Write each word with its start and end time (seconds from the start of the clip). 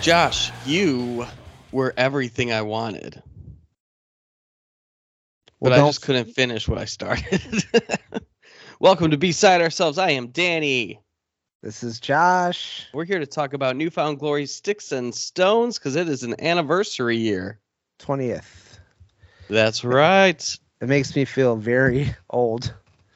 Josh, 0.00 0.50
you 0.64 1.26
were 1.72 1.92
everything 1.94 2.52
I 2.52 2.62
wanted. 2.62 3.22
Well, 5.60 5.70
but 5.70 5.72
I 5.74 5.86
just 5.86 6.00
couldn't 6.00 6.32
finish 6.32 6.66
what 6.66 6.78
I 6.78 6.86
started. 6.86 7.64
Welcome 8.80 9.10
to 9.10 9.18
Beside 9.18 9.60
Ourselves. 9.60 9.98
I 9.98 10.12
am 10.12 10.28
Danny. 10.28 11.02
This 11.62 11.82
is 11.82 12.00
Josh. 12.00 12.88
We're 12.94 13.04
here 13.04 13.18
to 13.18 13.26
talk 13.26 13.52
about 13.52 13.76
Newfound 13.76 14.18
Glory 14.18 14.46
Sticks 14.46 14.90
and 14.90 15.14
Stones 15.14 15.78
because 15.78 15.96
it 15.96 16.08
is 16.08 16.22
an 16.22 16.42
anniversary 16.42 17.18
year. 17.18 17.60
20th. 17.98 18.78
That's 19.50 19.84
right. 19.84 20.58
It 20.80 20.88
makes 20.88 21.14
me 21.14 21.26
feel 21.26 21.56
very 21.56 22.14
old. 22.30 22.72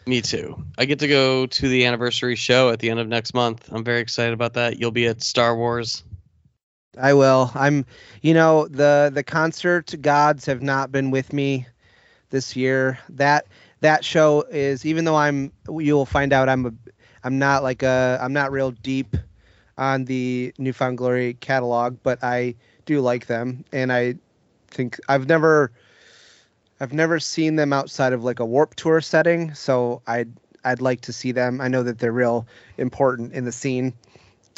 Me 0.06 0.20
too. 0.20 0.62
I 0.76 0.84
get 0.84 0.98
to 0.98 1.08
go 1.08 1.46
to 1.46 1.68
the 1.68 1.86
anniversary 1.86 2.36
show 2.36 2.68
at 2.68 2.78
the 2.78 2.90
end 2.90 3.00
of 3.00 3.08
next 3.08 3.32
month. 3.32 3.70
I'm 3.72 3.84
very 3.84 4.00
excited 4.00 4.34
about 4.34 4.52
that. 4.54 4.78
You'll 4.78 4.90
be 4.90 5.06
at 5.06 5.22
Star 5.22 5.56
Wars. 5.56 6.04
I 6.98 7.14
will. 7.14 7.50
I'm 7.54 7.86
you 8.22 8.34
know, 8.34 8.68
the 8.68 9.10
the 9.12 9.22
concert 9.22 9.94
gods 10.00 10.46
have 10.46 10.62
not 10.62 10.92
been 10.92 11.10
with 11.10 11.32
me 11.32 11.66
this 12.30 12.56
year. 12.56 12.98
That 13.10 13.46
that 13.80 14.04
show 14.04 14.42
is 14.50 14.84
even 14.86 15.04
though 15.04 15.16
I'm 15.16 15.52
you'll 15.68 16.06
find 16.06 16.32
out 16.32 16.48
I'm 16.48 16.66
a 16.66 16.72
I'm 17.22 17.38
not 17.38 17.62
like 17.62 17.82
a 17.82 18.18
I'm 18.20 18.32
not 18.32 18.52
real 18.52 18.70
deep 18.70 19.16
on 19.76 20.04
the 20.04 20.54
Newfound 20.58 20.98
Glory 20.98 21.34
catalog, 21.34 21.98
but 22.02 22.22
I 22.22 22.54
do 22.86 23.00
like 23.00 23.26
them 23.26 23.64
and 23.72 23.92
I 23.92 24.16
think 24.68 24.98
I've 25.08 25.28
never 25.28 25.72
I've 26.80 26.92
never 26.92 27.20
seen 27.20 27.56
them 27.56 27.72
outside 27.72 28.12
of 28.12 28.24
like 28.24 28.40
a 28.40 28.44
warp 28.44 28.74
tour 28.74 29.00
setting, 29.00 29.54
so 29.54 30.02
I'd 30.06 30.32
I'd 30.64 30.80
like 30.80 31.02
to 31.02 31.12
see 31.12 31.32
them. 31.32 31.60
I 31.60 31.68
know 31.68 31.82
that 31.82 31.98
they're 31.98 32.12
real 32.12 32.46
important 32.78 33.32
in 33.32 33.44
the 33.44 33.52
scene. 33.52 33.94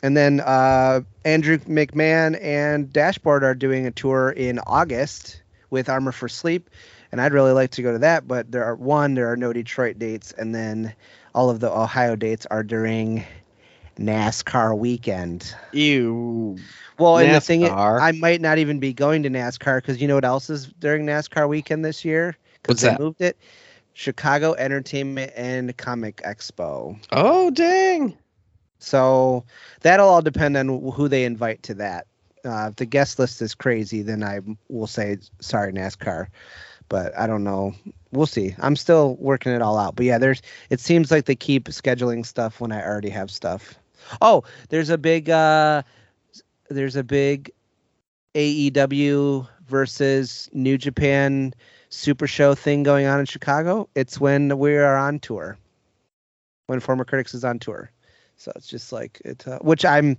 And 0.02 0.16
then 0.16 0.40
uh, 0.40 1.00
Andrew 1.24 1.58
McMahon 1.58 2.38
and 2.42 2.92
Dashboard 2.92 3.42
are 3.44 3.54
doing 3.54 3.86
a 3.86 3.90
tour 3.90 4.30
in 4.30 4.58
August 4.66 5.42
with 5.70 5.88
Armor 5.88 6.12
for 6.12 6.28
Sleep, 6.28 6.70
and 7.10 7.20
I'd 7.20 7.32
really 7.32 7.52
like 7.52 7.70
to 7.72 7.82
go 7.82 7.92
to 7.92 7.98
that. 7.98 8.28
But 8.28 8.52
there 8.52 8.64
are 8.64 8.74
one, 8.74 9.14
there 9.14 9.32
are 9.32 9.36
no 9.36 9.52
Detroit 9.52 9.98
dates, 9.98 10.32
and 10.32 10.54
then 10.54 10.94
all 11.34 11.50
of 11.50 11.60
the 11.60 11.70
Ohio 11.70 12.14
dates 12.14 12.46
are 12.46 12.62
during 12.62 13.24
NASCAR 13.98 14.76
weekend. 14.76 15.54
Ew. 15.72 16.58
Well, 16.98 17.18
and 17.18 17.34
the 17.34 17.40
thing 17.40 17.62
is, 17.62 17.70
I 17.70 18.12
might 18.12 18.40
not 18.40 18.58
even 18.58 18.78
be 18.78 18.92
going 18.92 19.22
to 19.24 19.30
NASCAR 19.30 19.78
because 19.78 20.00
you 20.00 20.08
know 20.08 20.14
what 20.14 20.24
else 20.24 20.50
is 20.50 20.66
during 20.66 21.06
NASCAR 21.06 21.48
weekend 21.48 21.84
this 21.84 22.04
year? 22.04 22.36
Because 22.62 22.80
they 22.80 22.88
that? 22.88 23.00
moved 23.00 23.20
it. 23.20 23.36
Chicago 23.92 24.54
Entertainment 24.54 25.32
and 25.36 25.74
Comic 25.76 26.18
Expo. 26.18 26.98
Oh 27.12 27.50
dang. 27.50 28.16
So 28.78 29.44
that'll 29.80 30.08
all 30.08 30.22
depend 30.22 30.56
on 30.56 30.90
who 30.92 31.08
they 31.08 31.24
invite 31.24 31.62
to 31.64 31.74
that. 31.74 32.06
Uh, 32.44 32.68
if 32.70 32.76
the 32.76 32.86
guest 32.86 33.18
list 33.18 33.42
is 33.42 33.54
crazy, 33.54 34.02
then 34.02 34.22
I 34.22 34.40
will 34.68 34.86
say 34.86 35.18
sorry 35.40 35.72
NASCAR. 35.72 36.28
But 36.88 37.16
I 37.18 37.26
don't 37.26 37.42
know. 37.42 37.74
We'll 38.12 38.26
see. 38.26 38.54
I'm 38.58 38.76
still 38.76 39.16
working 39.16 39.52
it 39.52 39.62
all 39.62 39.76
out. 39.78 39.96
But 39.96 40.06
yeah, 40.06 40.18
there's. 40.18 40.42
It 40.70 40.78
seems 40.78 41.10
like 41.10 41.24
they 41.24 41.34
keep 41.34 41.64
scheduling 41.64 42.24
stuff 42.24 42.60
when 42.60 42.70
I 42.70 42.84
already 42.84 43.10
have 43.10 43.30
stuff. 43.30 43.74
Oh, 44.20 44.44
there's 44.68 44.90
a 44.90 44.98
big. 44.98 45.28
uh 45.28 45.82
There's 46.68 46.94
a 46.94 47.02
big 47.02 47.50
AEW 48.36 49.48
versus 49.66 50.48
New 50.52 50.78
Japan 50.78 51.54
Super 51.88 52.26
Show 52.26 52.54
thing 52.54 52.82
going 52.82 53.06
on 53.06 53.18
in 53.18 53.26
Chicago. 53.26 53.88
It's 53.94 54.20
when 54.20 54.58
we 54.58 54.76
are 54.76 54.96
on 54.96 55.18
tour. 55.18 55.58
When 56.66 56.80
Former 56.80 57.04
Critics 57.04 57.34
is 57.34 57.44
on 57.44 57.58
tour. 57.58 57.90
So 58.36 58.52
it's 58.56 58.66
just 58.66 58.92
like 58.92 59.20
it, 59.24 59.46
uh, 59.46 59.58
which 59.60 59.84
I'm, 59.84 60.16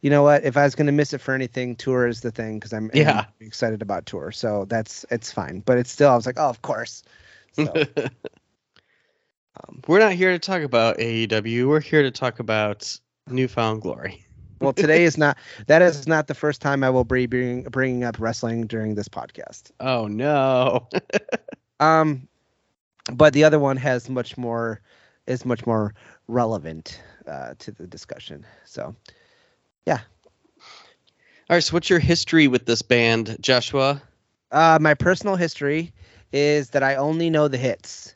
you 0.00 0.10
know 0.10 0.22
what? 0.22 0.44
If 0.44 0.56
I 0.56 0.64
was 0.64 0.74
gonna 0.74 0.92
miss 0.92 1.12
it 1.12 1.20
for 1.20 1.34
anything, 1.34 1.76
tour 1.76 2.06
is 2.06 2.20
the 2.20 2.30
thing 2.30 2.58
because 2.58 2.72
I'm, 2.72 2.90
Yeah. 2.94 3.26
I'm 3.40 3.46
excited 3.46 3.82
about 3.82 4.06
tour. 4.06 4.32
So 4.32 4.64
that's 4.66 5.04
it's 5.10 5.32
fine. 5.32 5.60
But 5.60 5.78
it's 5.78 5.90
still 5.90 6.10
I 6.10 6.16
was 6.16 6.26
like, 6.26 6.38
oh, 6.38 6.48
of 6.48 6.62
course. 6.62 7.02
So, 7.52 7.64
um, 9.56 9.82
We're 9.86 9.98
not 9.98 10.12
here 10.12 10.32
to 10.32 10.38
talk 10.38 10.62
about 10.62 10.98
AEW. 10.98 11.68
We're 11.68 11.80
here 11.80 12.02
to 12.02 12.10
talk 12.10 12.40
about 12.40 12.98
Newfound 13.28 13.82
Glory. 13.82 14.24
well, 14.60 14.72
today 14.72 15.04
is 15.04 15.16
not 15.16 15.38
that 15.66 15.82
is 15.82 16.06
not 16.06 16.26
the 16.26 16.34
first 16.34 16.60
time 16.60 16.84
I 16.84 16.90
will 16.90 17.04
be 17.04 17.26
bringing 17.26 17.62
bringing 17.64 18.04
up 18.04 18.18
wrestling 18.18 18.66
during 18.66 18.94
this 18.94 19.08
podcast. 19.08 19.70
Oh 19.80 20.06
no. 20.06 20.88
Um, 21.78 22.28
but 23.12 23.32
the 23.32 23.44
other 23.44 23.58
one 23.58 23.76
has 23.78 24.08
much 24.08 24.36
more 24.36 24.80
is 25.26 25.44
much 25.44 25.66
more 25.66 25.94
relevant 26.28 27.00
uh, 27.26 27.54
to 27.58 27.72
the 27.72 27.86
discussion. 27.86 28.44
So 28.64 28.94
yeah. 29.86 30.00
All 31.48 31.56
right. 31.56 31.64
So, 31.64 31.74
what's 31.74 31.90
your 31.90 31.98
history 31.98 32.46
with 32.46 32.66
this 32.66 32.82
band, 32.82 33.36
Joshua? 33.40 34.00
Uh, 34.52 34.78
my 34.80 34.94
personal 34.94 35.36
history 35.36 35.92
is 36.32 36.70
that 36.70 36.82
I 36.82 36.96
only 36.96 37.30
know 37.30 37.48
the 37.48 37.56
hits. 37.56 38.14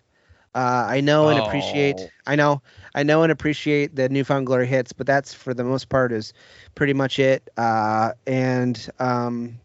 Uh, 0.55 0.87
I 0.89 1.01
know 1.01 1.29
and 1.29 1.41
appreciate. 1.41 1.97
Oh. 1.99 2.09
I 2.27 2.37
know. 2.37 2.63
I 2.95 3.03
know 3.03 3.25
and 3.25 3.33
appreciate 3.33 3.97
the 3.97 4.09
Newfound 4.09 4.47
Glory 4.47 4.69
hits, 4.69 4.93
but 4.93 5.07
that's 5.07 5.35
for 5.35 5.53
the 5.53 5.65
most 5.65 5.89
part 5.89 6.13
is 6.13 6.33
pretty 6.77 6.93
much 6.93 7.19
it. 7.19 7.51
Uh, 7.57 8.13
and 8.25 8.89
um, 9.01 9.59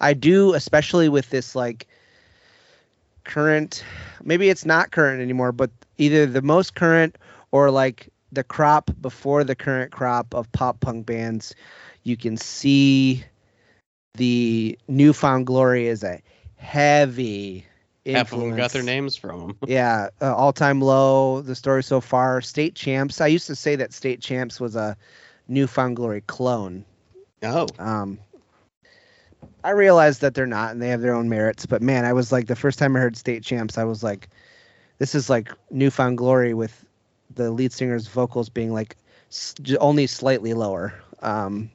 I 0.00 0.12
do, 0.12 0.52
especially 0.52 1.08
with 1.08 1.30
this 1.30 1.54
like 1.54 1.86
current. 3.24 3.82
Maybe 4.22 4.50
it's 4.50 4.66
not 4.66 4.90
current 4.90 5.22
anymore, 5.22 5.52
but 5.52 5.70
either 5.96 6.26
the 6.26 6.42
most 6.42 6.74
current 6.74 7.16
or 7.52 7.70
like 7.70 8.11
the 8.32 8.42
crop 8.42 8.90
before 9.00 9.44
the 9.44 9.54
current 9.54 9.92
crop 9.92 10.34
of 10.34 10.50
pop 10.52 10.80
punk 10.80 11.06
bands, 11.06 11.54
you 12.02 12.16
can 12.16 12.36
see 12.36 13.24
the 14.14 14.78
newfound 14.88 15.46
glory 15.46 15.86
is 15.86 16.02
a 16.02 16.20
heavy 16.56 17.66
Half 18.04 18.32
of 18.32 18.40
them 18.40 18.56
got 18.56 18.72
their 18.72 18.82
names 18.82 19.16
from 19.16 19.40
them. 19.40 19.58
Yeah, 19.66 20.08
uh, 20.20 20.34
all 20.34 20.52
time 20.52 20.80
low. 20.80 21.40
The 21.40 21.54
story 21.54 21.84
so 21.84 22.00
far. 22.00 22.40
State 22.40 22.74
champs. 22.74 23.20
I 23.20 23.28
used 23.28 23.46
to 23.46 23.54
say 23.54 23.76
that 23.76 23.92
state 23.92 24.20
champs 24.20 24.58
was 24.58 24.74
a 24.74 24.96
newfound 25.46 25.96
glory 25.96 26.22
clone. 26.22 26.84
Oh. 27.44 27.68
Um, 27.78 28.18
I 29.62 29.70
realized 29.70 30.20
that 30.22 30.34
they're 30.34 30.46
not, 30.46 30.72
and 30.72 30.82
they 30.82 30.88
have 30.88 31.00
their 31.00 31.14
own 31.14 31.28
merits. 31.28 31.66
But 31.66 31.80
man, 31.80 32.04
I 32.04 32.12
was 32.12 32.32
like, 32.32 32.48
the 32.48 32.56
first 32.56 32.78
time 32.78 32.96
I 32.96 33.00
heard 33.00 33.16
state 33.16 33.44
champs, 33.44 33.78
I 33.78 33.84
was 33.84 34.02
like, 34.02 34.28
this 34.98 35.14
is 35.14 35.30
like 35.30 35.52
newfound 35.70 36.18
glory 36.18 36.54
with 36.54 36.84
the 37.34 37.50
lead 37.50 37.72
singer's 37.72 38.06
vocals 38.08 38.48
being 38.48 38.72
like 38.72 38.96
s- 39.30 39.54
only 39.80 40.06
slightly 40.06 40.54
lower. 40.54 40.94
Um, 41.20 41.70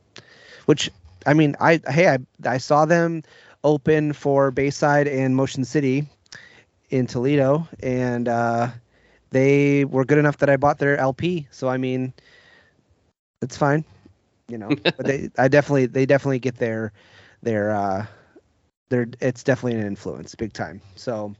which 0.65 0.89
I 1.25 1.33
mean, 1.33 1.55
I 1.59 1.81
hey, 1.87 2.07
I 2.09 2.17
I 2.45 2.57
saw 2.57 2.85
them 2.85 3.23
open 3.63 4.13
for 4.13 4.51
Bayside 4.51 5.07
and 5.07 5.35
Motion 5.35 5.63
City 5.65 6.05
in 6.89 7.07
Toledo, 7.07 7.67
and 7.81 8.27
uh, 8.27 8.69
they 9.31 9.85
were 9.85 10.05
good 10.05 10.17
enough 10.19 10.37
that 10.37 10.49
I 10.49 10.57
bought 10.57 10.79
their 10.79 10.97
LP. 10.97 11.47
So 11.51 11.67
I 11.69 11.77
mean, 11.77 12.13
it's 13.41 13.57
fine, 13.57 13.83
you 14.47 14.57
know. 14.57 14.77
but 14.97 15.05
they, 15.05 15.29
I 15.37 15.47
definitely, 15.47 15.85
they 15.87 16.05
definitely 16.05 16.39
get 16.39 16.57
their, 16.57 16.91
their, 17.41 17.71
uh, 17.71 18.05
their. 18.89 19.07
It's 19.19 19.43
definitely 19.43 19.79
an 19.79 19.85
influence, 19.87 20.35
big 20.35 20.53
time. 20.53 20.81
So, 20.95 21.35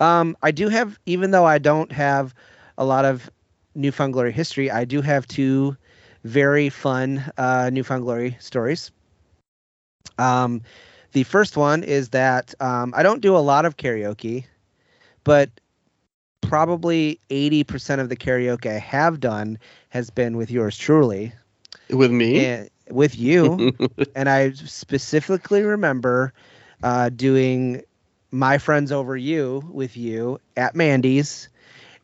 um, 0.00 0.36
I 0.42 0.50
do 0.50 0.68
have, 0.68 0.98
even 1.06 1.30
though 1.30 1.44
I 1.44 1.58
don't 1.58 1.92
have 1.92 2.34
a 2.78 2.84
lot 2.84 3.04
of 3.04 3.30
Newfound 3.76 4.12
Glory 4.12 4.32
history, 4.32 4.70
I 4.70 4.84
do 4.84 5.02
have 5.02 5.26
two 5.26 5.76
very 6.24 6.68
fun 6.70 7.24
uh, 7.36 7.70
Newfound 7.72 8.02
Glory 8.02 8.36
stories. 8.40 8.90
Um, 10.18 10.62
the 11.12 11.22
first 11.22 11.56
one 11.56 11.84
is 11.84 12.10
that 12.10 12.54
um, 12.60 12.92
I 12.96 13.02
don't 13.02 13.20
do 13.20 13.36
a 13.36 13.38
lot 13.38 13.64
of 13.64 13.76
karaoke, 13.76 14.44
but 15.24 15.50
probably 16.40 17.20
80% 17.30 18.00
of 18.00 18.08
the 18.08 18.16
karaoke 18.16 18.70
I 18.70 18.78
have 18.78 19.20
done 19.20 19.58
has 19.90 20.10
been 20.10 20.36
with 20.36 20.50
yours 20.50 20.76
truly 20.76 21.32
With 21.90 22.10
me? 22.10 22.44
and 22.46 22.70
with 22.90 23.18
you. 23.18 23.72
and 24.14 24.28
I 24.28 24.52
specifically 24.52 25.62
remember 25.62 26.32
uh, 26.82 27.08
doing 27.10 27.82
My 28.30 28.58
Friends 28.58 28.92
Over 28.92 29.16
You 29.16 29.62
with 29.70 29.96
you 29.96 30.40
at 30.56 30.74
Mandy's. 30.74 31.48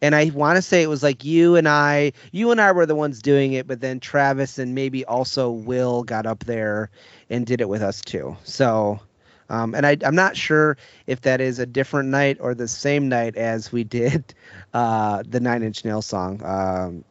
And 0.03 0.17
I 0.17 0.31
want 0.35 0.57
to 0.57 0.63
say 0.63 0.83
it 0.83 0.89
was 0.89 1.03
like 1.03 1.25
you 1.25 1.55
and 1.55 1.69
I, 1.69 2.13
you 2.33 2.51
and 2.51 2.61
I 2.61 2.73
were 2.73 2.87
the 2.87 2.97
ones 2.97 3.23
doing 3.23 3.53
it, 3.53 3.69
but 3.69 3.81
then 3.81 4.01
Travis 4.01 4.59
and 4.59 4.75
maybe 4.75 5.05
also 5.05 5.49
Will 5.51 6.03
got 6.03 6.27
up 6.27 6.41
there 6.41 6.91
and 7.31 7.47
did 7.47 7.61
it 7.61 7.69
with 7.69 7.83
us 7.83 8.01
too. 8.01 8.37
So, 8.43 9.01
um, 9.49 9.77
and 9.77 9.87
I, 9.87 9.97
I'm 10.05 10.17
not 10.17 10.37
sure 10.37 10.77
if 11.07 11.21
that 11.21 11.41
is 11.41 11.61
a 11.61 11.67
different 11.67 12.09
night 12.09 12.39
or 12.41 12.53
the 12.53 12.67
same 12.67 13.09
night 13.09 13.37
as 13.37 13.71
we 13.71 13.85
did 13.85 14.35
uh, 14.75 15.23
the 15.25 15.39
Nine 15.39 15.63
Inch 15.63 15.85
Nails 15.85 16.07
song, 16.07 16.43
um, 16.45 17.05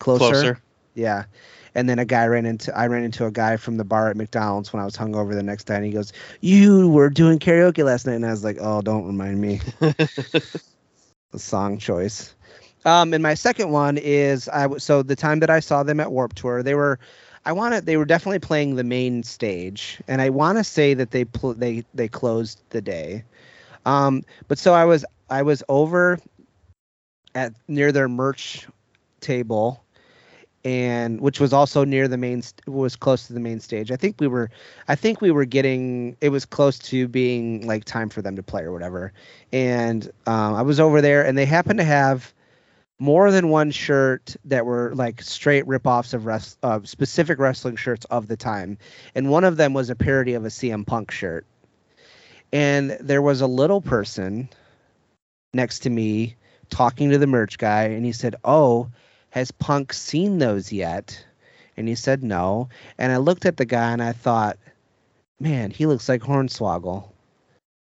closer. 0.00 0.32
Closer. 0.32 0.62
Yeah. 0.94 1.24
And 1.76 1.88
then 1.88 2.00
a 2.00 2.04
guy 2.04 2.26
ran 2.26 2.44
into 2.46 2.76
I 2.76 2.88
ran 2.88 3.04
into 3.04 3.26
a 3.26 3.30
guy 3.30 3.56
from 3.56 3.76
the 3.76 3.84
bar 3.84 4.10
at 4.10 4.16
McDonald's 4.16 4.72
when 4.72 4.82
I 4.82 4.84
was 4.84 4.96
hungover 4.96 5.34
the 5.34 5.44
next 5.44 5.64
day, 5.64 5.76
and 5.76 5.84
he 5.84 5.92
goes, 5.92 6.12
"You 6.40 6.88
were 6.88 7.08
doing 7.08 7.38
karaoke 7.38 7.84
last 7.84 8.04
night," 8.06 8.14
and 8.14 8.26
I 8.26 8.30
was 8.30 8.42
like, 8.42 8.56
"Oh, 8.58 8.80
don't 8.80 9.06
remind 9.06 9.40
me." 9.40 9.60
the 11.30 11.38
song 11.38 11.78
choice. 11.78 12.34
Um, 12.84 13.12
and 13.12 13.22
my 13.22 13.34
second 13.34 13.70
one 13.70 13.98
is 13.98 14.48
I 14.48 14.76
so 14.78 15.02
the 15.02 15.16
time 15.16 15.40
that 15.40 15.50
I 15.50 15.60
saw 15.60 15.82
them 15.82 16.00
at 16.00 16.12
Warp 16.12 16.34
Tour, 16.34 16.62
they 16.62 16.74
were, 16.74 16.98
I 17.44 17.52
want 17.52 17.74
to. 17.74 17.80
They 17.80 17.96
were 17.96 18.04
definitely 18.04 18.38
playing 18.38 18.76
the 18.76 18.84
main 18.84 19.22
stage, 19.22 20.00
and 20.08 20.22
I 20.22 20.30
want 20.30 20.58
to 20.58 20.64
say 20.64 20.94
that 20.94 21.10
they 21.10 21.24
pl- 21.24 21.54
they 21.54 21.84
they 21.94 22.08
closed 22.08 22.62
the 22.70 22.80
day. 22.80 23.24
Um, 23.84 24.22
but 24.46 24.58
so 24.58 24.74
I 24.74 24.84
was 24.84 25.04
I 25.28 25.42
was 25.42 25.62
over 25.68 26.18
at 27.34 27.52
near 27.66 27.92
their 27.92 28.08
merch 28.08 28.66
table, 29.20 29.84
and 30.64 31.20
which 31.20 31.40
was 31.40 31.52
also 31.52 31.84
near 31.84 32.08
the 32.08 32.16
main 32.16 32.42
was 32.66 32.96
close 32.96 33.26
to 33.26 33.32
the 33.32 33.40
main 33.40 33.60
stage. 33.60 33.92
I 33.92 33.96
think 33.96 34.16
we 34.18 34.26
were 34.26 34.50
I 34.88 34.94
think 34.94 35.20
we 35.20 35.30
were 35.30 35.44
getting 35.44 36.16
it 36.20 36.30
was 36.30 36.44
close 36.44 36.78
to 36.80 37.06
being 37.08 37.66
like 37.66 37.84
time 37.84 38.08
for 38.08 38.22
them 38.22 38.36
to 38.36 38.42
play 38.42 38.62
or 38.62 38.72
whatever. 38.72 39.12
And 39.52 40.04
um, 40.26 40.54
I 40.54 40.62
was 40.62 40.80
over 40.80 41.00
there, 41.00 41.24
and 41.24 41.38
they 41.38 41.46
happened 41.46 41.78
to 41.78 41.84
have 41.84 42.32
more 42.98 43.30
than 43.30 43.48
one 43.48 43.70
shirt 43.70 44.36
that 44.44 44.66
were 44.66 44.92
like 44.94 45.22
straight 45.22 45.64
ripoffs 45.66 46.12
of 46.14 46.26
rest, 46.26 46.58
uh, 46.62 46.80
specific 46.82 47.38
wrestling 47.38 47.76
shirts 47.76 48.04
of 48.06 48.26
the 48.26 48.36
time, 48.36 48.78
and 49.14 49.30
one 49.30 49.44
of 49.44 49.56
them 49.56 49.74
was 49.74 49.90
a 49.90 49.94
parody 49.94 50.34
of 50.34 50.44
a 50.44 50.48
CM 50.48 50.84
Punk 50.84 51.10
shirt. 51.10 51.46
And 52.52 52.96
there 53.00 53.22
was 53.22 53.42
a 53.42 53.46
little 53.46 53.80
person 53.80 54.48
next 55.52 55.80
to 55.80 55.90
me 55.90 56.36
talking 56.70 57.10
to 57.10 57.18
the 57.18 57.26
merch 57.26 57.58
guy, 57.58 57.84
and 57.84 58.04
he 58.04 58.12
said, 58.12 58.34
"Oh, 58.42 58.88
has 59.30 59.50
Punk 59.50 59.92
seen 59.92 60.38
those 60.38 60.72
yet?" 60.72 61.24
And 61.76 61.88
he 61.88 61.94
said, 61.94 62.22
"No." 62.22 62.68
And 62.98 63.12
I 63.12 63.18
looked 63.18 63.46
at 63.46 63.56
the 63.56 63.64
guy 63.64 63.92
and 63.92 64.02
I 64.02 64.12
thought, 64.12 64.58
"Man, 65.40 65.70
he 65.70 65.86
looks 65.86 66.08
like 66.08 66.22
Hornswoggle, 66.22 67.04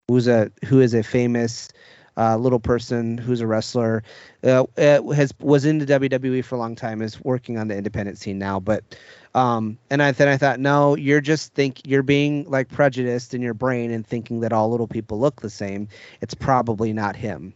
who's 0.08 0.29
a 0.29 0.50
who 0.67 0.81
is 0.81 0.94
a 0.94 1.02
famous 1.02 1.69
uh, 2.17 2.37
little 2.37 2.61
person 2.61 3.19
who's 3.19 3.41
a 3.41 3.46
wrestler, 3.46 4.02
uh, 4.44 4.64
uh, 4.79 5.02
has 5.11 5.32
was 5.41 5.64
in 5.64 5.79
the 5.79 5.87
WWE 5.87 6.44
for 6.44 6.55
a 6.55 6.58
long 6.58 6.76
time, 6.76 7.02
is 7.02 7.23
working 7.25 7.58
on 7.58 7.69
the 7.69 7.76
independent 7.76 8.19
scene 8.19 8.38
now. 8.38 8.61
But 8.61 8.85
um, 9.35 9.79
and 9.91 10.02
I 10.02 10.12
then 10.12 10.29
I 10.29 10.37
thought, 10.37 10.61
no, 10.61 10.96
you're 10.96 11.20
just 11.20 11.55
think 11.55 11.81
you're 11.87 12.02
being 12.02 12.49
like 12.49 12.69
prejudiced 12.69 13.35
in 13.35 13.43
your 13.43 13.55
brain 13.55 13.91
and 13.91 14.06
thinking 14.06 14.41
that 14.41 14.52
all 14.52 14.70
little 14.70 14.87
people 14.87 15.19
look 15.19 15.41
the 15.41 15.50
same. 15.50 15.88
It's 16.20 16.35
probably 16.35 16.93
not 16.93 17.17
him. 17.17 17.52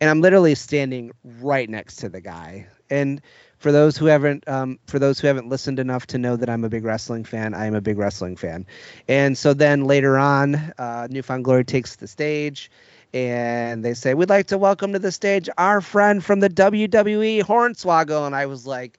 And 0.00 0.10
I'm 0.10 0.20
literally 0.20 0.54
standing 0.54 1.12
right 1.40 1.68
next 1.68 1.96
to 1.96 2.08
the 2.08 2.20
guy. 2.20 2.66
And 2.90 3.20
for 3.58 3.72
those 3.72 3.96
who 3.96 4.06
haven't 4.06 4.46
um, 4.48 4.78
for 4.86 4.98
those 4.98 5.18
who 5.18 5.26
haven't 5.26 5.48
listened 5.48 5.78
enough 5.78 6.06
to 6.08 6.18
know 6.18 6.36
that 6.36 6.50
I'm 6.50 6.64
a 6.64 6.68
big 6.68 6.84
wrestling 6.84 7.24
fan, 7.24 7.54
I 7.54 7.66
am 7.66 7.74
a 7.74 7.80
big 7.80 7.96
wrestling 7.96 8.36
fan. 8.36 8.66
And 9.08 9.38
so 9.38 9.54
then 9.54 9.84
later 9.84 10.18
on, 10.18 10.56
uh, 10.78 11.08
New 11.10 11.22
Found 11.22 11.44
Glory 11.44 11.64
takes 11.64 11.96
the 11.96 12.06
stage 12.06 12.70
and 13.14 13.84
they 13.84 13.94
say, 13.94 14.12
We'd 14.12 14.28
like 14.28 14.48
to 14.48 14.58
welcome 14.58 14.92
to 14.92 14.98
the 14.98 15.12
stage 15.12 15.48
our 15.56 15.80
friend 15.80 16.22
from 16.22 16.40
the 16.40 16.50
WWE, 16.50 17.42
Hornswoggle. 17.42 18.26
And 18.26 18.34
I 18.34 18.46
was 18.46 18.66
like, 18.66 18.98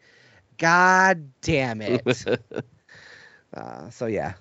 God 0.57 1.31
damn 1.41 1.81
it. 1.81 2.25
uh, 3.53 3.89
so, 3.89 4.05
yeah. 4.05 4.33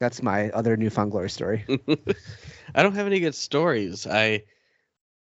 That's 0.00 0.22
my 0.22 0.50
other 0.50 0.76
New 0.76 0.90
Found 0.90 1.12
Glory 1.12 1.30
story. 1.30 1.64
I 2.74 2.82
don't 2.82 2.94
have 2.94 3.06
any 3.06 3.20
good 3.20 3.34
stories. 3.34 4.06
I 4.06 4.42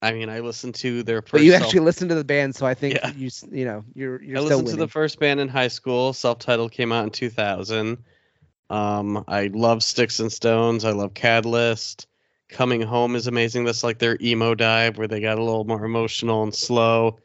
I 0.03 0.13
mean, 0.13 0.29
I 0.29 0.41
listened 0.41 0.75
to 0.77 1.03
their 1.03 1.23
first 1.23 1.33
But 1.33 1.43
you 1.43 1.53
self- 1.53 1.65
actually 1.65 1.81
listened 1.81 2.11
to 2.11 2.15
the 2.15 2.25
band, 2.25 2.55
so 2.55 2.67
I 2.67 2.75
think 2.75 2.95
Yeah. 2.95 3.13
you 3.17 3.31
you 3.51 3.65
know 3.65 3.85
you're 3.95 4.23
you're 4.23 4.39
I 4.39 4.45
still 4.45 4.59
listened 4.59 4.69
to 4.69 4.77
the 4.77 4.89
first 4.89 5.19
band 5.19 5.41
in 5.41 5.49
high 5.49 5.69
school. 5.69 6.13
Self-titled 6.13 6.73
came 6.73 6.93
out 6.93 7.05
in 7.05 7.11
2000. 7.11 7.99
Um, 8.69 9.25
I 9.29 9.47
love 9.55 9.83
Sticks 9.83 10.21
and 10.21 10.31
Stones. 10.33 10.85
I 10.85 10.91
love 10.91 11.15
Catalyst. 11.15 12.07
Coming 12.49 12.83
Home 12.83 13.17
is 13.17 13.27
amazing. 13.27 13.65
That's 13.65 13.83
like 13.83 13.99
their 13.99 14.17
emo 14.21 14.55
dive 14.55 14.99
where 14.99 15.09
they 15.09 15.21
got 15.21 15.39
a 15.39 15.43
little 15.43 15.65
more 15.65 15.85
emotional 15.85 16.43
and 16.43 16.55
slow. 16.55 17.19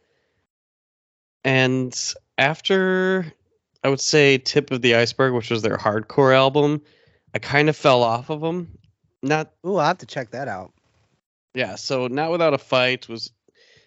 And 1.43 1.95
after 2.37 3.31
I 3.83 3.89
would 3.89 3.99
say 3.99 4.37
Tip 4.37 4.71
of 4.71 4.81
the 4.81 4.95
Iceberg, 4.95 5.33
which 5.33 5.49
was 5.49 5.61
their 5.61 5.77
hardcore 5.77 6.35
album, 6.35 6.81
I 7.33 7.39
kind 7.39 7.69
of 7.69 7.75
fell 7.75 8.03
off 8.03 8.29
of 8.29 8.41
them. 8.41 8.77
Not 9.23 9.51
Ooh, 9.65 9.75
I'll 9.77 9.87
have 9.87 9.97
to 9.99 10.05
check 10.05 10.31
that 10.31 10.47
out. 10.47 10.71
Yeah, 11.53 11.75
so 11.75 12.07
not 12.07 12.31
without 12.31 12.53
a 12.53 12.57
fight 12.57 13.07
was 13.09 13.31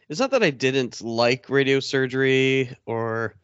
it's 0.09 0.21
not 0.21 0.31
that 0.33 0.43
I 0.43 0.51
didn't 0.51 1.01
like 1.01 1.49
radio 1.49 1.81
surgery 1.81 2.77
or 2.87 3.35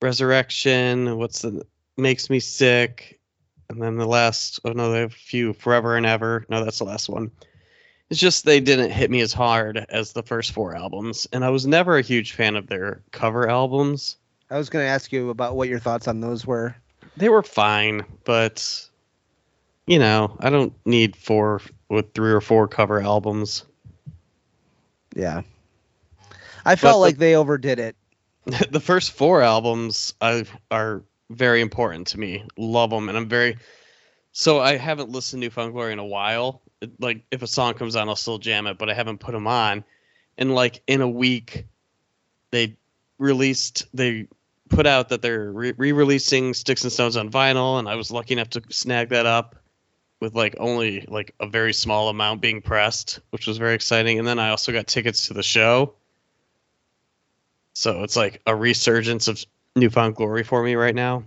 resurrection, 0.00 1.18
what's 1.18 1.42
the 1.42 1.66
makes 1.96 2.30
me 2.30 2.40
sick, 2.40 3.20
and 3.68 3.82
then 3.82 3.96
the 3.96 4.06
last 4.06 4.60
oh 4.64 4.72
no, 4.72 4.90
they 4.90 5.00
have 5.00 5.12
a 5.12 5.14
few 5.14 5.52
forever 5.52 5.96
and 5.96 6.06
ever. 6.06 6.46
No, 6.48 6.64
that's 6.64 6.78
the 6.78 6.84
last 6.84 7.08
one. 7.08 7.30
It's 8.08 8.18
just 8.18 8.44
they 8.44 8.58
didn't 8.58 8.90
hit 8.90 9.10
me 9.10 9.20
as 9.20 9.32
hard 9.32 9.86
as 9.88 10.12
the 10.12 10.22
first 10.22 10.52
four 10.52 10.74
albums, 10.74 11.28
and 11.32 11.44
I 11.44 11.50
was 11.50 11.66
never 11.66 11.98
a 11.98 12.02
huge 12.02 12.32
fan 12.32 12.56
of 12.56 12.66
their 12.66 13.02
cover 13.12 13.48
albums. 13.48 14.16
I 14.50 14.58
was 14.58 14.68
going 14.68 14.84
to 14.84 14.88
ask 14.88 15.12
you 15.12 15.30
about 15.30 15.54
what 15.54 15.68
your 15.68 15.78
thoughts 15.78 16.08
on 16.08 16.20
those 16.20 16.44
were. 16.44 16.74
They 17.16 17.28
were 17.28 17.42
fine, 17.42 18.04
but 18.24 18.88
you 19.86 19.98
know, 19.98 20.36
I 20.40 20.50
don't 20.50 20.72
need 20.84 21.14
four 21.14 21.60
with 21.90 22.14
three 22.14 22.32
or 22.32 22.40
four 22.40 22.68
cover 22.68 23.00
albums. 23.00 23.64
Yeah. 25.14 25.42
I 26.64 26.76
felt 26.76 26.94
the- 26.94 27.00
like 27.00 27.18
they 27.18 27.34
overdid 27.34 27.78
it. 27.78 27.96
the 28.70 28.80
first 28.80 29.12
four 29.12 29.42
albums 29.42 30.14
I, 30.20 30.46
are 30.70 31.02
very 31.28 31.60
important 31.60 32.06
to 32.08 32.18
me. 32.18 32.44
Love 32.56 32.88
them, 32.90 33.08
and 33.10 33.18
I'm 33.18 33.28
very. 33.28 33.58
So 34.32 34.60
I 34.60 34.76
haven't 34.76 35.10
listened 35.10 35.42
to 35.42 35.46
New 35.46 35.50
Found 35.50 35.72
Glory 35.72 35.92
in 35.92 35.98
a 35.98 36.06
while. 36.06 36.62
It- 36.80 36.98
Like 37.00 37.24
if 37.30 37.42
a 37.42 37.46
song 37.46 37.74
comes 37.74 37.96
on, 37.96 38.08
I'll 38.08 38.16
still 38.16 38.38
jam 38.38 38.66
it, 38.66 38.78
but 38.78 38.88
I 38.88 38.94
haven't 38.94 39.18
put 39.18 39.32
them 39.32 39.46
on. 39.46 39.84
And 40.38 40.54
like 40.54 40.82
in 40.86 41.02
a 41.02 41.08
week, 41.08 41.66
they 42.50 42.76
released 43.18 43.84
they 43.92 44.26
put 44.70 44.86
out 44.86 45.08
that 45.10 45.20
they're 45.20 45.50
re- 45.52 45.74
re-releasing 45.76 46.54
Sticks 46.54 46.84
and 46.84 46.92
Stones 46.92 47.16
on 47.16 47.28
vinyl, 47.30 47.78
and 47.78 47.88
I 47.88 47.96
was 47.96 48.10
lucky 48.10 48.34
enough 48.34 48.50
to 48.50 48.62
snag 48.70 49.08
that 49.10 49.26
up 49.26 49.56
with 50.20 50.34
like 50.34 50.54
only 50.58 51.00
like 51.08 51.34
a 51.40 51.46
very 51.46 51.72
small 51.72 52.08
amount 52.08 52.40
being 52.42 52.60
pressed, 52.62 53.20
which 53.30 53.46
was 53.46 53.58
very 53.58 53.74
exciting. 53.74 54.18
And 54.18 54.28
then 54.28 54.38
I 54.38 54.50
also 54.50 54.72
got 54.72 54.86
tickets 54.86 55.28
to 55.28 55.34
the 55.34 55.42
show. 55.42 55.94
So 57.72 58.02
it's 58.02 58.16
like 58.16 58.42
a 58.46 58.54
resurgence 58.54 59.28
of 59.28 59.42
newfound 59.76 60.16
glory 60.16 60.42
for 60.44 60.62
me 60.62 60.74
right 60.74 60.94
now. 60.94 61.20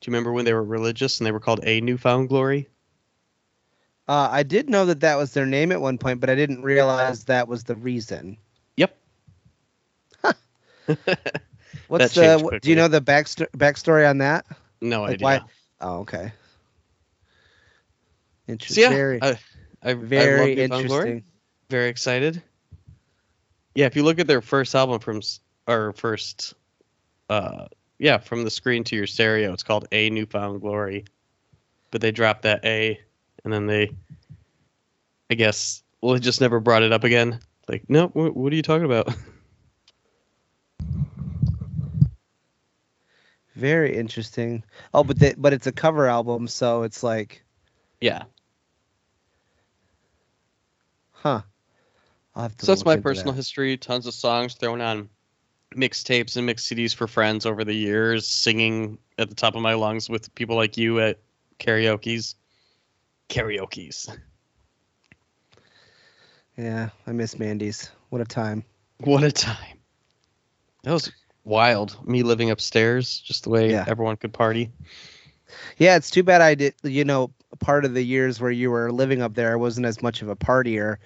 Do 0.00 0.10
you 0.10 0.12
remember 0.12 0.32
when 0.32 0.44
they 0.44 0.52
were 0.54 0.62
religious 0.64 1.18
and 1.18 1.26
they 1.26 1.32
were 1.32 1.40
called 1.40 1.60
a 1.64 1.80
newfound 1.80 2.28
glory? 2.28 2.68
Uh, 4.08 4.28
I 4.30 4.42
did 4.42 4.70
know 4.70 4.86
that 4.86 5.00
that 5.00 5.16
was 5.18 5.32
their 5.34 5.44
name 5.46 5.70
at 5.70 5.80
one 5.80 5.98
point, 5.98 6.20
but 6.20 6.30
I 6.30 6.34
didn't 6.34 6.62
realize 6.62 7.24
that 7.24 7.46
was 7.46 7.64
the 7.64 7.74
reason. 7.74 8.38
Yep. 8.76 8.96
What's 11.88 12.14
the? 12.14 12.38
what- 12.42 12.62
do 12.62 12.70
you 12.70 12.76
know 12.76 12.88
the 12.88 13.02
backsto- 13.02 13.50
backstory 13.50 14.08
on 14.08 14.18
that? 14.18 14.46
no 14.80 15.02
Like 15.02 15.14
idea. 15.14 15.24
why- 15.24 15.40
Oh, 15.80 15.98
okay. 16.00 16.32
So 18.56 18.80
yeah, 18.80 18.88
very, 18.88 19.22
I, 19.22 19.38
I, 19.82 19.94
very 19.94 20.40
I 20.40 20.40
love 20.40 20.48
Newfound 20.56 20.86
Glory. 20.86 21.10
interesting. 21.10 21.24
Very 21.68 21.88
excited. 21.88 22.42
Yeah, 23.74 23.86
if 23.86 23.94
you 23.94 24.02
look 24.02 24.18
at 24.18 24.26
their 24.26 24.40
first 24.40 24.74
album 24.74 24.98
from 25.00 25.20
or 25.66 25.92
first, 25.92 26.54
uh, 27.28 27.66
yeah, 27.98 28.18
from 28.18 28.44
the 28.44 28.50
screen 28.50 28.84
to 28.84 28.96
your 28.96 29.06
stereo, 29.06 29.52
it's 29.52 29.62
called 29.62 29.86
A 29.92 30.08
Newfound 30.10 30.60
Glory, 30.60 31.04
but 31.90 32.00
they 32.00 32.10
dropped 32.10 32.42
that 32.42 32.64
A, 32.64 32.98
and 33.44 33.52
then 33.52 33.66
they, 33.66 33.90
I 35.30 35.34
guess, 35.34 35.82
well, 36.00 36.14
they 36.14 36.20
just 36.20 36.40
never 36.40 36.58
brought 36.58 36.82
it 36.82 36.92
up 36.92 37.04
again. 37.04 37.38
Like, 37.68 37.84
no, 37.88 38.08
what, 38.08 38.34
what 38.34 38.52
are 38.52 38.56
you 38.56 38.62
talking 38.62 38.86
about? 38.86 39.14
Very 43.54 43.96
interesting. 43.96 44.62
Oh, 44.94 45.04
but 45.04 45.18
the, 45.18 45.34
but 45.36 45.52
it's 45.52 45.66
a 45.68 45.72
cover 45.72 46.06
album, 46.06 46.48
so 46.48 46.82
it's 46.82 47.02
like, 47.02 47.44
yeah. 48.00 48.22
Huh. 51.22 51.42
I'll 52.34 52.42
have 52.42 52.56
to 52.58 52.66
So 52.66 52.72
that's 52.72 52.84
my 52.84 52.96
personal 52.96 53.32
that. 53.32 53.36
history. 53.36 53.76
Tons 53.76 54.06
of 54.06 54.14
songs 54.14 54.54
thrown 54.54 54.80
on 54.80 55.08
mixtapes 55.74 56.36
and 56.36 56.46
mix 56.46 56.66
CDs 56.66 56.94
for 56.94 57.06
friends 57.06 57.46
over 57.46 57.64
the 57.64 57.74
years, 57.74 58.26
singing 58.26 58.98
at 59.18 59.28
the 59.28 59.34
top 59.34 59.54
of 59.54 59.62
my 59.62 59.74
lungs 59.74 60.08
with 60.08 60.34
people 60.34 60.56
like 60.56 60.76
you 60.76 61.00
at 61.00 61.18
karaoke's. 61.58 62.36
Karaoke's. 63.28 64.08
Yeah, 66.56 66.90
I 67.06 67.12
miss 67.12 67.38
Mandy's. 67.38 67.90
What 68.10 68.20
a 68.20 68.24
time. 68.24 68.64
What 69.00 69.22
a 69.22 69.30
time. 69.30 69.78
That 70.82 70.92
was 70.92 71.12
wild. 71.44 72.06
Me 72.06 72.22
living 72.22 72.50
upstairs, 72.50 73.20
just 73.20 73.44
the 73.44 73.50
way 73.50 73.70
Yeah. 73.70 73.84
everyone 73.86 74.16
could 74.16 74.32
party. 74.32 74.72
Yeah, 75.76 75.96
it's 75.96 76.10
too 76.10 76.22
bad 76.22 76.40
I 76.40 76.54
did. 76.54 76.74
You 76.82 77.04
know, 77.04 77.30
part 77.58 77.84
of 77.84 77.94
the 77.94 78.04
years 78.04 78.40
where 78.40 78.50
you 78.50 78.70
were 78.70 78.92
living 78.92 79.22
up 79.22 79.34
there, 79.34 79.52
I 79.52 79.56
wasn't 79.56 79.86
as 79.86 80.02
much 80.02 80.22
of 80.22 80.28
a 80.28 80.36
partier. 80.36 80.96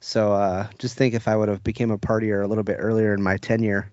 So 0.00 0.32
uh, 0.32 0.68
just 0.78 0.96
think 0.96 1.14
if 1.14 1.28
I 1.28 1.36
would 1.36 1.48
have 1.48 1.62
became 1.62 1.90
a 1.90 1.98
partier 1.98 2.44
a 2.44 2.48
little 2.48 2.64
bit 2.64 2.76
earlier 2.78 3.14
in 3.14 3.22
my 3.22 3.36
tenure, 3.36 3.90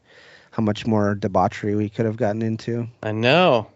how 0.52 0.64
much 0.64 0.86
more 0.88 1.16
debauchery 1.16 1.76
we 1.76 1.90
could 1.90 2.06
have 2.06 2.18
gotten 2.18 2.42
into. 2.42 2.88
I 3.04 3.12
know. 3.12 3.68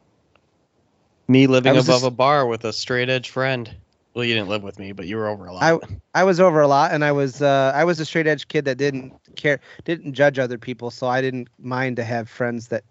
Me 1.28 1.48
living 1.48 1.72
above 1.72 1.86
just- 1.86 2.06
a 2.06 2.12
bar 2.12 2.46
with 2.46 2.66
a 2.66 2.74
straight 2.74 3.10
edge 3.10 3.30
friend. 3.30 3.74
Well, 4.14 4.26
you 4.26 4.36
didn't 4.36 4.50
live 4.50 4.62
with 4.62 4.78
me, 4.78 4.92
but 4.92 5.08
you 5.08 5.18
were 5.18 5.28
over 5.28 5.48
a 5.48 5.54
lot. 5.54 5.64
I 5.64 5.98
I 6.14 6.24
was 6.24 6.40
over 6.40 6.62
a 6.62 6.68
lot, 6.68 6.92
and 6.92 7.04
I 7.04 7.12
was 7.12 7.42
uh, 7.42 7.72
I 7.74 7.84
was 7.84 8.00
a 8.00 8.06
straight 8.06 8.28
edge 8.28 8.48
kid 8.48 8.66
that 8.66 8.78
didn't 8.78 9.14
care, 9.36 9.60
didn't 9.86 10.14
judge 10.14 10.38
other 10.38 10.60
people, 10.60 10.92
so 10.92 11.08
I 11.08 11.20
didn't 11.22 11.48
mind 11.58 11.96
to 11.96 12.04
have 12.04 12.30
friends 12.30 12.68
that 12.68 12.84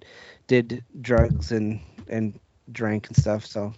did 0.48 0.82
drugs 1.00 1.52
and 1.52 1.80
and 2.08 2.40
drank 2.72 3.06
and 3.06 3.16
stuff. 3.16 3.46
So 3.46 3.72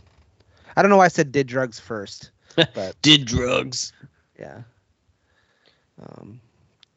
I 0.77 0.83
don't 0.83 0.91
know 0.91 0.97
why 0.97 1.05
I 1.07 1.09
said 1.09 1.33
did 1.33 1.47
drugs 1.47 1.79
first, 1.81 2.31
but 2.57 2.95
Did 3.03 3.25
drugs. 3.27 3.93
yeah, 4.39 4.63
um, 6.03 6.41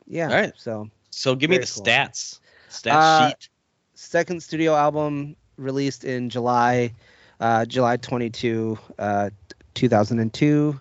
yeah. 0.07 0.27
All 0.27 0.33
right. 0.35 0.53
So 0.57 0.89
So 1.11 1.35
give 1.35 1.49
me 1.49 1.57
the 1.57 1.65
cool. 1.67 1.83
stats. 1.83 2.39
Stats 2.69 2.91
Uh, 2.93 3.29
sheet. 3.29 3.49
second 3.93 4.41
studio 4.43 4.75
album 4.75 5.35
released 5.57 6.03
in 6.03 6.29
July, 6.29 6.93
uh, 7.39 7.65
July 7.65 7.97
22, 7.97 8.77
uh, 8.99 9.29
2002. 9.73 10.79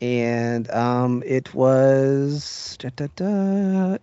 And 0.00 0.70
um, 0.70 1.22
it 1.24 1.54
was 1.54 2.76
da, 2.78 2.90
da, 2.96 3.06
da, 3.16 3.96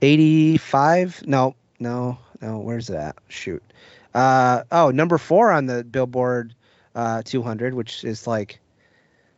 85. 0.00 1.22
No, 1.26 1.54
no, 1.80 2.18
no. 2.40 2.58
Where's 2.58 2.86
that? 2.88 3.16
Shoot. 3.28 3.62
Uh, 4.14 4.62
oh, 4.70 4.90
number 4.90 5.18
four 5.18 5.50
on 5.52 5.66
the 5.66 5.84
Billboard 5.84 6.54
uh, 6.96 7.22
200, 7.24 7.74
which 7.74 8.02
is 8.02 8.26
like 8.26 8.58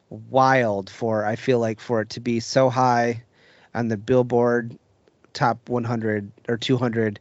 wild 0.09 0.89
for, 0.89 1.27
I 1.27 1.37
feel 1.37 1.59
like, 1.59 1.81
for 1.81 2.01
it 2.01 2.11
to 2.11 2.21
be 2.21 2.41
so 2.41 2.71
high 2.71 3.25
on 3.75 3.89
the 3.89 3.99
Billboard 3.99 4.79
top 5.35 5.69
100 5.69 6.33
or 6.49 6.57
200 6.57 7.21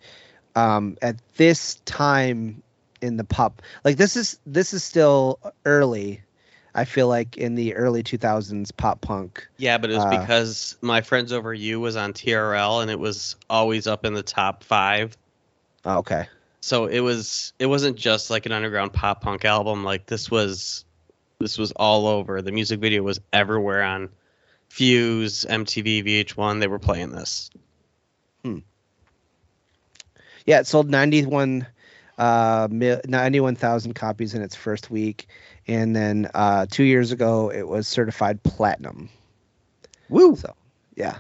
um, 0.56 0.98
at 1.02 1.18
this 1.36 1.76
time 1.86 2.64
in 3.00 3.16
the 3.16 3.24
pop 3.24 3.62
like 3.86 3.96
this 3.96 4.18
is 4.18 4.40
this 4.48 4.74
is 4.74 4.84
still 4.84 5.40
early 5.66 6.24
i 6.74 6.84
feel 6.84 7.08
like 7.08 7.38
in 7.38 7.54
the 7.54 7.76
early 7.76 8.02
2000s 8.02 8.76
pop 8.76 9.00
punk 9.02 9.48
Yeah, 9.58 9.78
but 9.78 9.92
it 9.92 9.94
was 9.94 10.06
uh, 10.06 10.10
because 10.10 10.78
my 10.82 11.02
friends 11.02 11.32
over 11.32 11.54
you 11.54 11.80
was 11.80 11.96
on 11.96 12.14
TRL 12.14 12.82
and 12.82 12.90
it 12.90 13.00
was 13.00 13.36
always 13.48 13.86
up 13.86 14.04
in 14.04 14.16
the 14.16 14.24
top 14.24 14.64
five. 14.64 15.16
oh, 15.86 16.00
okay 16.00 16.28
So 16.62 16.86
it 16.88 17.00
was 17.00 17.54
it 17.60 17.68
wasn't 17.68 17.98
just 17.98 18.30
like 18.30 18.46
an 18.46 18.52
underground 18.52 18.94
pop 18.94 19.22
punk 19.22 19.46
album. 19.46 19.84
Like 19.84 20.06
this 20.06 20.30
was 20.30 20.86
this 21.40 21.58
was 21.58 21.72
all 21.74 22.08
over. 22.08 22.42
The 22.42 22.52
music 22.52 22.80
video 22.80 23.04
was 23.04 23.20
everywhere 23.32 23.84
on 23.84 24.10
Fuse, 24.70 25.46
MTV, 25.46 26.04
VH1. 26.06 26.60
They 26.60 26.68
were 26.68 26.80
playing 26.80 27.12
this. 27.12 27.50
yeah 30.46 30.60
it 30.60 30.68
sold 30.68 30.90
91 30.90 31.68
uh 32.18 32.68
91,000 32.72 33.94
copies 33.94 34.34
in 34.34 34.42
its 34.42 34.56
first 34.56 34.90
week 34.90 35.28
and 35.68 35.96
then 35.96 36.30
uh 36.34 36.66
2 36.70 36.84
years 36.84 37.12
ago 37.12 37.52
it 37.52 37.68
was 37.68 37.88
certified 37.88 38.42
platinum 38.44 39.10
Woo! 40.10 40.36
So, 40.36 40.56
yeah. 40.96 41.20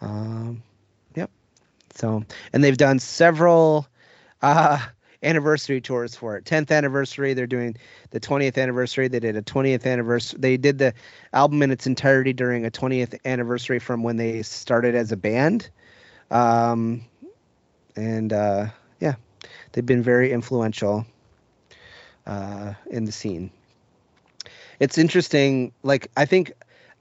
Um, 0.00 0.62
yep. 1.14 1.30
So, 1.94 2.24
and 2.52 2.62
they've 2.62 2.76
done 2.76 2.98
several 2.98 3.86
uh, 4.42 4.78
anniversary 5.22 5.80
tours 5.80 6.14
for 6.14 6.36
it. 6.36 6.44
10th 6.44 6.70
anniversary, 6.70 7.34
they're 7.34 7.46
doing 7.46 7.76
the 8.10 8.20
20th 8.20 8.58
anniversary. 8.58 9.08
They 9.08 9.20
did 9.20 9.36
a 9.36 9.42
20th 9.42 9.86
anniversary. 9.86 10.38
They 10.40 10.56
did 10.56 10.78
the 10.78 10.94
album 11.32 11.62
in 11.62 11.70
its 11.70 11.86
entirety 11.86 12.32
during 12.32 12.64
a 12.64 12.70
20th 12.70 13.18
anniversary 13.24 13.78
from 13.78 14.02
when 14.02 14.16
they 14.16 14.42
started 14.42 14.94
as 14.94 15.12
a 15.12 15.16
band. 15.16 15.68
Um, 16.30 17.04
and 17.96 18.32
uh, 18.32 18.66
yeah, 19.00 19.14
they've 19.72 19.84
been 19.84 20.02
very 20.02 20.32
influential 20.32 21.06
uh, 22.26 22.74
in 22.90 23.04
the 23.04 23.12
scene. 23.12 23.50
It's 24.78 24.96
interesting. 24.96 25.72
Like, 25.82 26.10
I 26.16 26.24
think 26.24 26.52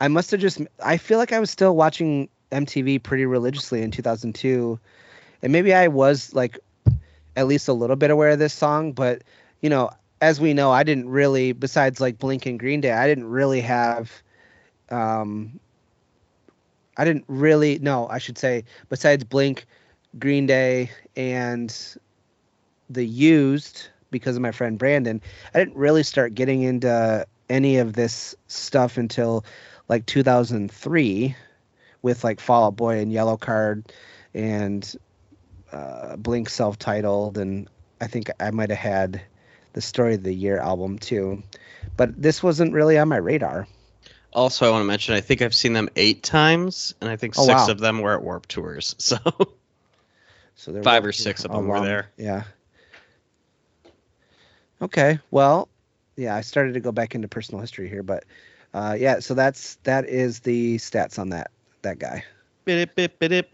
I 0.01 0.07
must 0.07 0.31
have 0.31 0.39
just. 0.39 0.61
I 0.83 0.97
feel 0.97 1.17
like 1.17 1.31
I 1.31 1.39
was 1.39 1.49
still 1.49 1.75
watching 1.75 2.27
MTV 2.51 3.01
pretty 3.03 3.25
religiously 3.25 3.81
in 3.81 3.91
2002, 3.91 4.79
and 5.41 5.53
maybe 5.53 5.73
I 5.73 5.87
was 5.87 6.33
like 6.33 6.59
at 7.35 7.47
least 7.47 7.67
a 7.67 7.73
little 7.73 7.95
bit 7.95 8.11
aware 8.11 8.29
of 8.29 8.39
this 8.39 8.53
song. 8.53 8.91
But 8.91 9.23
you 9.61 9.69
know, 9.69 9.91
as 10.21 10.39
we 10.39 10.53
know, 10.53 10.71
I 10.71 10.83
didn't 10.83 11.09
really. 11.09 11.51
Besides 11.51 11.99
like 11.99 12.17
Blink 12.17 12.45
and 12.45 12.59
Green 12.59 12.81
Day, 12.81 12.91
I 12.91 13.07
didn't 13.07 13.27
really 13.27 13.61
have. 13.61 14.11
Um, 14.89 15.59
I 16.97 17.05
didn't 17.05 17.25
really. 17.27 17.79
No, 17.79 18.07
I 18.07 18.17
should 18.17 18.37
say 18.37 18.63
besides 18.89 19.23
Blink, 19.23 19.65
Green 20.17 20.45
Day, 20.45 20.91
and 21.15 21.75
the 22.89 23.05
Used 23.05 23.87
because 24.11 24.35
of 24.35 24.41
my 24.41 24.51
friend 24.51 24.77
Brandon. 24.77 25.21
I 25.53 25.59
didn't 25.59 25.75
really 25.75 26.03
start 26.03 26.33
getting 26.33 26.63
into 26.63 27.25
any 27.49 27.77
of 27.77 27.93
this 27.93 28.35
stuff 28.47 28.97
until 28.97 29.45
like 29.87 30.05
2003 30.05 31.35
with 32.01 32.23
like 32.23 32.39
Fall 32.39 32.65
Out 32.65 32.75
Boy 32.75 32.99
and 32.99 33.11
Yellowcard 33.11 33.89
and 34.33 34.95
uh, 35.71 36.15
Blink 36.17 36.49
self-titled 36.49 37.37
and 37.37 37.69
I 38.01 38.07
think 38.07 38.29
I 38.39 38.51
might 38.51 38.69
have 38.69 38.79
had 38.79 39.21
the 39.73 39.81
Story 39.81 40.15
of 40.15 40.23
the 40.23 40.33
Year 40.33 40.57
album 40.59 40.97
too. 40.99 41.43
But 41.97 42.21
this 42.21 42.41
wasn't 42.43 42.73
really 42.73 42.97
on 42.97 43.07
my 43.09 43.17
radar. 43.17 43.67
Also, 44.33 44.65
I 44.67 44.69
want 44.69 44.81
to 44.81 44.85
mention 44.87 45.15
I 45.15 45.21
think 45.21 45.41
I've 45.41 45.55
seen 45.55 45.73
them 45.73 45.89
eight 45.95 46.23
times, 46.23 46.93
and 47.01 47.09
I 47.09 47.15
think 47.15 47.33
Oh, 47.37 47.45
six 47.45 47.67
wow. 47.67 47.71
of 47.71 47.79
them 47.79 47.99
were 47.99 48.13
at 48.13 48.23
Warp 48.23 48.47
Tours. 48.47 48.95
So 48.99 49.17
So 50.55 50.71
there 50.71 50.83
Five 50.83 51.05
or 51.05 51.11
six 51.11 51.43
of 51.45 51.51
them 51.51 51.67
were 51.67 51.79
there. 51.79 52.11
Yeah. 52.17 52.43
Okay. 54.81 55.19
Well, 55.31 55.69
yeah, 56.15 56.35
I 56.35 56.41
started 56.41 56.73
to 56.73 56.79
go 56.79 56.91
back 56.91 57.15
into 57.15 57.27
personal 57.27 57.61
history 57.61 57.89
here, 57.89 58.03
but 58.03 58.23
uh, 58.73 58.95
yeah, 58.99 59.19
so 59.19 59.33
that's 59.33 59.75
that 59.83 60.05
is 60.07 60.39
the 60.41 60.77
stats 60.77 61.17
on 61.19 61.29
that 61.29 61.51
that 61.81 61.99
guy. 61.99 62.23
bidip, 62.65 62.95
bip, 62.95 63.19
bidip. 63.19 63.53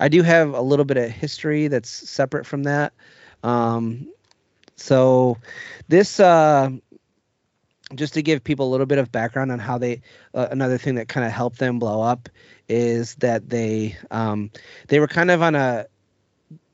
I 0.00 0.08
do 0.08 0.22
have 0.22 0.54
a 0.54 0.62
little 0.62 0.86
bit 0.86 0.96
of 0.96 1.10
history 1.10 1.68
that's 1.68 1.90
separate 1.90 2.46
from 2.46 2.64
that. 2.64 2.92
Um, 3.42 4.08
so 4.76 5.36
this 5.88 6.18
uh, 6.18 6.70
just 7.94 8.14
to 8.14 8.22
give 8.22 8.42
people 8.42 8.66
a 8.66 8.70
little 8.70 8.86
bit 8.86 8.98
of 8.98 9.12
background 9.12 9.52
on 9.52 9.58
how 9.58 9.76
they 9.78 10.00
uh, 10.34 10.48
another 10.50 10.78
thing 10.78 10.94
that 10.94 11.08
kind 11.08 11.26
of 11.26 11.32
helped 11.32 11.58
them 11.58 11.78
blow 11.78 12.00
up 12.00 12.28
is 12.68 13.14
that 13.16 13.50
they 13.50 13.96
um, 14.10 14.50
they 14.88 15.00
were 15.00 15.08
kind 15.08 15.30
of 15.30 15.42
on 15.42 15.54
a 15.54 15.86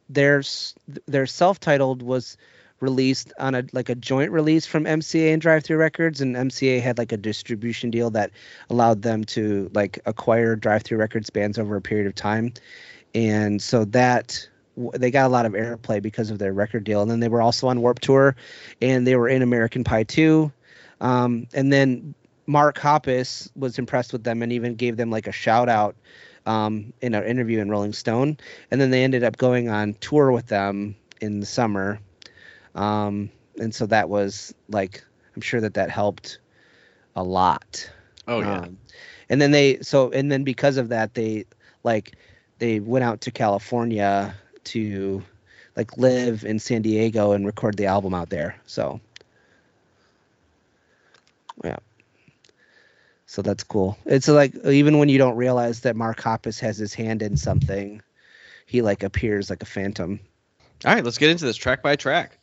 their 0.09 0.43
their 1.07 1.27
self-titled 1.27 2.03
was 2.03 2.37
released 2.79 3.33
on 3.41 3.55
a 3.55 3.65
like 3.73 3.89
a 3.89 3.95
joint 3.95 4.31
release 4.31 4.67
from 4.67 4.85
MCA 4.85 5.33
and 5.33 5.43
Drive-Thru 5.43 5.77
Records 5.77 6.21
and 6.21 6.37
MCA 6.37 6.81
had 6.81 6.99
like 6.99 7.11
a 7.11 7.17
distribution 7.17 7.91
deal 7.91 8.11
that 8.11 8.31
allowed 8.71 9.03
them 9.03 9.25
to 9.25 9.69
like 9.75 9.99
acquire 10.07 10.55
Drive-Thru 10.55 10.99
Records 10.99 11.31
bands 11.31 11.59
over 11.59 11.75
a 11.75 11.81
period 11.81 12.07
of 12.07 12.15
time 12.15 12.53
and 13.15 13.61
so 13.61 13.85
that 13.85 14.49
they 14.95 15.11
got 15.11 15.27
a 15.27 15.29
lot 15.29 15.47
of 15.47 15.53
airplay 15.53 16.03
because 16.03 16.31
of 16.31 16.39
their 16.39 16.53
record 16.53 16.85
deal 16.85 17.01
and 17.01 17.11
then 17.11 17.21
they 17.21 17.29
were 17.29 17.41
also 17.41 17.69
on 17.69 17.81
Warp 17.81 18.01
Tour 18.01 18.37
and 18.83 19.07
they 19.07 19.17
were 19.17 19.29
in 19.29 19.43
American 19.43 19.85
Pie 19.85 20.05
2 20.05 20.53
um, 21.01 21.47
and 21.55 21.73
then 21.73 22.15
Mark 22.47 22.79
Hoppus 22.79 23.51
was 23.57 23.79
impressed 23.79 24.13
with 24.13 24.25
them 24.25 24.43
and 24.43 24.53
even 24.53 24.75
gave 24.77 24.97
them 24.97 25.11
like 25.11 25.27
a 25.27 25.33
shout 25.33 25.69
out 25.69 25.97
um, 26.47 26.93
in 27.01 27.15
an 27.15 27.25
interview 27.25 27.61
in 27.61 27.69
Rolling 27.69 27.93
Stone. 27.93 28.39
And 28.71 28.81
then 28.81 28.91
they 28.91 29.03
ended 29.03 29.25
up 29.25 29.37
going 29.37 29.69
on 29.69 29.95
tour 29.95 30.31
with 30.31 30.47
them 30.47 30.97
in 31.21 31.41
the 31.41 31.47
summer. 31.47 32.01
Um, 32.75 33.31
and 33.59 33.75
so 33.75 33.87
that 33.87 34.09
was 34.09 34.55
like, 34.69 35.05
I'm 35.35 35.43
sure 35.43 35.61
that 35.61 35.75
that 35.75 35.91
helped 35.91 36.39
a 37.17 37.23
lot. 37.23 37.91
Oh 38.29 38.41
yeah. 38.41 38.61
Um, 38.61 38.79
and 39.29 39.41
then 39.41 39.51
they, 39.51 39.81
so, 39.81 40.11
and 40.11 40.31
then 40.31 40.45
because 40.45 40.77
of 40.77 40.89
that, 40.91 41.15
they 41.15 41.47
like, 41.83 42.15
they 42.59 42.81
went 42.81 43.05
out 43.05 43.23
to 43.23 43.31
California 43.31 44.35
to 44.65 45.23
like 45.77 45.97
live 45.99 46.45
in 46.45 46.59
San 46.59 46.83
Diego 46.83 47.33
and 47.33 47.45
record 47.45 47.77
the 47.77 47.87
album 47.87 48.15
out 48.15 48.31
there. 48.31 48.57
So, 48.67 49.01
yeah. 51.65 51.77
So 53.27 53.43
that's 53.43 53.65
cool. 53.65 53.99
It's 54.07 54.29
like 54.29 54.55
even 54.65 54.99
when 54.99 55.09
you 55.09 55.19
don't 55.19 55.37
realize 55.37 55.81
that 55.81 55.97
Mark 55.97 56.21
Hoppus 56.21 56.61
has 56.61 56.79
his 56.79 56.95
hand 56.95 57.23
in 57.23 57.37
something, 57.37 58.01
he 58.67 58.83
like 58.83 59.03
appears 59.03 59.51
like 59.51 59.63
a 59.63 59.67
phantom. 59.67 60.21
All 60.85 60.95
right, 60.95 61.05
let's 61.05 61.19
get 61.19 61.31
into 61.31 61.45
this 61.45 61.57
track 61.57 61.83
by 61.83 61.97
track. 61.97 62.39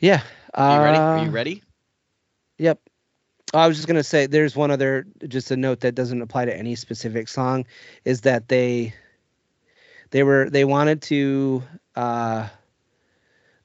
Yeah. 0.00 0.22
Are 0.54 0.78
you 0.78 0.84
ready? 0.84 0.98
Are 0.98 1.18
Uh, 1.18 1.24
you 1.24 1.30
ready? 1.30 1.62
Yep. 2.58 2.80
I 3.54 3.66
was 3.68 3.76
just 3.76 3.86
gonna 3.86 4.02
say 4.02 4.26
there's 4.26 4.56
one 4.56 4.70
other 4.70 5.06
just 5.28 5.50
a 5.50 5.56
note 5.56 5.80
that 5.80 5.94
doesn't 5.94 6.22
apply 6.22 6.46
to 6.46 6.56
any 6.56 6.74
specific 6.74 7.28
song 7.28 7.66
is 8.04 8.22
that 8.22 8.48
they 8.48 8.94
they 10.10 10.22
were 10.22 10.48
they 10.48 10.64
wanted 10.64 11.02
to 11.02 11.62
uh 11.96 12.48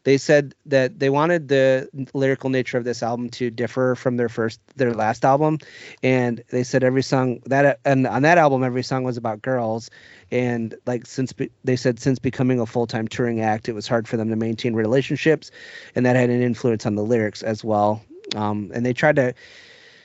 they 0.07 0.17
said 0.17 0.55
that 0.65 0.99
they 0.99 1.09
wanted 1.09 1.49
the 1.49 1.89
lyrical 2.13 2.49
nature 2.49 2.77
of 2.77 2.85
this 2.85 3.03
album 3.03 3.29
to 3.31 3.49
differ 3.49 3.93
from 3.93 4.15
their 4.15 4.29
first 4.29 4.61
their 4.77 4.93
last 4.93 5.25
album. 5.25 5.57
And 6.01 6.41
they 6.49 6.63
said 6.63 6.81
every 6.81 7.03
song 7.03 7.41
that 7.47 7.81
and 7.83 8.07
on 8.07 8.21
that 8.21 8.37
album 8.37 8.63
every 8.63 8.83
song 8.83 9.03
was 9.03 9.17
about 9.17 9.41
girls. 9.41 9.89
And 10.31 10.75
like 10.85 11.05
since 11.05 11.33
be, 11.33 11.51
they 11.65 11.75
said 11.75 11.99
since 11.99 12.19
becoming 12.19 12.61
a 12.61 12.65
full-time 12.65 13.09
touring 13.09 13.41
act 13.41 13.67
it 13.67 13.73
was 13.73 13.85
hard 13.85 14.07
for 14.07 14.15
them 14.15 14.29
to 14.29 14.37
maintain 14.37 14.75
relationships. 14.75 15.51
And 15.93 16.05
that 16.05 16.15
had 16.15 16.29
an 16.29 16.41
influence 16.41 16.85
on 16.85 16.95
the 16.95 17.03
lyrics 17.03 17.43
as 17.43 17.61
well. 17.61 18.01
Um, 18.33 18.71
and 18.73 18.85
they 18.85 18.93
tried 18.93 19.17
to, 19.17 19.33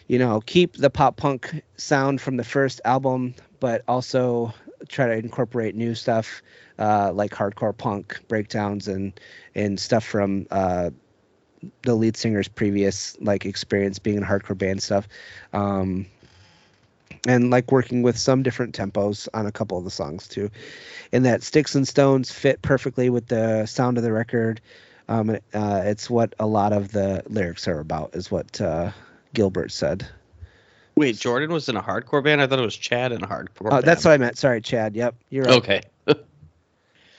you 0.09 0.19
know, 0.19 0.41
keep 0.41 0.77
the 0.77 0.91
pop 0.91 1.17
punk 1.17 1.63
sound 1.77 2.21
from 2.21 2.37
the 2.37 2.45
first 2.45 2.81
album, 2.85 3.35
but 3.61 3.83
also 3.89 4.53
try 4.89 5.07
to 5.07 5.13
incorporate 5.15 5.75
new 5.75 5.95
stuff 5.95 6.43
uh, 6.79 7.13
like 7.13 7.31
hardcore 7.31 7.77
punk 7.77 8.21
breakdowns 8.29 8.89
and 8.89 9.19
and 9.55 9.79
stuff 9.79 10.05
from 10.05 10.47
uh, 10.51 10.91
the 11.83 11.95
lead 11.95 12.17
singer's 12.17 12.49
previous 12.49 13.17
like 13.21 13.47
experience 13.47 13.99
being 13.99 14.17
in 14.17 14.25
hardcore 14.25 14.59
band 14.59 14.83
stuff. 14.83 15.09
Um, 15.53 16.07
and 17.27 17.51
like 17.51 17.71
working 17.71 18.03
with 18.03 18.19
some 18.19 18.43
different 18.43 18.75
tempos 18.75 19.29
on 19.33 19.47
a 19.47 19.53
couple 19.53 19.79
of 19.79 19.85
the 19.85 19.91
songs 19.91 20.27
too. 20.27 20.51
And 21.13 21.25
that 21.25 21.43
Sticks 21.43 21.75
and 21.75 21.87
Stones 21.87 22.33
fit 22.33 22.63
perfectly 22.63 23.11
with 23.11 23.29
the 23.29 23.67
sound 23.67 23.97
of 23.97 24.03
the 24.03 24.13
record. 24.13 24.61
Um, 25.09 25.31
uh, 25.31 25.83
it's 25.85 26.09
what 26.09 26.35
a 26.39 26.47
lot 26.47 26.73
of 26.73 26.91
the 26.91 27.23
lyrics 27.29 27.69
are 27.69 27.79
about, 27.79 28.15
is 28.15 28.31
what 28.31 28.61
uh, 28.61 28.91
Gilbert 29.35 29.73
said. 29.73 30.07
Wait, 30.95 31.19
Jordan 31.19 31.51
was 31.53 31.69
in 31.69 31.77
a 31.77 31.83
hardcore 31.83 32.23
band. 32.23 32.43
I 32.43 32.47
thought 32.47 32.59
it 32.59 32.65
was 32.65 32.77
Chad 32.77 33.13
in 33.13 33.23
a 33.23 33.27
hardcore. 33.27 33.67
Oh, 33.67 33.71
band. 33.71 33.85
that's 33.85 34.05
what 34.05 34.13
I 34.13 34.19
meant. 34.19 34.37
Sorry, 34.37 34.61
Chad. 34.61 34.95
Yep, 34.95 35.15
you're 35.31 35.45
right. 35.45 35.55
Okay. 35.55 35.83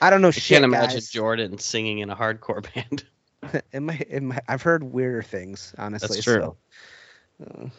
I 0.02 0.10
don't 0.10 0.22
know 0.22 0.28
I 0.28 0.32
shit, 0.32 0.56
can't 0.56 0.66
imagine 0.66 0.98
guys. 0.98 1.10
Jordan 1.10 1.58
singing 1.58 2.00
in 2.00 2.10
a 2.10 2.16
hardcore 2.16 2.66
band. 2.74 3.06
it 3.72 3.80
might, 3.80 4.08
it 4.10 4.22
might, 4.22 4.44
I've 4.48 4.62
heard 4.62 4.84
weirder 4.84 5.24
things, 5.24 5.74
honestly. 5.78 6.18
That's 6.18 6.24
true. 6.24 6.56
So, 7.40 7.48
uh, 7.50 7.70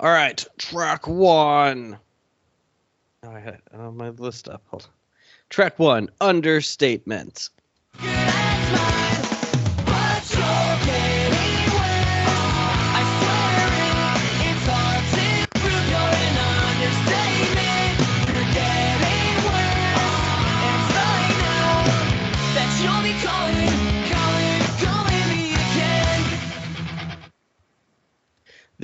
All 0.00 0.10
right, 0.10 0.44
track 0.58 1.06
one. 1.06 1.98
Oh, 3.22 3.30
I 3.30 3.40
had 3.40 3.60
uh, 3.72 3.90
my 3.90 4.10
list 4.10 4.48
up. 4.48 4.62
Hold 4.68 4.84
on. 4.84 4.90
Track 5.50 5.78
one, 5.78 6.08
understatement. 6.20 7.50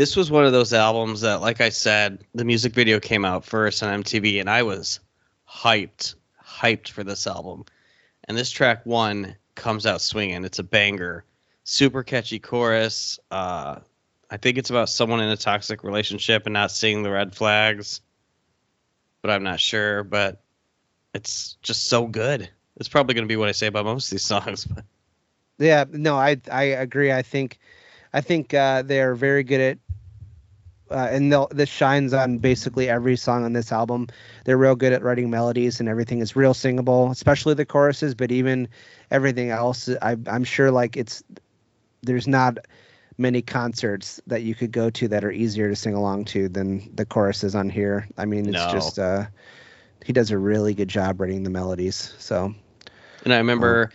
This 0.00 0.16
was 0.16 0.30
one 0.30 0.46
of 0.46 0.52
those 0.52 0.72
albums 0.72 1.20
that, 1.20 1.42
like 1.42 1.60
I 1.60 1.68
said, 1.68 2.24
the 2.34 2.46
music 2.46 2.72
video 2.72 3.00
came 3.00 3.22
out 3.22 3.44
first 3.44 3.82
on 3.82 4.02
MTV, 4.02 4.40
and 4.40 4.48
I 4.48 4.62
was 4.62 4.98
hyped, 5.46 6.14
hyped 6.42 6.88
for 6.88 7.04
this 7.04 7.26
album. 7.26 7.66
And 8.24 8.34
this 8.34 8.50
track 8.50 8.86
one 8.86 9.36
comes 9.56 9.84
out 9.84 10.00
swinging. 10.00 10.42
It's 10.46 10.58
a 10.58 10.62
banger, 10.62 11.26
super 11.64 12.02
catchy 12.02 12.38
chorus. 12.38 13.18
Uh, 13.30 13.80
I 14.30 14.38
think 14.38 14.56
it's 14.56 14.70
about 14.70 14.88
someone 14.88 15.20
in 15.20 15.28
a 15.28 15.36
toxic 15.36 15.84
relationship 15.84 16.46
and 16.46 16.54
not 16.54 16.70
seeing 16.70 17.02
the 17.02 17.10
red 17.10 17.34
flags, 17.34 18.00
but 19.20 19.30
I'm 19.30 19.42
not 19.42 19.60
sure. 19.60 20.02
But 20.02 20.40
it's 21.12 21.58
just 21.60 21.88
so 21.88 22.06
good. 22.06 22.48
It's 22.76 22.88
probably 22.88 23.12
going 23.12 23.26
to 23.26 23.30
be 23.30 23.36
what 23.36 23.50
I 23.50 23.52
say 23.52 23.66
about 23.66 23.84
most 23.84 24.06
of 24.06 24.12
these 24.12 24.24
songs. 24.24 24.64
But 24.64 24.84
Yeah, 25.58 25.84
no, 25.90 26.16
I 26.16 26.40
I 26.50 26.62
agree. 26.62 27.12
I 27.12 27.20
think 27.20 27.58
I 28.14 28.22
think 28.22 28.54
uh, 28.54 28.80
they're 28.80 29.14
very 29.14 29.44
good 29.44 29.60
at 29.60 29.78
uh, 30.90 31.08
and 31.10 31.32
they'll, 31.32 31.48
this 31.48 31.68
shines 31.68 32.12
on 32.12 32.38
basically 32.38 32.88
every 32.88 33.16
song 33.16 33.44
on 33.44 33.52
this 33.52 33.72
album. 33.72 34.08
They're 34.44 34.58
real 34.58 34.76
good 34.76 34.92
at 34.92 35.02
writing 35.02 35.30
melodies 35.30 35.80
and 35.80 35.88
everything 35.88 36.20
is 36.20 36.36
real 36.36 36.54
singable, 36.54 37.10
especially 37.10 37.54
the 37.54 37.64
choruses, 37.64 38.14
but 38.14 38.30
even 38.32 38.68
everything 39.10 39.50
else. 39.50 39.88
I, 40.02 40.16
I'm 40.26 40.44
sure 40.44 40.70
like 40.70 40.96
it's 40.96 41.22
there's 42.02 42.26
not 42.28 42.58
many 43.18 43.42
concerts 43.42 44.20
that 44.26 44.42
you 44.42 44.54
could 44.54 44.72
go 44.72 44.90
to 44.90 45.08
that 45.08 45.24
are 45.24 45.30
easier 45.30 45.68
to 45.68 45.76
sing 45.76 45.94
along 45.94 46.24
to 46.26 46.48
than 46.48 46.94
the 46.94 47.04
choruses 47.04 47.54
on 47.54 47.68
here. 47.68 48.08
I 48.16 48.24
mean, 48.26 48.48
it's 48.48 48.66
No. 48.66 48.72
just 48.72 48.98
uh, 48.98 49.26
he 50.04 50.12
does 50.12 50.30
a 50.30 50.38
really 50.38 50.74
good 50.74 50.88
job 50.88 51.20
writing 51.20 51.42
the 51.42 51.50
melodies. 51.50 52.14
So 52.18 52.54
And 53.24 53.32
I 53.32 53.38
remember 53.38 53.90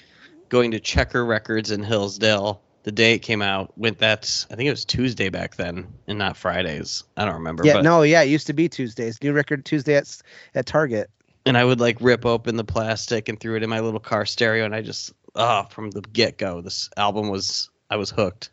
going 0.50 0.72
to 0.72 0.80
Checker 0.80 1.26
Records 1.26 1.72
in 1.72 1.84
Hillsdale 1.84 2.62
the 2.86 2.92
day 2.92 3.16
it 3.16 3.20
came 3.20 3.42
out. 3.42 3.76
Went 3.78 3.98
that 3.98 4.46
I 4.52 4.56
think 4.56 4.68
it 4.68 4.72
was 4.72 4.86
Tuesday 4.86 5.30
back 5.30 5.56
then, 5.56 5.88
and 6.08 6.20
not 6.20 6.38
Fridays. 6.38 7.04
I 7.18 7.26
don't 7.26 7.34
remember. 7.34 7.66
yeah, 7.66 7.74
but, 7.74 7.84
no, 7.84 8.04
yeah, 8.04 8.22
it 8.22 8.30
used 8.30 8.48
to 8.48 8.54
be 8.54 8.70
Tuesdays. 8.70 9.22
New 9.22 9.34
record 9.34 9.66
Tuesday 9.66 9.96
at 9.96 10.22
at 10.54 10.68
Target. 10.68 11.10
And 11.48 11.58
I 11.58 11.66
would 11.66 11.80
like 11.80 11.98
rip 12.00 12.26
open 12.26 12.56
the 12.56 12.64
plastic 12.64 13.28
and 13.28 13.40
threw 13.40 13.56
it 13.56 13.64
in 13.64 13.70
my 13.70 13.80
little 13.80 14.00
car 14.00 14.26
stereo, 14.26 14.66
and 14.66 14.76
I 14.76 14.82
just 14.82 15.14
ah 15.36 15.64
from 15.64 15.90
the 15.90 16.02
get 16.02 16.38
go, 16.38 16.62
this 16.62 16.90
album 16.96 17.30
was 17.30 17.70
I 17.90 17.98
was 17.98 18.12
hooked. 18.12 18.52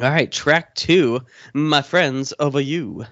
All 0.00 0.10
right, 0.10 0.30
track 0.30 0.74
two, 0.76 1.22
my 1.52 1.82
friends 1.82 2.32
over 2.38 2.60
you. 2.60 3.06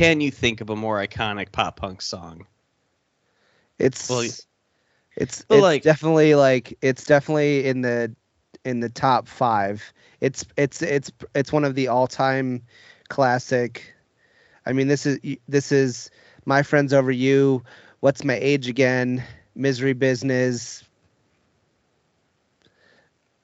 Can 0.00 0.22
you 0.22 0.30
think 0.30 0.62
of 0.62 0.70
a 0.70 0.76
more 0.76 0.96
iconic 0.96 1.52
pop 1.52 1.76
punk 1.76 2.00
song? 2.00 2.46
It's 3.78 4.08
Well, 4.08 4.20
it's 4.20 4.46
it's 5.14 5.44
like- 5.50 5.82
definitely 5.82 6.34
like 6.34 6.78
it's 6.80 7.04
definitely 7.04 7.66
in 7.66 7.82
the 7.82 8.16
in 8.64 8.80
the 8.80 8.88
top 8.88 9.28
five. 9.28 9.92
It's 10.22 10.46
it's 10.56 10.80
it's 10.80 11.12
it's 11.34 11.52
one 11.52 11.64
of 11.64 11.74
the 11.74 11.88
all 11.88 12.06
time 12.06 12.62
classic. 13.10 13.94
I 14.64 14.72
mean, 14.72 14.88
this 14.88 15.04
is 15.04 15.18
this 15.46 15.70
is 15.70 16.10
my 16.46 16.62
friends 16.62 16.94
over 16.94 17.10
you. 17.10 17.62
What's 18.00 18.24
my 18.24 18.36
age 18.36 18.68
again? 18.68 19.22
Misery 19.54 19.92
business. 19.92 20.82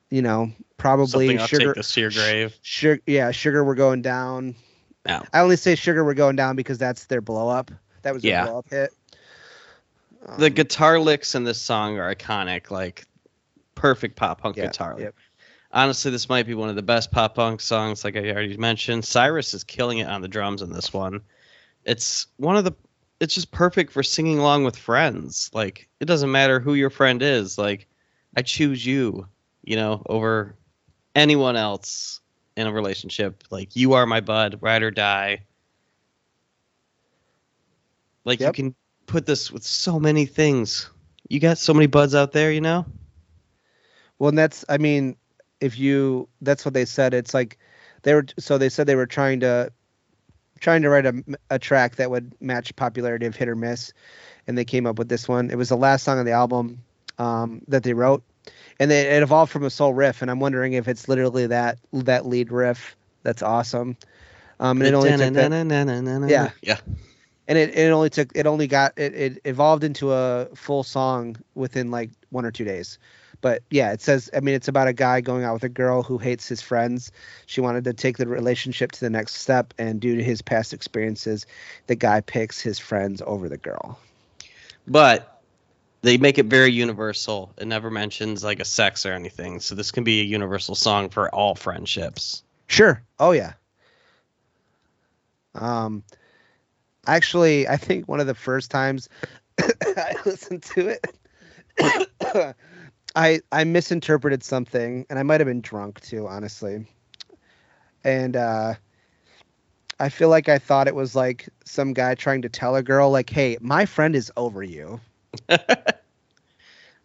You 0.09 0.23
know, 0.23 0.53
probably 0.79 1.37
Something 1.37 1.39
I'll 1.39 1.49
take 1.49 1.75
this 1.75 1.93
to 1.93 2.01
your 2.01 2.11
grave. 2.11 2.59
Sugar, 2.63 3.03
yeah, 3.07 3.31
sugar. 3.31 3.63
We're 3.63 3.75
going 3.75 4.01
down. 4.01 4.55
No. 5.07 5.23
I 5.33 5.41
only 5.41 5.57
say 5.57 5.75
sugar. 5.75 6.05
We're 6.05 6.15
going 6.15 6.37
down 6.37 6.57
because 6.57 6.79
that's 6.79 7.07
their 7.07 7.21
blow 7.21 7.49
up. 7.49 7.71
That 8.03 8.15
was 8.15 8.23
their 8.23 8.33
Yeah. 8.33 8.45
blow 8.47 8.59
up 8.59 8.69
hit. 8.71 8.93
The 10.39 10.47
Um, 10.47 10.53
guitar 10.53 10.99
licks 10.99 11.35
in 11.35 11.45
this 11.45 11.61
song 11.61 11.99
are 11.99 12.13
iconic, 12.15 12.71
like 12.71 13.05
perfect 13.75 14.17
pop 14.17 14.41
punk 14.41 14.57
Yeah, 14.57 14.67
guitar. 14.67 14.97
yep. 14.99 15.15
Honestly, 15.73 16.11
this 16.11 16.29
might 16.29 16.47
be 16.47 16.55
one 16.55 16.69
of 16.69 16.77
the 16.77 16.83
best 16.83 17.11
pop 17.11 17.35
punk 17.35 17.61
songs, 17.61 18.03
like 18.05 18.17
I 18.17 18.31
already 18.31 18.57
mentioned. 18.57 19.05
Cyrus 19.05 19.53
is 19.55 19.63
killing 19.63 19.99
it 19.99 20.09
on 20.09 20.23
the 20.23 20.29
drums 20.29 20.63
in 20.63 20.73
this 20.73 20.93
one. 20.93 21.21
It's 21.85 22.27
one 22.37 22.57
of 22.57 22.65
the. 22.65 22.73
It's 23.21 23.35
just 23.35 23.51
perfect 23.51 23.93
for 23.93 24.03
singing 24.03 24.39
along 24.39 24.65
with 24.65 24.77
friends. 24.77 25.51
Like 25.53 25.89
it 26.01 26.05
doesn't 26.07 26.31
matter 26.31 26.61
who 26.61 26.75
your 26.75 26.91
friend 26.91 27.23
is. 27.23 27.57
Like 27.59 27.87
I 28.37 28.43
choose 28.43 28.85
you, 28.85 29.29
you 29.65 29.77
know, 29.77 30.03
over 30.07 30.55
anyone 31.15 31.57
else 31.57 32.21
in 32.57 32.67
a 32.67 32.73
relationship. 32.73 33.45
Like 33.51 33.77
you 33.77 33.93
are 33.95 34.07
my 34.07 34.21
bud, 34.21 34.59
ride 34.61 34.83
or 34.83 34.91
die. 34.91 35.45
Like 38.25 38.41
Yep. 38.41 38.49
you 38.49 38.53
can 38.65 38.75
put 39.07 39.27
this 39.27 39.51
with 39.53 39.63
so 39.63 40.01
many 40.01 40.27
things. 40.27 40.91
You 41.29 41.41
got 41.41 41.59
so 41.59 41.75
many 41.75 41.87
buds 41.87 42.15
out 42.15 42.33
there, 42.33 42.51
you 42.51 42.61
know? 42.61 42.87
Well, 44.19 44.31
and 44.31 44.39
that's 44.39 44.65
I 44.69 44.79
mean, 44.79 45.17
if 45.61 45.79
you 45.79 46.29
that's 46.41 46.65
what 46.65 46.75
they 46.75 46.85
said. 46.85 47.15
It's 47.15 47.35
like 47.35 47.59
they 48.03 48.15
were 48.15 48.27
so 48.39 48.59
they 48.59 48.69
said 48.69 48.87
they 48.87 48.97
were 48.97 49.07
trying 49.07 49.41
to 49.41 49.73
trying 50.61 50.83
to 50.83 50.89
write 50.89 51.07
a, 51.07 51.23
a 51.51 51.59
track 51.59 51.97
that 51.97 52.11
would 52.11 52.35
match 52.41 52.75
popularity 52.77 53.27
of 53.27 53.37
hit 53.37 53.49
or 53.49 53.57
miss, 53.57 53.93
and 54.47 54.57
they 54.57 54.65
came 54.65 54.87
up 54.87 54.99
with 54.99 55.09
this 55.09 55.29
one. 55.29 55.51
It 55.51 55.57
was 55.57 55.69
the 55.69 55.77
last 55.77 56.05
song 56.05 56.19
on 56.19 56.25
the 56.25 56.33
album 56.33 56.83
um, 57.19 57.63
that 57.69 57.83
they 57.83 57.93
wrote, 57.93 58.23
and 58.79 58.91
they, 58.91 59.17
it 59.17 59.23
evolved 59.23 59.53
from 59.53 59.65
a 59.65 59.71
soul 59.71 59.95
riff. 59.95 60.23
And 60.23 60.31
I'm 60.31 60.41
wondering 60.41 60.73
if 60.75 60.89
it's 60.89 61.09
literally 61.09 61.47
that 61.49 61.79
that 61.93 62.27
lead 62.27 62.53
riff. 62.53 62.97
That's 63.23 63.43
awesome. 63.43 63.97
Um, 64.61 64.81
and 64.81 64.89
it 64.89 64.95
only 64.95 65.13
took 65.13 65.33
that, 65.35 65.53
Yeah. 66.31 66.51
Yeah. 66.63 66.79
and 67.49 67.59
it, 67.59 67.77
it 67.77 67.91
only 67.91 68.11
took 68.11 68.31
it 68.35 68.47
only 68.47 68.67
got 68.67 68.93
it, 68.97 69.15
it 69.15 69.41
evolved 69.45 69.85
into 69.85 70.13
a 70.13 70.47
full 70.55 70.83
song 70.83 71.37
within 71.55 71.91
like 71.91 72.11
one 72.31 72.45
or 72.45 72.51
two 72.51 72.65
days 72.65 72.99
but 73.41 73.63
yeah 73.71 73.93
it 73.93 74.01
says 74.01 74.31
i 74.35 74.41
mean 74.41 74.55
it's 74.55 74.69
about 74.69 74.89
a 74.89 74.93
guy 74.93 75.21
going 75.21 75.45
out 75.45 75.53
with 75.55 75.63
a 75.65 75.69
girl 75.69 76.03
who 76.03 76.19
hates 76.19 76.49
his 76.49 76.61
friends 76.63 77.13
she 77.47 77.61
wanted 77.61 77.85
to 77.85 77.93
take 77.93 78.17
the 78.19 78.27
relationship 78.27 78.93
to 78.93 79.01
the 79.01 79.11
next 79.11 79.35
step 79.37 79.73
and 79.79 80.01
due 80.01 80.17
to 80.17 80.23
his 80.23 80.43
past 80.43 80.73
experiences 80.73 81.47
the 81.87 81.95
guy 81.95 82.21
picks 82.21 82.61
his 82.61 82.79
friends 82.79 83.23
over 83.27 83.49
the 83.49 83.59
girl 83.59 83.99
But 84.87 85.36
they 86.07 86.17
make 86.19 86.39
it 86.39 86.47
very 86.47 86.71
universal. 86.71 87.53
It 87.59 87.67
never 87.67 87.91
mentions 87.91 88.45
like 88.45 88.61
a 88.61 88.65
sex 88.65 89.05
or 89.05 89.13
anything. 89.13 89.61
So 89.61 89.75
this 89.75 89.91
can 89.91 90.05
be 90.05 90.21
a 90.21 90.25
universal 90.25 90.75
song 90.75 91.11
for 91.11 91.35
all 91.35 91.55
friendships. 91.55 92.43
sure 92.69 93.03
oh 93.19 93.33
yeah 93.33 93.55
um 95.55 96.03
Actually, 97.07 97.69
I 97.69 97.77
think 97.77 98.09
one 98.09 98.21
of 98.21 98.27
the 98.27 98.35
first 98.35 98.71
times 98.71 99.09
I 99.61 100.17
listened 100.25 100.63
to 100.75 100.89
it, 100.89 101.07
I 103.15 103.41
I 103.53 103.65
misinterpreted 103.65 104.43
something, 104.43 105.07
and 105.09 105.19
I 105.19 105.23
might 105.23 105.41
have 105.41 105.47
been 105.47 105.61
drunk 105.61 106.01
too, 106.01 106.27
honestly. 106.27 106.85
And 108.03 108.37
uh, 108.37 108.75
I 110.01 110.09
feel 110.09 110.29
like 110.29 110.49
I 110.49 110.59
thought 110.59 110.89
it 110.89 110.95
was 110.95 111.15
like 111.15 111.49
some 111.65 111.93
guy 111.93 112.15
trying 112.15 112.43
to 112.43 112.49
tell 112.49 112.75
a 112.75 112.83
girl, 112.83 113.11
like, 113.11 113.31
"Hey, 113.31 113.57
my 113.61 113.87
friend 113.87 114.17
is 114.17 114.33
over 114.37 114.63
you." 114.63 115.01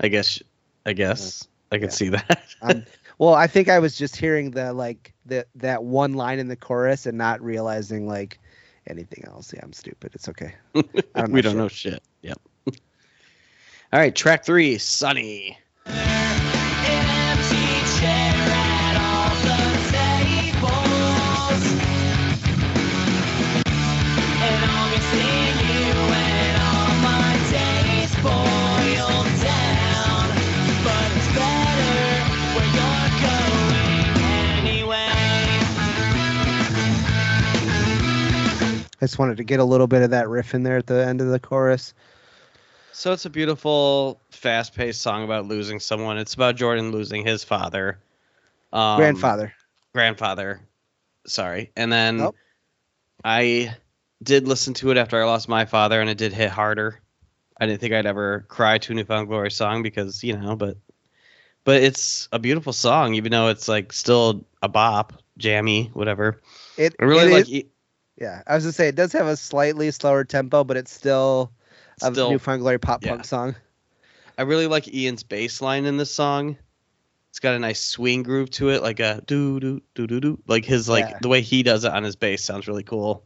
I 0.02 0.08
guess. 0.10 0.42
I 0.86 0.94
guess 0.94 1.48
I 1.72 1.78
could 1.78 1.90
Yeah. 1.90 1.90
see 1.92 2.10
that. 2.10 2.42
Um, 2.62 2.84
well, 3.20 3.34
I 3.34 3.48
think 3.48 3.70
I 3.70 3.80
was 3.80 3.96
just 3.98 4.16
hearing 4.16 4.52
the 4.52 4.74
like 4.74 5.14
the 5.26 5.46
that 5.56 5.84
one 5.84 6.14
line 6.14 6.40
in 6.40 6.48
the 6.48 6.56
chorus 6.56 7.06
and 7.06 7.18
not 7.18 7.42
realizing 7.42 8.08
like 8.08 8.40
anything 8.88 9.24
else. 9.28 9.54
Yeah, 9.54 9.62
I'm 9.64 9.74
stupid. 9.74 10.12
It's 10.16 10.28
okay. 10.30 10.56
Don't 10.74 11.32
we 11.32 11.42
don't 11.42 11.52
shit. 11.52 11.58
know 11.58 11.68
shit. 11.68 12.04
Yep. 12.24 12.42
All 13.94 14.00
right, 14.00 14.16
track 14.16 14.44
three, 14.44 14.78
Sunny. 14.78 15.58
I 39.02 39.06
just 39.06 39.18
wanted 39.18 39.38
to 39.38 39.44
get 39.44 39.60
a 39.60 39.64
little 39.64 39.88
bit 39.88 40.04
of 40.04 40.12
that 40.12 40.30
riff 40.30 40.54
in 40.54 40.62
there 40.64 40.78
at 40.78 40.86
the 40.86 41.06
end 41.06 41.22
of 41.22 41.28
the 41.28 41.40
chorus. 41.40 41.94
So 42.94 43.14
it's 43.14 43.26
a 43.26 43.30
beautiful, 43.32 44.20
fast-paced 44.30 45.02
song 45.02 45.24
about 45.24 45.46
losing 45.48 45.80
someone. 45.80 46.18
It's 46.20 46.36
about 46.36 46.56
Jordan 46.56 46.92
losing 46.92 47.26
his 47.26 47.44
father, 47.44 47.98
um, 48.72 48.98
Grandfather. 48.98 49.54
grandfather. 49.94 50.62
Sorry, 51.26 51.72
and 51.76 51.92
then 51.92 52.18
Nope. 52.18 52.36
I 53.24 53.76
did 54.22 54.48
listen 54.48 54.74
to 54.76 54.92
it 54.92 54.98
after 54.98 55.20
I 55.22 55.26
lost 55.26 55.48
my 55.50 55.66
father, 55.66 56.00
and 56.02 56.10
it 56.10 56.18
did 56.18 56.34
hit 56.34 56.50
harder. 56.52 57.00
I 57.60 57.66
didn't 57.66 57.80
think 57.80 57.94
I'd 57.94 58.06
ever 58.08 58.46
cry 58.50 58.78
to 58.80 58.92
a 58.92 58.96
Newfound 58.96 59.28
Glory 59.28 59.52
song 59.52 59.84
because 59.84 60.24
you 60.24 60.38
know, 60.38 60.56
but 60.56 60.78
but 61.64 61.82
it's 61.82 62.28
a 62.32 62.40
beautiful 62.40 62.74
song, 62.74 63.14
even 63.16 63.32
though 63.32 63.48
it's 63.50 63.68
like 63.68 63.94
still 63.94 64.46
a 64.62 64.68
bop, 64.68 65.14
jammy, 65.38 65.92
whatever. 65.94 66.42
It, 66.78 66.96
I 67.00 67.04
really 67.06 67.32
it 67.32 67.34
like 67.34 67.50
is- 67.50 67.64
yeah, 68.22 68.44
I 68.46 68.54
was 68.54 68.64
gonna 68.64 68.74
say 68.74 68.88
it 68.88 68.96
does 68.96 69.12
have 69.14 69.26
a 69.26 69.36
slightly 69.36 69.90
slower 69.90 70.24
tempo, 70.24 70.64
but 70.64 70.78
it's 70.78 70.94
still 70.94 71.52
a 72.04 72.12
still 72.12 72.30
Newfound 72.30 72.62
Glory 72.62 72.78
pop 72.78 73.04
yeah. 73.04 73.10
punk 73.10 73.26
song. 73.26 73.56
I 74.38 74.44
really 74.44 74.68
like 74.68 74.94
Ian's 74.94 75.24
bass 75.24 75.60
line 75.60 75.86
in 75.86 75.98
this 75.98 76.14
song. 76.14 76.56
It's 77.32 77.40
got 77.40 77.56
a 77.56 77.60
nice 77.60 77.82
swing 77.82 78.22
groove 78.22 78.52
to 78.52 78.70
it, 78.70 78.84
like 78.84 79.00
a 79.00 79.24
doo 79.26 79.60
doo 79.60 79.82
doo 79.96 80.06
doo 80.06 80.20
doo. 80.20 80.40
Like 80.46 80.66
his 80.66 80.88
like 80.88 81.10
Yeah. 81.10 81.18
the 81.20 81.30
way 81.30 81.42
he 81.42 81.64
does 81.64 81.84
it 81.84 81.92
on 81.92 82.04
his 82.04 82.16
bass 82.16 82.44
sounds 82.44 82.68
really 82.68 82.84
cool. 82.84 83.26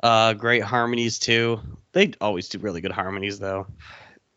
Uh, 0.00 0.34
great 0.34 0.62
harmonies 0.62 1.18
too. 1.18 1.60
They 1.90 2.12
always 2.20 2.48
do 2.48 2.58
really 2.58 2.80
good 2.80 2.92
harmonies 2.92 3.40
though. 3.40 3.66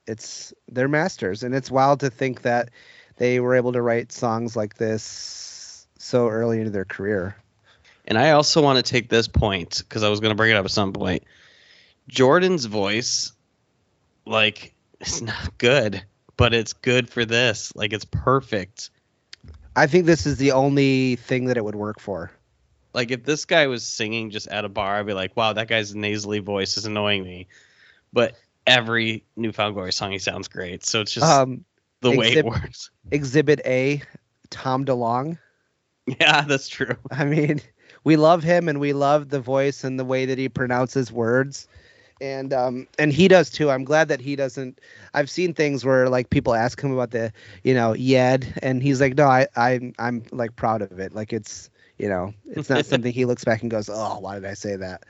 It's 0.07 0.51
they're 0.67 0.87
masters, 0.87 1.43
and 1.43 1.53
it's 1.53 1.69
wild 1.69 1.99
to 1.99 2.09
think 2.09 2.41
that 2.41 2.71
they 3.17 3.39
were 3.39 3.53
able 3.53 3.73
to 3.73 3.83
write 3.83 4.11
songs 4.11 4.55
like 4.55 4.75
this 4.75 5.87
so 5.99 6.27
early 6.27 6.57
into 6.57 6.71
their 6.71 6.85
career. 6.85 7.35
And 8.07 8.17
I 8.17 8.31
also 8.31 8.61
want 8.61 8.83
to 8.83 8.91
take 8.91 9.09
this 9.09 9.27
point 9.27 9.79
because 9.79 10.03
I 10.03 10.09
was 10.09 10.19
going 10.19 10.29
to 10.31 10.35
bring 10.35 10.51
it 10.51 10.55
up 10.55 10.65
at 10.65 10.71
some 10.71 10.93
point. 10.93 11.23
Jordan's 12.07 12.65
voice, 12.65 13.33
like, 14.25 14.73
it's 14.99 15.21
not 15.21 15.57
good, 15.57 16.03
but 16.37 16.53
it's 16.53 16.73
good 16.73 17.09
for 17.09 17.25
this. 17.25 17.75
Like, 17.75 17.93
it's 17.93 18.05
perfect. 18.05 18.91
I 19.75 19.87
think 19.87 20.05
this 20.05 20.25
is 20.25 20.37
the 20.37 20.51
only 20.51 21.15
thing 21.15 21.45
that 21.45 21.57
it 21.57 21.65
would 21.65 21.75
work 21.75 21.99
for. 21.99 22.31
Like, 22.93 23.11
if 23.11 23.23
this 23.23 23.43
guy 23.45 23.67
was 23.67 23.83
singing 23.83 24.29
just 24.29 24.47
at 24.47 24.65
a 24.65 24.69
bar, 24.69 24.99
I'd 24.99 25.07
be 25.07 25.13
like, 25.13 25.35
wow, 25.35 25.53
that 25.53 25.67
guy's 25.67 25.95
nasally 25.95 26.39
voice 26.39 26.77
is 26.77 26.85
annoying 26.85 27.23
me. 27.23 27.47
But 28.13 28.35
every 28.67 29.25
Newfound 29.35 29.73
Glory 29.73 29.91
song, 29.91 30.11
he 30.11 30.19
sounds 30.19 30.47
great. 30.47 30.85
So 30.85 31.01
it's 31.01 31.11
just 31.11 31.25
Um, 31.25 31.65
the 32.01 32.11
way 32.11 32.33
it 32.33 32.45
works. 32.45 32.91
Exhibit 33.11 33.61
A, 33.65 34.01
Tom 34.49 34.85
DeLonge. 34.85 35.39
Yeah, 36.21 36.41
that's 36.41 36.67
true. 36.67 36.95
I 37.09 37.25
mean, 37.25 37.61
we 38.05 38.15
love 38.15 38.43
him 38.43 38.69
and 38.69 38.79
we 38.79 38.93
love 38.93 39.29
the 39.29 39.41
voice 39.41 39.83
and 39.83 39.99
the 39.99 40.05
way 40.05 40.25
that 40.25 40.37
he 40.37 40.47
pronounces 40.47 41.11
words. 41.11 41.67
And 42.21 42.53
um 42.53 42.87
and 42.97 43.11
he 43.11 43.27
does 43.27 43.49
too. 43.49 43.69
I'm 43.69 43.83
glad 43.83 44.07
that 44.07 44.21
he 44.21 44.37
doesn't 44.37 44.79
I've 45.13 45.29
seen 45.29 45.53
things 45.53 45.83
where 45.83 46.07
like 46.07 46.29
people 46.29 46.55
ask 46.55 46.81
him 46.81 46.93
about 46.93 47.11
the, 47.11 47.33
you 47.63 47.73
know, 47.73 47.93
yed 47.93 48.47
and 48.63 48.81
he's 48.81 49.01
like, 49.01 49.15
"No, 49.17 49.25
I 49.25 49.47
I 49.57 49.91
I'm 49.99 50.23
like 50.31 50.55
proud 50.55 50.81
of 50.81 50.97
it. 50.99 51.13
Like 51.13 51.33
it's, 51.33 51.69
you 51.97 52.07
know, 52.07 52.33
it's 52.49 52.69
not 52.69 52.85
something 52.85 53.11
he 53.11 53.25
looks 53.25 53.43
back 53.43 53.63
and 53.63 53.69
goes, 53.69 53.89
"Oh, 53.91 54.19
why 54.19 54.35
did 54.35 54.45
I 54.45 54.53
say 54.53 54.77
that?" 54.77 55.03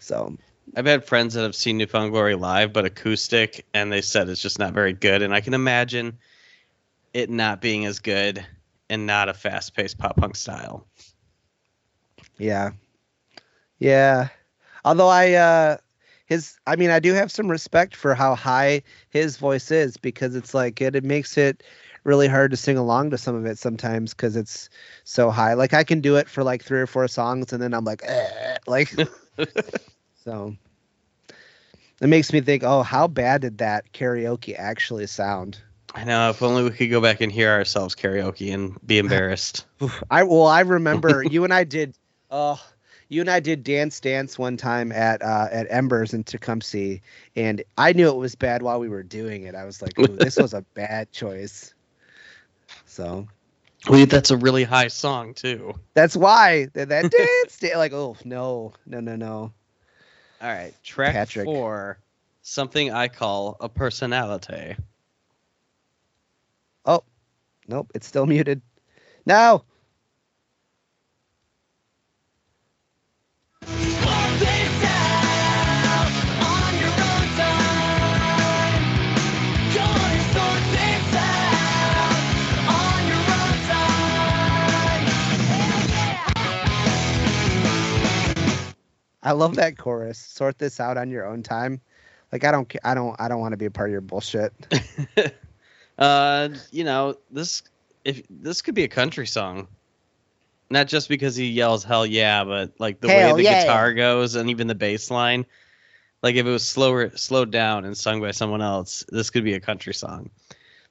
So, 0.00 0.36
I've 0.76 0.86
had 0.86 1.04
friends 1.04 1.34
that 1.34 1.42
have 1.42 1.54
seen 1.54 1.78
Newfound 1.78 2.10
Glory 2.10 2.34
live, 2.34 2.72
but 2.72 2.84
acoustic, 2.84 3.64
and 3.72 3.92
they 3.92 4.00
said 4.00 4.28
it's 4.28 4.42
just 4.42 4.58
not 4.58 4.72
very 4.74 4.92
good. 4.92 5.22
And 5.22 5.32
I 5.34 5.40
can 5.40 5.54
imagine 5.54 6.18
it 7.14 7.30
not 7.30 7.60
being 7.60 7.84
as 7.84 8.00
good 8.00 8.44
and 8.90 9.06
not 9.06 9.28
a 9.28 9.34
fast 9.34 9.74
paced 9.74 9.98
pop 9.98 10.16
punk 10.16 10.36
style. 10.36 10.86
Yeah. 12.38 12.70
Yeah. 13.78 14.28
Although 14.84 15.08
I 15.08 15.32
uh 15.34 15.76
his 16.26 16.58
I 16.66 16.76
mean 16.76 16.90
I 16.90 17.00
do 17.00 17.14
have 17.14 17.30
some 17.30 17.50
respect 17.50 17.96
for 17.96 18.14
how 18.14 18.34
high 18.34 18.82
his 19.10 19.36
voice 19.36 19.70
is 19.70 19.96
because 19.96 20.34
it's 20.34 20.54
like 20.54 20.80
it, 20.80 20.94
it 20.96 21.04
makes 21.04 21.36
it 21.36 21.62
really 22.04 22.28
hard 22.28 22.50
to 22.52 22.56
sing 22.56 22.78
along 22.78 23.10
to 23.10 23.18
some 23.18 23.34
of 23.34 23.44
it 23.46 23.58
sometimes 23.58 24.14
because 24.14 24.36
it's 24.36 24.68
so 25.04 25.30
high. 25.30 25.54
Like 25.54 25.74
I 25.74 25.84
can 25.84 26.00
do 26.00 26.16
it 26.16 26.28
for 26.28 26.42
like 26.44 26.62
three 26.62 26.80
or 26.80 26.86
four 26.86 27.08
songs 27.08 27.52
and 27.52 27.62
then 27.62 27.74
I'm 27.74 27.84
like 27.84 28.02
"Eh," 28.04 28.56
like 28.66 28.94
so 30.24 30.54
it 32.00 32.08
makes 32.08 32.32
me 32.32 32.40
think, 32.40 32.62
oh, 32.62 32.82
how 32.82 33.08
bad 33.08 33.42
did 33.42 33.58
that 33.58 33.92
karaoke 33.92 34.54
actually 34.56 35.06
sound? 35.06 35.58
I 35.94 36.04
know. 36.04 36.30
If 36.30 36.42
only 36.42 36.62
we 36.62 36.70
could 36.70 36.90
go 36.90 37.00
back 37.00 37.20
and 37.20 37.32
hear 37.32 37.50
ourselves 37.50 37.94
karaoke 37.96 38.54
and 38.54 38.78
be 38.86 38.98
embarrassed. 38.98 39.66
I 40.10 40.22
well, 40.24 40.46
I 40.46 40.60
remember 40.60 41.22
you 41.30 41.44
and 41.44 41.52
I 41.52 41.64
did. 41.64 41.94
Oh, 42.30 42.60
you 43.08 43.20
and 43.22 43.30
I 43.30 43.40
did 43.40 43.64
dance 43.64 44.00
dance 44.00 44.38
one 44.38 44.56
time 44.56 44.92
at 44.92 45.22
uh, 45.22 45.48
at 45.50 45.66
Embers 45.70 46.14
in 46.14 46.24
Tecumseh, 46.24 46.98
and 47.36 47.62
I 47.76 47.92
knew 47.92 48.08
it 48.08 48.16
was 48.16 48.34
bad 48.34 48.62
while 48.62 48.80
we 48.80 48.88
were 48.88 49.02
doing 49.02 49.44
it. 49.44 49.54
I 49.54 49.64
was 49.64 49.80
like, 49.82 49.98
Ooh, 49.98 50.16
this 50.18 50.38
was 50.38 50.54
a 50.54 50.62
bad 50.74 51.10
choice. 51.12 51.74
So 52.84 53.26
Wait, 53.88 54.10
that's 54.10 54.30
a 54.30 54.36
really 54.36 54.64
high 54.64 54.88
song 54.88 55.34
too. 55.34 55.74
that's 55.94 56.16
why 56.16 56.66
that, 56.74 56.88
that 56.90 57.10
dance 57.10 57.58
da- 57.58 57.76
like 57.76 57.92
oh 57.92 58.16
no 58.24 58.72
no 58.86 59.00
no 59.00 59.16
no. 59.16 59.52
All 60.40 60.48
right, 60.48 60.74
track 60.82 61.14
Patrick. 61.14 61.46
four, 61.46 61.98
something 62.42 62.92
I 62.92 63.08
call 63.08 63.56
a 63.60 63.68
personality. 63.68 64.76
Oh, 66.84 67.02
nope, 67.68 67.90
it's 67.94 68.06
still 68.06 68.26
muted. 68.26 68.62
No. 69.26 69.64
I 89.28 89.32
love 89.32 89.56
that 89.56 89.76
chorus. 89.76 90.18
Sort 90.18 90.58
this 90.58 90.80
out 90.80 90.96
on 90.96 91.10
your 91.10 91.26
own 91.26 91.42
time. 91.42 91.82
Like 92.32 92.44
I 92.44 92.50
don't 92.50 92.72
I 92.82 92.94
don't 92.94 93.14
I 93.20 93.28
don't 93.28 93.40
want 93.40 93.52
to 93.52 93.58
be 93.58 93.66
a 93.66 93.70
part 93.70 93.90
of 93.90 93.92
your 93.92 94.00
bullshit. 94.00 94.54
uh, 95.98 96.48
you 96.70 96.84
know 96.84 97.16
this 97.30 97.62
if 98.06 98.22
this 98.30 98.62
could 98.62 98.74
be 98.74 98.84
a 98.84 98.88
country 98.88 99.26
song, 99.26 99.68
not 100.70 100.88
just 100.88 101.10
because 101.10 101.36
he 101.36 101.46
yells 101.46 101.84
"hell 101.84 102.06
yeah," 102.06 102.44
but 102.44 102.72
like 102.78 103.00
the 103.00 103.08
Hell 103.10 103.34
way 103.34 103.42
the 103.42 103.50
yeah. 103.50 103.64
guitar 103.64 103.92
goes 103.92 104.34
and 104.34 104.48
even 104.48 104.66
the 104.66 104.74
bass 104.74 105.10
line. 105.10 105.44
Like 106.22 106.36
if 106.36 106.46
it 106.46 106.50
was 106.50 106.66
slower, 106.66 107.10
slowed 107.14 107.50
down 107.50 107.84
and 107.84 107.96
sung 107.96 108.22
by 108.22 108.30
someone 108.30 108.62
else, 108.62 109.04
this 109.10 109.28
could 109.28 109.44
be 109.44 109.54
a 109.54 109.60
country 109.60 109.92
song. 109.92 110.30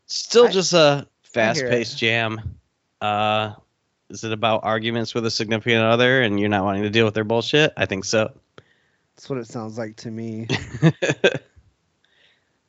Still 0.06 0.46
I- 0.46 0.52
just 0.52 0.74
a 0.74 1.08
fast-paced 1.24 1.98
jam. 1.98 2.60
Uh, 3.02 3.54
is 4.10 4.24
it 4.24 4.32
about 4.32 4.62
arguments 4.64 5.14
with 5.14 5.26
a 5.26 5.32
significant 5.32 5.84
other 5.84 6.22
and 6.22 6.40
you're 6.40 6.50
not 6.50 6.64
wanting 6.64 6.84
to 6.84 6.90
deal 6.90 7.06
with 7.06 7.14
their 7.14 7.24
bullshit? 7.24 7.74
I 7.76 7.86
think 7.86 8.06
so. 8.06 8.32
That's 9.16 9.30
what 9.30 9.40
it 9.40 9.48
sounds 9.48 9.78
like 9.78 9.96
to 9.98 10.12
me. 10.12 10.48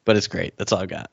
but 0.05 0.17
it's 0.17 0.27
great. 0.27 0.57
That's 0.57 0.73
all 0.73 0.81
I 0.81 0.87
got. 0.87 1.11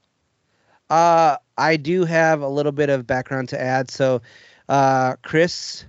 Uh, 0.89 1.37
I 1.57 1.77
do 1.77 2.05
have 2.05 2.41
a 2.41 2.47
little 2.47 2.71
bit 2.71 2.89
of 2.89 3.05
background 3.05 3.49
to 3.49 3.61
add. 3.61 3.91
So, 3.91 4.21
uh, 4.69 5.15
Chris 5.21 5.85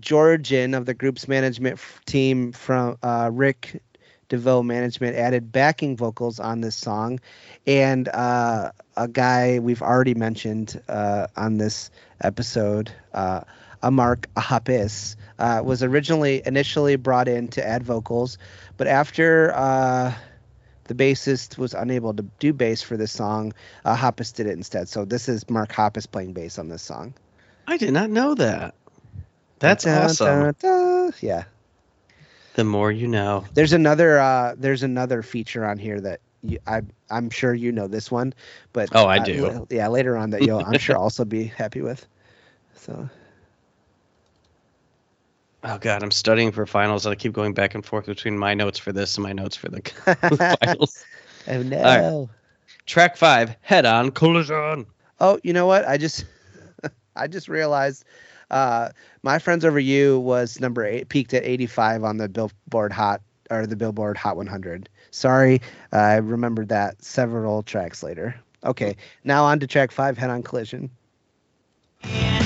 Georgian 0.00 0.74
of 0.74 0.86
the 0.86 0.94
group's 0.94 1.28
management 1.28 1.74
f- 1.74 2.00
team 2.06 2.52
from 2.52 2.98
uh, 3.02 3.30
Rick 3.32 3.82
DeVoe 4.28 4.62
management 4.62 5.16
added 5.16 5.52
backing 5.52 5.96
vocals 5.96 6.40
on 6.40 6.62
this 6.62 6.74
song, 6.74 7.20
and 7.66 8.08
uh, 8.08 8.72
a 8.96 9.06
guy 9.06 9.58
we've 9.58 9.82
already 9.82 10.14
mentioned 10.14 10.80
uh, 10.88 11.26
on 11.36 11.58
this 11.58 11.90
episode, 12.22 12.90
uh, 13.12 13.42
Mark 13.90 14.28
Hoppus, 14.36 15.16
uh, 15.38 15.60
was 15.64 15.82
originally 15.82 16.42
initially 16.44 16.96
brought 16.96 17.28
in 17.28 17.48
to 17.48 17.66
add 17.66 17.82
vocals, 17.82 18.38
but 18.76 18.86
after 18.86 19.52
uh, 19.54 20.12
the 20.84 20.94
bassist 20.94 21.58
was 21.58 21.74
unable 21.74 22.14
to 22.14 22.22
do 22.38 22.52
bass 22.52 22.82
for 22.82 22.96
this 22.96 23.12
song, 23.12 23.52
uh, 23.84 23.96
Hoppus 23.96 24.32
did 24.32 24.46
it 24.46 24.52
instead. 24.52 24.88
So 24.88 25.04
this 25.04 25.28
is 25.28 25.48
Mark 25.50 25.70
Hoppus 25.72 26.10
playing 26.10 26.32
bass 26.32 26.58
on 26.58 26.68
this 26.68 26.82
song. 26.82 27.14
I 27.66 27.76
did 27.76 27.92
not 27.92 28.10
know 28.10 28.34
that. 28.34 28.74
That's 29.58 29.84
Dun, 29.84 30.04
awesome. 30.04 30.40
dun, 30.42 30.54
dun. 30.60 31.12
Yeah. 31.20 31.44
The 32.54 32.64
more 32.64 32.90
you 32.92 33.06
know. 33.08 33.44
There's 33.54 33.72
another 33.72 34.18
uh 34.18 34.54
there's 34.58 34.82
another 34.82 35.22
feature 35.22 35.64
on 35.64 35.78
here 35.78 36.00
that 36.00 36.20
you, 36.42 36.58
I 36.66 36.82
I'm 37.08 37.30
sure 37.30 37.54
you 37.54 37.72
know 37.72 37.86
this 37.86 38.10
one, 38.10 38.34
but 38.72 38.90
Oh, 38.94 39.06
I 39.06 39.18
uh, 39.18 39.24
do. 39.24 39.66
yeah, 39.70 39.88
later 39.88 40.16
on 40.16 40.30
that 40.30 40.42
you'll 40.42 40.64
I'm 40.64 40.78
sure 40.78 40.96
also 40.96 41.24
be 41.24 41.44
happy 41.44 41.80
with. 41.80 42.04
So 42.74 43.08
Oh 45.64 45.78
god, 45.78 46.02
I'm 46.02 46.10
studying 46.10 46.50
for 46.50 46.66
finals. 46.66 47.06
and 47.06 47.12
I 47.12 47.16
keep 47.16 47.32
going 47.32 47.54
back 47.54 47.74
and 47.74 47.84
forth 47.84 48.06
between 48.06 48.36
my 48.36 48.52
notes 48.54 48.78
for 48.78 48.92
this 48.92 49.16
and 49.16 49.22
my 49.22 49.32
notes 49.32 49.56
for 49.56 49.68
the 49.68 50.56
finals. 50.60 51.04
oh 51.48 51.62
no. 51.62 51.82
right. 51.82 52.28
Track 52.86 53.16
five, 53.16 53.56
head 53.60 53.86
on 53.86 54.10
collision. 54.10 54.86
Oh, 55.20 55.38
you 55.44 55.52
know 55.52 55.66
what? 55.66 55.86
I 55.86 55.98
just 55.98 56.24
I 57.16 57.28
just 57.28 57.48
realized 57.48 58.04
uh 58.50 58.90
my 59.22 59.38
friends 59.38 59.64
over 59.64 59.78
you 59.78 60.18
was 60.20 60.58
number 60.60 60.84
8 60.84 61.08
peaked 61.08 61.32
at 61.32 61.44
85 61.44 62.04
on 62.04 62.16
the 62.16 62.28
Billboard 62.28 62.92
Hot 62.92 63.22
or 63.50 63.66
the 63.66 63.76
Billboard 63.76 64.16
Hot 64.16 64.36
100. 64.36 64.88
Sorry, 65.12 65.60
I 65.92 66.14
remembered 66.16 66.70
that 66.70 67.02
several 67.04 67.62
tracks 67.62 68.02
later. 68.02 68.34
Okay, 68.64 68.96
now 69.22 69.44
on 69.44 69.60
to 69.60 69.66
track 69.68 69.92
5 69.92 70.18
head 70.18 70.30
on 70.30 70.42
collision. 70.42 70.90
And 72.02 72.41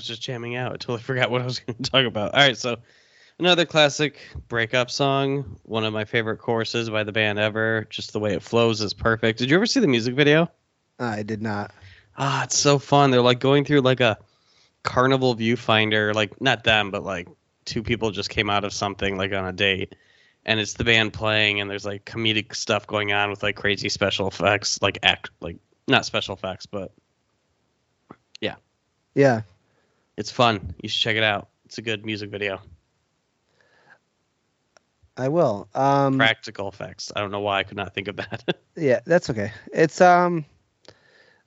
was 0.00 0.06
just 0.06 0.22
jamming 0.22 0.56
out. 0.56 0.72
I 0.72 0.76
totally 0.76 1.02
forgot 1.02 1.30
what 1.30 1.42
I 1.42 1.44
was 1.44 1.60
going 1.60 1.76
to 1.76 1.90
talk 1.90 2.06
about. 2.06 2.34
All 2.34 2.40
right, 2.40 2.56
so 2.56 2.76
another 3.38 3.66
classic 3.66 4.18
breakup 4.48 4.90
song. 4.90 5.58
One 5.64 5.84
of 5.84 5.92
my 5.92 6.04
favorite 6.04 6.38
choruses 6.38 6.90
by 6.90 7.04
the 7.04 7.12
band 7.12 7.38
ever. 7.38 7.86
Just 7.90 8.12
the 8.12 8.20
way 8.20 8.34
it 8.34 8.42
flows 8.42 8.80
is 8.80 8.94
perfect. 8.94 9.38
Did 9.38 9.50
you 9.50 9.56
ever 9.56 9.66
see 9.66 9.80
the 9.80 9.88
music 9.88 10.14
video? 10.14 10.50
I 10.98 11.22
did 11.22 11.42
not. 11.42 11.72
Ah, 12.16 12.44
it's 12.44 12.58
so 12.58 12.78
fun. 12.78 13.10
They're 13.10 13.22
like 13.22 13.40
going 13.40 13.64
through 13.64 13.82
like 13.82 14.00
a 14.00 14.18
carnival 14.82 15.36
viewfinder, 15.36 16.14
like 16.14 16.40
not 16.40 16.64
them, 16.64 16.90
but 16.90 17.04
like 17.04 17.28
two 17.64 17.82
people 17.82 18.10
just 18.10 18.30
came 18.30 18.50
out 18.50 18.64
of 18.64 18.72
something 18.72 19.16
like 19.16 19.32
on 19.32 19.46
a 19.46 19.52
date. 19.52 19.94
And 20.46 20.58
it's 20.58 20.74
the 20.74 20.84
band 20.84 21.12
playing 21.12 21.60
and 21.60 21.70
there's 21.70 21.84
like 21.84 22.06
comedic 22.06 22.54
stuff 22.54 22.86
going 22.86 23.12
on 23.12 23.28
with 23.28 23.42
like 23.42 23.56
crazy 23.56 23.90
special 23.90 24.28
effects, 24.28 24.80
like 24.80 24.98
act 25.02 25.30
like 25.40 25.58
not 25.86 26.06
special 26.06 26.34
effects, 26.34 26.64
but 26.64 26.92
yeah. 28.40 28.54
Yeah. 29.14 29.42
It's 30.20 30.30
fun. 30.30 30.74
You 30.82 30.88
should 30.88 31.00
check 31.00 31.16
it 31.16 31.22
out. 31.22 31.48
It's 31.64 31.78
a 31.78 31.82
good 31.82 32.04
music 32.04 32.30
video. 32.30 32.60
I 35.16 35.28
will. 35.28 35.66
Um 35.74 36.18
Practical 36.18 36.68
effects. 36.68 37.10
I 37.16 37.20
don't 37.20 37.30
know 37.30 37.40
why 37.40 37.58
I 37.58 37.62
could 37.62 37.78
not 37.78 37.94
think 37.94 38.08
of 38.08 38.16
that. 38.16 38.44
yeah, 38.76 39.00
that's 39.06 39.30
okay. 39.30 39.52
It's 39.72 40.00
um 40.00 40.44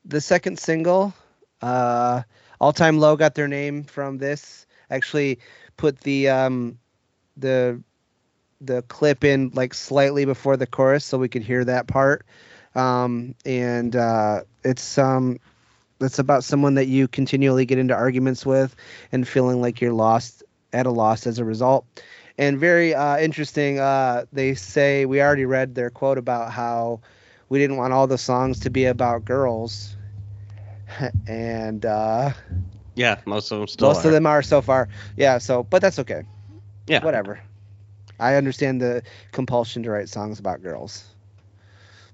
the 0.06 0.20
second 0.20 0.58
single. 0.60 1.14
Uh 1.62 2.24
All 2.60 2.74
Time 2.74 2.98
Low 2.98 3.16
got 3.16 3.36
their 3.36 3.48
name 3.48 3.84
from 3.84 4.18
this. 4.18 4.66
Actually 4.90 5.40
put 5.78 6.00
the 6.02 6.30
um 6.30 6.80
the 7.38 7.80
the 8.60 8.82
clip 8.84 9.24
in 9.24 9.52
like 9.54 9.76
slightly 9.76 10.26
before 10.26 10.58
the 10.58 10.68
chorus 10.68 11.06
so 11.06 11.20
we 11.20 11.30
could 11.30 11.44
hear 11.44 11.64
that 11.64 11.86
part. 11.86 12.26
Um 12.74 13.36
and 13.46 13.96
uh 13.96 14.42
it's 14.64 14.98
um 14.98 15.40
it's 16.04 16.20
about 16.20 16.44
someone 16.44 16.76
that 16.76 16.88
you 16.88 17.08
continually 17.08 17.66
get 17.66 17.78
into 17.78 17.94
arguments 17.94 18.46
with 18.46 18.76
and 19.12 19.28
feeling 19.28 19.62
like 19.62 19.82
you're 19.82 19.94
lost 19.94 20.44
at 20.72 20.86
a 20.86 20.92
loss 20.92 21.28
as 21.28 21.40
a 21.40 21.46
result. 21.46 21.86
And 22.38 22.60
very 22.60 22.96
uh, 22.96 23.20
interesting. 23.20 23.80
Uh, 23.80 24.26
they 24.34 24.56
say 24.56 25.06
we 25.06 25.22
already 25.22 25.46
read 25.46 25.76
their 25.76 25.90
quote 25.90 26.18
about 26.18 26.52
how 26.52 27.02
we 27.50 27.60
didn't 27.60 27.78
want 27.78 27.94
all 27.94 28.08
the 28.08 28.18
songs 28.18 28.62
to 28.62 28.72
be 28.72 28.86
about 28.86 29.24
girls, 29.24 29.96
and 31.28 31.86
uh, 31.86 32.32
yeah, 32.96 33.20
most 33.26 33.52
of 33.52 33.60
them 33.60 33.68
still 33.68 33.88
most 33.88 34.04
are. 34.04 34.08
of 34.08 34.14
them 34.14 34.26
are 34.26 34.42
so 34.42 34.62
far. 34.62 34.90
Yeah. 35.16 35.38
So, 35.38 35.62
but 35.62 35.82
that's 35.82 36.00
okay. 36.00 36.24
yeah. 36.88 37.04
Whatever. 37.04 37.40
I 38.20 38.36
understand 38.36 38.82
the 38.82 39.04
compulsion 39.32 39.84
to 39.84 39.92
write 39.92 40.10
songs 40.10 40.40
about 40.40 40.64
girls. 40.64 41.13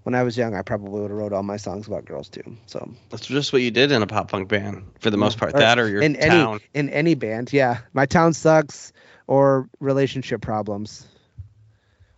When 0.03 0.15
I 0.15 0.23
was 0.23 0.37
young, 0.37 0.55
I 0.55 0.61
probably 0.61 1.01
would 1.01 1.11
have 1.11 1.19
wrote 1.19 1.33
all 1.33 1.43
my 1.43 1.57
songs 1.57 1.87
about 1.87 2.05
girls 2.05 2.29
too. 2.29 2.57
So 2.65 2.89
That's 3.09 3.25
just 3.25 3.51
what 3.53 3.61
you 3.61 3.69
did 3.71 3.91
in 3.91 4.01
a 4.01 4.07
pop 4.07 4.31
punk 4.31 4.47
band 4.47 4.85
for 4.99 5.09
the 5.09 5.17
most 5.17 5.37
part. 5.37 5.53
Or 5.55 5.59
that 5.59 5.77
or 5.77 5.87
your 5.89 6.01
in 6.01 6.15
town. 6.15 6.55
any 6.55 6.63
in 6.73 6.89
any 6.89 7.15
band, 7.15 7.51
yeah. 7.53 7.79
My 7.93 8.05
town 8.05 8.33
sucks, 8.33 8.93
or 9.27 9.69
relationship 9.79 10.41
problems, 10.41 11.05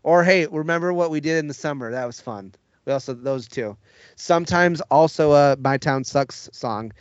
or 0.03 0.23
hey, 0.23 0.47
remember 0.47 0.93
what 0.93 1.09
we 1.09 1.19
did 1.19 1.39
in 1.39 1.47
the 1.47 1.53
summer? 1.53 1.91
That 1.91 2.05
was 2.05 2.21
fun. 2.21 2.53
We 2.85 2.93
also 2.93 3.13
those 3.13 3.47
two. 3.47 3.77
Sometimes 4.15 4.81
also 4.91 5.33
a 5.33 5.57
my 5.57 5.77
town 5.77 6.03
sucks 6.03 6.49
song, 6.53 6.93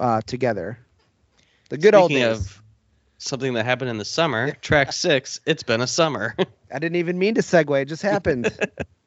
uh, 0.00 0.20
together. 0.26 0.78
The 1.70 1.78
good 1.78 1.94
old 1.94 2.10
Speaking 2.10 2.24
days. 2.24 2.38
of 2.38 2.62
something 3.18 3.54
that 3.54 3.64
happened 3.64 3.90
in 3.90 3.98
the 3.98 4.04
summer, 4.04 4.52
track 4.52 4.92
six, 4.92 5.40
it's 5.46 5.62
been 5.62 5.80
a 5.80 5.86
summer. 5.86 6.34
I 6.72 6.78
didn't 6.78 6.96
even 6.96 7.18
mean 7.18 7.34
to 7.34 7.40
segue; 7.40 7.82
it 7.82 7.86
just 7.86 8.02
happened. 8.02 8.56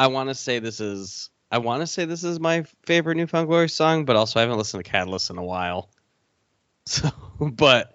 I 0.00 0.06
want 0.06 0.30
to 0.30 0.34
say 0.34 0.60
this 0.60 0.80
is 0.80 1.28
I 1.50 1.58
want 1.58 1.82
to 1.82 1.86
say 1.86 2.06
this 2.06 2.24
is 2.24 2.40
my 2.40 2.64
favorite 2.86 3.18
Newfound 3.18 3.48
Glory 3.48 3.68
song, 3.68 4.06
but 4.06 4.16
also 4.16 4.38
I 4.38 4.42
haven't 4.42 4.56
listened 4.56 4.82
to 4.82 4.90
Catalyst 4.90 5.28
in 5.28 5.36
a 5.36 5.44
while. 5.44 5.90
So, 6.86 7.10
but 7.38 7.92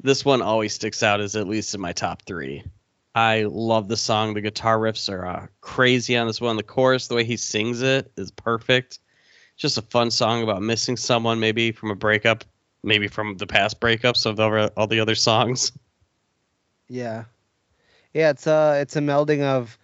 this 0.00 0.24
one 0.24 0.40
always 0.40 0.72
sticks 0.72 1.02
out 1.02 1.20
as 1.20 1.34
at 1.34 1.48
least 1.48 1.74
in 1.74 1.80
my 1.80 1.92
top 1.92 2.22
three. 2.22 2.62
I 3.16 3.42
love 3.42 3.88
the 3.88 3.96
song. 3.96 4.32
The 4.32 4.40
guitar 4.40 4.78
riffs 4.78 5.12
are 5.12 5.26
uh, 5.26 5.46
crazy 5.60 6.16
on 6.16 6.28
this 6.28 6.40
one. 6.40 6.56
The 6.56 6.62
chorus, 6.62 7.08
the 7.08 7.16
way 7.16 7.24
he 7.24 7.36
sings 7.36 7.82
it, 7.82 8.10
is 8.16 8.30
perfect. 8.30 9.00
Just 9.56 9.76
a 9.76 9.82
fun 9.82 10.12
song 10.12 10.44
about 10.44 10.62
missing 10.62 10.96
someone, 10.96 11.40
maybe 11.40 11.72
from 11.72 11.90
a 11.90 11.96
breakup, 11.96 12.44
maybe 12.84 13.08
from 13.08 13.36
the 13.36 13.48
past 13.48 13.80
breakups 13.80 14.24
of 14.24 14.38
all, 14.38 14.70
all 14.76 14.86
the 14.86 15.00
other 15.00 15.16
songs. 15.16 15.72
Yeah, 16.88 17.24
yeah. 18.14 18.30
It's 18.30 18.46
a 18.46 18.78
it's 18.80 18.94
a 18.96 19.00
melding 19.00 19.42
of 19.42 19.76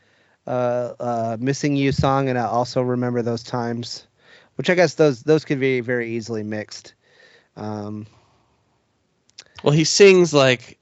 uh, 0.48 0.94
uh, 0.98 1.36
missing 1.40 1.76
you 1.76 1.92
song 1.92 2.28
and 2.28 2.38
I 2.38 2.44
also 2.44 2.82
remember 2.82 3.22
those 3.22 3.42
times, 3.42 4.06
which 4.56 4.70
I 4.70 4.74
guess 4.74 4.94
those 4.94 5.22
those 5.22 5.44
could 5.44 5.60
be 5.60 5.80
very 5.80 6.10
easily 6.16 6.42
mixed. 6.42 6.94
Um, 7.56 8.06
Well, 9.62 9.74
he 9.74 9.84
sings 9.84 10.32
like, 10.32 10.78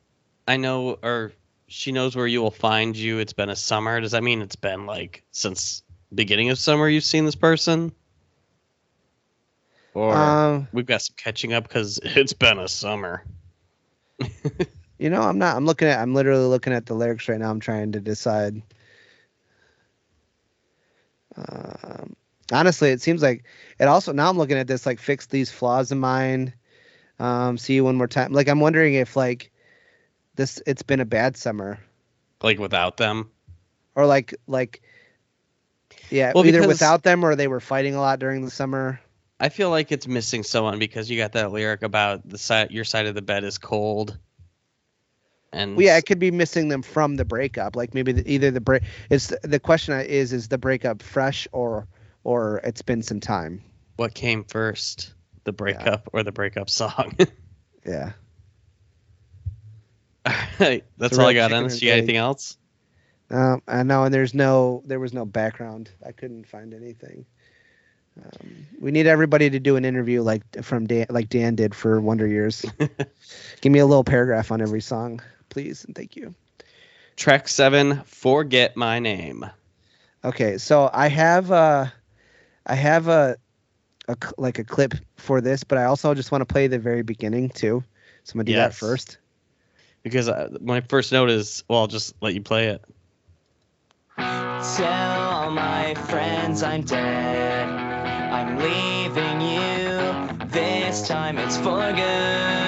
"I 0.46 0.56
know," 0.56 0.98
or 1.02 1.32
"She 1.66 1.92
knows 1.92 2.14
where 2.14 2.26
you 2.26 2.40
will 2.42 2.50
find 2.50 2.96
you." 2.96 3.18
It's 3.18 3.32
been 3.32 3.50
a 3.50 3.56
summer. 3.56 4.00
Does 4.00 4.12
that 4.12 4.22
mean 4.22 4.42
it's 4.42 4.56
been 4.56 4.86
like 4.86 5.24
since 5.32 5.82
beginning 6.14 6.50
of 6.50 6.58
summer 6.58 6.88
you've 6.88 7.04
seen 7.04 7.24
this 7.24 7.34
person? 7.34 7.92
or 9.94 10.14
Um, 10.14 10.68
we've 10.72 10.86
got 10.86 11.02
some 11.02 11.16
catching 11.16 11.52
up 11.52 11.64
because 11.66 11.98
it's 12.04 12.34
been 12.34 12.58
a 12.58 12.68
summer. 12.68 13.24
you 14.98 15.10
know, 15.10 15.22
I'm 15.22 15.38
not. 15.38 15.56
I'm 15.56 15.66
looking 15.66 15.88
at. 15.88 16.00
I'm 16.00 16.14
literally 16.14 16.46
looking 16.46 16.72
at 16.72 16.86
the 16.86 16.94
lyrics 16.94 17.28
right 17.28 17.38
now. 17.40 17.50
I'm 17.50 17.60
trying 17.60 17.92
to 17.92 18.00
decide. 18.00 18.62
Um, 21.36 22.16
honestly, 22.52 22.90
it 22.90 23.00
seems 23.00 23.22
like 23.22 23.44
it. 23.78 23.84
Also, 23.84 24.12
now 24.12 24.28
I'm 24.30 24.38
looking 24.38 24.58
at 24.58 24.66
this 24.66 24.86
like 24.86 24.98
fix 25.00 25.26
these 25.26 25.50
flaws 25.50 25.92
of 25.92 25.98
mine. 25.98 26.52
Um, 27.18 27.58
see 27.58 27.74
you 27.74 27.84
one 27.84 27.96
more 27.96 28.08
time. 28.08 28.32
Like 28.32 28.48
I'm 28.48 28.60
wondering 28.60 28.94
if 28.94 29.16
like 29.16 29.50
this. 30.34 30.62
It's 30.66 30.82
been 30.82 31.00
a 31.00 31.04
bad 31.06 31.36
summer, 31.36 31.78
Like 32.42 32.58
without 32.58 32.96
them. 32.96 33.30
or 33.94 34.06
like 34.06 34.34
like. 34.46 34.82
Yeah, 36.10 36.32
Well, 36.34 36.46
either 36.46 36.66
without 36.66 37.02
them 37.02 37.24
or 37.24 37.34
they 37.34 37.48
were 37.48 37.58
fighting 37.60 37.94
a 37.96 38.00
lot 38.00 38.18
during 38.20 38.44
the 38.44 38.50
summer. 38.50 39.00
I 39.40 39.48
feel 39.48 39.70
like 39.70 39.90
it's 39.90 40.06
missing 40.06 40.44
someone 40.44 40.78
because 40.78 41.10
you 41.10 41.16
got 41.18 41.32
that 41.32 41.52
lyric 41.52 41.82
about 41.82 42.28
the 42.28 42.38
side 42.38 42.70
your 42.70 42.84
side 42.84 43.06
of 43.06 43.14
the 43.14 43.22
bed 43.22 43.44
is 43.44 43.58
cold. 43.58 44.16
And 45.52 45.76
Well, 45.76 45.86
yeah, 45.86 45.96
it 45.96 46.06
could 46.06 46.18
be 46.18 46.30
missing 46.30 46.68
them 46.68 46.82
from 46.82 47.16
the 47.16 47.24
breakup. 47.24 47.76
Like 47.76 47.94
maybe 47.94 48.12
the, 48.12 48.30
either 48.30 48.50
the 48.50 48.60
break 48.60 48.82
is 49.10 49.34
the 49.42 49.60
question 49.60 49.98
is 50.00 50.32
is 50.32 50.48
the 50.48 50.58
breakup 50.58 51.02
fresh 51.02 51.48
or 51.52 51.86
or 52.24 52.60
it's 52.64 52.82
been 52.82 53.02
some 53.02 53.20
time. 53.20 53.62
what 53.96 54.14
came 54.14 54.44
first, 54.44 55.14
the 55.44 55.52
breakup 55.52 56.08
or 56.12 56.22
the 56.22 56.32
breakup 56.32 56.68
song? 56.68 57.16
Yeah. 57.86 58.12
Alright, 60.26 60.84
that's 60.98 61.12
It's 61.12 61.18
all 61.18 61.26
I 61.26 61.34
got 61.34 61.50
chicken 61.50 61.56
on 61.58 61.64
or 61.66 61.68
this. 61.68 61.80
You 61.80 61.90
got 61.90 61.98
anything 61.98 62.16
else? 62.16 62.56
Um, 63.30 63.62
I 63.68 63.82
know, 63.84 64.04
and 64.04 64.12
there's 64.12 64.34
no 64.34 64.82
there 64.86 65.00
was 65.00 65.12
no 65.12 65.24
background. 65.24 65.90
I 66.04 66.12
couldn't 66.12 66.48
find 66.48 66.74
anything. 66.74 67.26
Um, 68.20 68.66
we 68.80 68.90
need 68.90 69.06
everybody 69.06 69.50
to 69.50 69.60
do 69.60 69.76
an 69.76 69.84
interview 69.84 70.22
like 70.22 70.42
from 70.62 70.86
Dan, 70.86 71.06
like 71.10 71.28
Dan 71.28 71.54
did 71.54 71.74
for 71.74 72.00
Wonder 72.00 72.26
Years. 72.26 72.64
Give 73.60 73.72
me 73.72 73.78
a 73.78 73.86
little 73.86 74.04
paragraph 74.04 74.50
on 74.50 74.60
every 74.60 74.80
song, 74.80 75.20
please, 75.56 75.86
and 75.86 75.94
thank 75.94 76.16
you. 76.16 76.34
Track 77.16 77.48
seven, 77.48 78.02
Forget 78.04 78.76
My 78.76 78.98
Name. 78.98 79.46
Okay, 80.22 80.58
so 80.58 80.90
I 80.92 81.08
have 81.08 81.50
uh 81.50 81.86
I 82.66 82.74
have 82.74 83.08
a, 83.08 83.38
a 84.06 84.16
like 84.36 84.58
a 84.58 84.64
clip 84.64 84.92
for 85.16 85.40
this, 85.40 85.64
but 85.64 85.78
I 85.78 85.84
also 85.84 86.12
just 86.12 86.30
want 86.30 86.46
to 86.46 86.52
play 86.52 86.66
the 86.66 86.78
very 86.78 87.00
beginning 87.00 87.48
too. 87.48 87.82
So 88.24 88.32
I'm 88.32 88.40
gonna 88.40 88.44
do 88.44 88.56
that 88.56 88.74
first. 88.74 89.16
Because 90.02 90.28
uh, 90.28 90.58
my 90.60 90.82
first 90.82 91.10
note 91.10 91.30
is, 91.30 91.64
well, 91.68 91.80
I'll 91.80 91.86
just 91.86 92.14
let 92.20 92.34
you 92.34 92.42
play 92.42 92.66
it. 92.66 92.84
Tell 94.18 95.20
all 95.22 95.50
my 95.52 95.94
friends 95.94 96.62
I'm 96.62 96.82
dead. 96.82 97.66
I'm 97.66 98.58
leaving 98.58 99.40
you. 99.40 100.46
This 100.48 101.08
time 101.08 101.38
it's 101.38 101.56
for 101.56 101.92
good. 101.94 102.66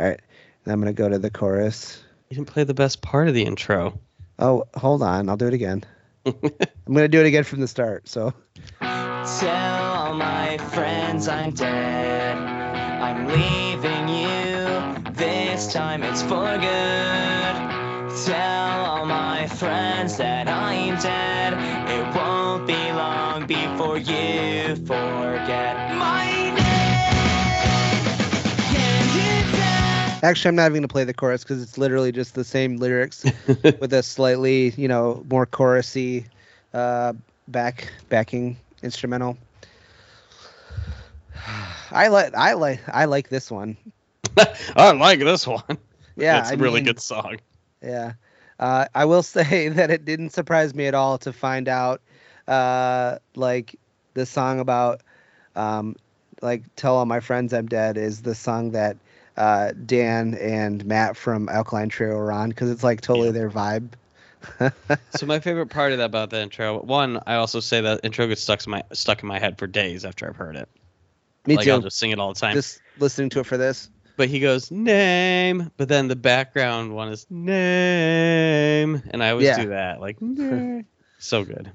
All 0.00 0.06
right, 0.06 0.20
and 0.64 0.72
I'm 0.72 0.80
gonna 0.80 0.92
go 0.92 1.08
to 1.08 1.18
the 1.18 1.30
chorus. 1.30 2.02
You 2.28 2.36
didn't 2.36 2.48
play 2.48 2.64
the 2.64 2.74
best 2.74 3.02
part 3.02 3.28
of 3.28 3.34
the 3.34 3.44
intro. 3.44 3.98
Oh, 4.38 4.64
hold 4.74 5.02
on, 5.02 5.28
I'll 5.28 5.36
do 5.36 5.46
it 5.46 5.54
again. 5.54 5.84
I'm 6.26 6.94
gonna 6.94 7.08
do 7.08 7.20
it 7.20 7.26
again 7.26 7.44
from 7.44 7.60
the 7.60 7.68
start. 7.68 8.08
So 8.08 8.34
Tell 8.80 9.92
all 9.92 10.14
my 10.14 10.58
friends 10.58 11.28
I'm 11.28 11.52
dead. 11.52 12.36
I'm 12.38 13.26
leaving 13.26 14.08
you. 14.08 15.12
This 15.12 15.72
time 15.72 16.02
it's 16.02 16.22
for 16.22 16.56
good. 16.58 18.20
Tell 18.26 18.84
all 18.84 19.06
my 19.06 19.46
friends 19.46 20.16
that 20.16 20.48
I'm 20.48 20.98
dead. 21.00 21.54
It 21.88 22.14
won't 22.16 22.66
be 22.66 22.92
long 22.92 23.46
before 23.46 23.98
you 23.98 24.76
forget 24.86 25.79
actually, 30.22 30.48
I'm 30.50 30.56
not 30.56 30.66
even 30.66 30.74
gonna 30.82 30.88
play 30.88 31.04
the 31.04 31.14
chorus 31.14 31.42
because 31.42 31.62
it's 31.62 31.78
literally 31.78 32.12
just 32.12 32.34
the 32.34 32.44
same 32.44 32.76
lyrics 32.76 33.24
with 33.46 33.92
a 33.92 34.02
slightly, 34.02 34.70
you 34.70 34.88
know, 34.88 35.24
more 35.30 35.46
chorusy 35.46 36.26
uh, 36.74 37.12
back 37.48 37.92
backing 38.08 38.56
instrumental. 38.82 39.38
I 41.90 42.08
like 42.08 42.34
I 42.34 42.52
like 42.54 42.80
I 42.88 43.06
like 43.06 43.28
this 43.28 43.50
one. 43.50 43.76
I 44.76 44.92
like 44.92 45.20
this 45.20 45.46
one. 45.46 45.78
Yeah, 46.16 46.40
it's 46.40 46.50
I 46.50 46.54
a 46.54 46.56
really 46.56 46.76
mean, 46.76 46.84
good 46.84 47.00
song. 47.00 47.38
Yeah. 47.82 48.12
Uh, 48.58 48.86
I 48.94 49.06
will 49.06 49.22
say 49.22 49.68
that 49.68 49.90
it 49.90 50.04
didn't 50.04 50.30
surprise 50.30 50.74
me 50.74 50.86
at 50.86 50.94
all 50.94 51.18
to 51.18 51.32
find 51.32 51.66
out, 51.68 52.02
uh, 52.46 53.18
like, 53.34 53.76
the 54.14 54.26
song 54.26 54.60
about, 54.60 55.00
um, 55.56 55.96
like, 56.42 56.62
Tell 56.76 56.96
All 56.96 57.06
My 57.06 57.20
Friends 57.20 57.54
I'm 57.54 57.66
Dead 57.66 57.96
is 57.96 58.20
the 58.20 58.34
song 58.34 58.72
that 58.72 58.98
uh, 59.40 59.72
Dan 59.86 60.34
and 60.34 60.84
Matt 60.84 61.16
from 61.16 61.48
Alkaline 61.48 61.88
Trio 61.88 62.12
are 62.16 62.30
on 62.32 62.50
because 62.50 62.70
it's, 62.70 62.84
like, 62.84 63.00
totally 63.00 63.28
Yeah. 63.28 63.32
their 63.32 63.50
vibe. 63.50 63.90
So 65.10 65.26
my 65.26 65.38
favorite 65.40 65.68
part 65.70 65.92
of 65.92 65.98
that 65.98 66.04
about 66.06 66.30
the 66.30 66.40
intro, 66.40 66.80
one, 66.80 67.20
I 67.26 67.34
also 67.34 67.60
say 67.60 67.80
that 67.82 68.00
intro 68.04 68.26
gets 68.26 68.42
stuck 68.42 68.64
in 68.66 68.70
my 68.70 68.82
stuck 68.92 69.22
in 69.22 69.28
my 69.28 69.38
head 69.38 69.58
for 69.58 69.66
days 69.66 70.04
after 70.04 70.26
I've 70.28 70.36
heard 70.36 70.56
it. 70.56 70.68
Me 71.46 71.56
like 71.56 71.64
too. 71.66 71.72
I'll 71.72 71.80
just 71.80 71.98
sing 71.98 72.10
it 72.10 72.18
all 72.18 72.32
the 72.32 72.40
time. 72.40 72.54
Just 72.54 72.80
listening 72.98 73.28
to 73.30 73.40
it 73.40 73.46
for 73.46 73.56
this. 73.58 73.90
But 74.16 74.28
he 74.28 74.40
goes 74.40 74.70
name, 74.70 75.70
but 75.76 75.88
then 75.88 76.08
the 76.08 76.16
background 76.16 76.94
one 76.94 77.08
is 77.08 77.26
name, 77.30 79.02
and 79.10 79.22
I 79.22 79.30
always 79.30 79.46
Yeah. 79.46 79.62
do 79.64 79.68
that. 79.70 80.00
Like 80.00 80.20
name. 80.20 80.86
so 81.18 81.44
good. 81.44 81.70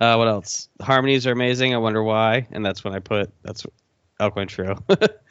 Uh, 0.00 0.16
what 0.16 0.28
else? 0.28 0.68
The 0.78 0.84
harmonies 0.84 1.26
are 1.26 1.32
amazing. 1.32 1.74
I 1.74 1.78
wonder 1.78 2.02
why, 2.02 2.46
and 2.50 2.64
that's 2.64 2.82
when 2.82 2.94
I 2.94 2.98
put 3.00 3.30
that's 3.42 3.66
Alkaline 4.18 4.48
Trio. 4.48 4.78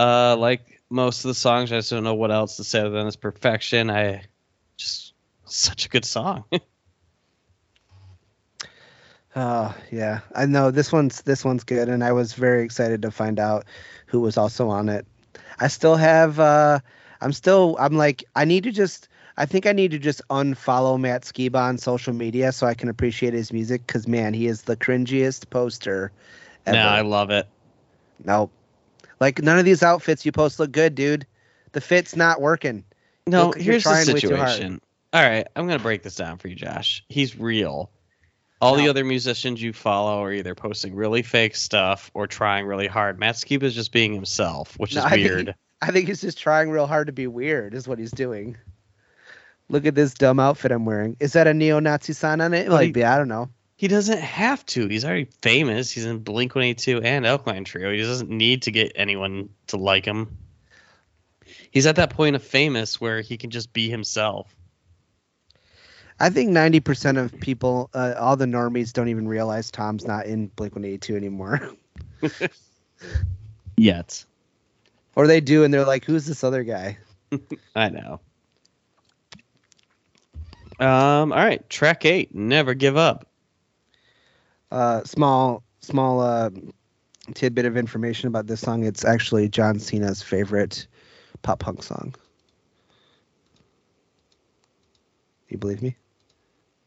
uh, 0.00 0.36
like 0.36 0.80
most 0.88 1.24
of 1.24 1.28
the 1.28 1.34
songs, 1.34 1.70
I 1.70 1.76
just 1.76 1.90
don't 1.90 2.04
know 2.04 2.14
what 2.14 2.30
else 2.30 2.56
to 2.56 2.64
say 2.64 2.80
other 2.80 2.90
than 2.90 3.06
it's 3.06 3.16
perfection. 3.16 3.90
I 3.90 4.22
just 4.76 5.12
such 5.44 5.84
a 5.84 5.88
good 5.88 6.04
song. 6.06 6.44
Oh 9.36 9.76
yeah, 9.92 10.20
I 10.34 10.46
know 10.46 10.70
this 10.70 10.90
one's 10.90 11.22
this 11.22 11.44
one's 11.44 11.64
good, 11.64 11.88
and 11.88 12.02
I 12.02 12.12
was 12.12 12.32
very 12.32 12.62
excited 12.62 13.02
to 13.02 13.10
find 13.10 13.38
out 13.38 13.66
who 14.06 14.20
was 14.20 14.38
also 14.38 14.70
on 14.70 14.88
it. 14.88 15.06
I 15.58 15.68
still 15.68 15.96
have, 15.96 16.40
uh, 16.40 16.80
I'm 17.20 17.32
still, 17.34 17.76
I'm 17.78 17.94
like, 17.98 18.24
I 18.34 18.46
need 18.46 18.64
to 18.64 18.72
just, 18.72 19.08
I 19.36 19.44
think 19.44 19.66
I 19.66 19.72
need 19.72 19.90
to 19.90 19.98
just 19.98 20.22
unfollow 20.30 20.98
Matt 20.98 21.22
Skiba 21.22 21.56
on 21.56 21.76
social 21.76 22.14
media 22.14 22.50
so 22.52 22.66
I 22.66 22.72
can 22.72 22.88
appreciate 22.88 23.34
his 23.34 23.52
music, 23.52 23.86
because 23.86 24.08
man, 24.08 24.32
he 24.32 24.46
is 24.46 24.62
the 24.62 24.76
cringiest 24.76 25.50
poster 25.50 26.12
ever. 26.64 26.78
nah, 26.78 26.92
I 26.92 27.02
love 27.02 27.30
it. 27.30 27.46
Nope. 28.24 28.50
Like 29.20 29.42
none 29.42 29.58
of 29.58 29.64
these 29.64 29.82
outfits 29.82 30.24
you 30.24 30.32
post 30.32 30.58
look 30.58 30.72
good, 30.72 30.94
dude. 30.94 31.26
The 31.72 31.80
fit's 31.80 32.16
not 32.16 32.40
working. 32.40 32.84
No, 33.26 33.48
Look, 33.48 33.58
here's 33.60 33.84
the 33.84 33.90
trying 33.90 34.06
way 34.08 34.20
too 34.20 34.36
hard. 34.36 34.48
situation. 34.50 34.80
All 35.12 35.22
right, 35.22 35.46
I'm 35.54 35.66
gonna 35.66 35.78
break 35.78 36.02
this 36.02 36.16
down 36.16 36.38
for 36.38 36.48
you, 36.48 36.54
Josh. 36.56 37.04
He's 37.08 37.38
real. 37.38 37.90
All 38.62 38.76
the 38.76 38.88
other 38.90 39.04
musicians 39.04 39.62
you 39.62 39.72
follow 39.72 40.22
are 40.22 40.32
either 40.32 40.54
posting 40.54 40.94
really 40.94 41.22
fake 41.22 41.56
stuff 41.56 42.10
or 42.12 42.26
trying 42.26 42.66
really 42.66 42.86
hard. 42.86 43.18
Matt 43.18 43.36
Skiba 43.36 43.62
is 43.62 43.74
just 43.74 43.90
being 43.90 44.12
himself, 44.12 44.78
which 44.78 44.94
No, 44.94 45.00
is 45.00 45.04
I 45.06 45.10
think- 45.10 45.28
weird. 45.28 45.54
I 45.82 45.90
think 45.92 46.08
he's 46.08 46.20
just 46.20 46.36
trying 46.38 46.70
real 46.70 46.86
hard 46.86 47.06
to 47.06 47.12
be 47.14 47.26
weird, 47.26 47.72
is 47.72 47.88
what 47.88 47.98
he's 47.98 48.10
doing. 48.10 48.58
Look 49.70 49.86
at 49.86 49.94
this 49.94 50.12
dumb 50.12 50.38
outfit 50.38 50.72
I'm 50.72 50.84
wearing. 50.84 51.16
Is 51.20 51.32
that 51.32 51.46
a 51.46 51.54
neo-Nazi 51.54 52.12
sign 52.12 52.42
on 52.42 52.52
it? 52.52 52.68
Like, 52.68 52.94
I 52.98 53.16
don't 53.16 53.28
know. 53.28 53.48
He 53.80 53.88
doesn't 53.88 54.20
have 54.20 54.66
to. 54.66 54.88
He's 54.88 55.06
already 55.06 55.24
famous. 55.40 55.90
He's 55.90 56.04
in 56.04 56.18
Blink 56.18 56.54
182 56.54 57.00
and 57.00 57.24
Alkaline 57.24 57.64
Trio. 57.64 57.90
He 57.90 57.96
doesn't 57.96 58.28
need 58.28 58.64
to 58.64 58.70
get 58.70 58.92
anyone 58.94 59.48
to 59.68 59.78
like 59.78 60.04
him. 60.04 60.36
He's 61.70 61.86
at 61.86 61.96
that 61.96 62.10
point 62.10 62.36
of 62.36 62.42
famous 62.42 63.00
where 63.00 63.22
he 63.22 63.38
can 63.38 63.48
just 63.48 63.72
be 63.72 63.88
himself. 63.88 64.54
I 66.20 66.28
think 66.28 66.50
90% 66.50 67.16
of 67.16 67.40
people, 67.40 67.88
uh, 67.94 68.16
all 68.18 68.36
the 68.36 68.44
normies, 68.44 68.92
don't 68.92 69.08
even 69.08 69.26
realize 69.26 69.70
Tom's 69.70 70.06
not 70.06 70.26
in 70.26 70.48
Blink 70.48 70.74
182 70.74 71.16
anymore. 71.16 71.70
Yet. 73.78 74.26
or 75.16 75.26
they 75.26 75.40
do, 75.40 75.64
and 75.64 75.72
they're 75.72 75.86
like, 75.86 76.04
who's 76.04 76.26
this 76.26 76.44
other 76.44 76.64
guy? 76.64 76.98
I 77.74 77.88
know. 77.88 78.20
Um, 80.78 81.32
all 81.32 81.38
right, 81.38 81.66
track 81.70 82.04
eight, 82.04 82.34
never 82.34 82.74
give 82.74 82.98
up. 82.98 83.26
Uh, 84.70 85.02
small, 85.04 85.62
small 85.80 86.20
uh, 86.20 86.50
tidbit 87.34 87.64
of 87.64 87.76
information 87.76 88.28
about 88.28 88.46
this 88.46 88.60
song. 88.60 88.84
It's 88.84 89.04
actually 89.04 89.48
John 89.48 89.78
Cena's 89.78 90.22
favorite 90.22 90.86
pop 91.42 91.58
punk 91.60 91.82
song. 91.82 92.14
You 95.48 95.58
believe 95.58 95.82
me? 95.82 95.96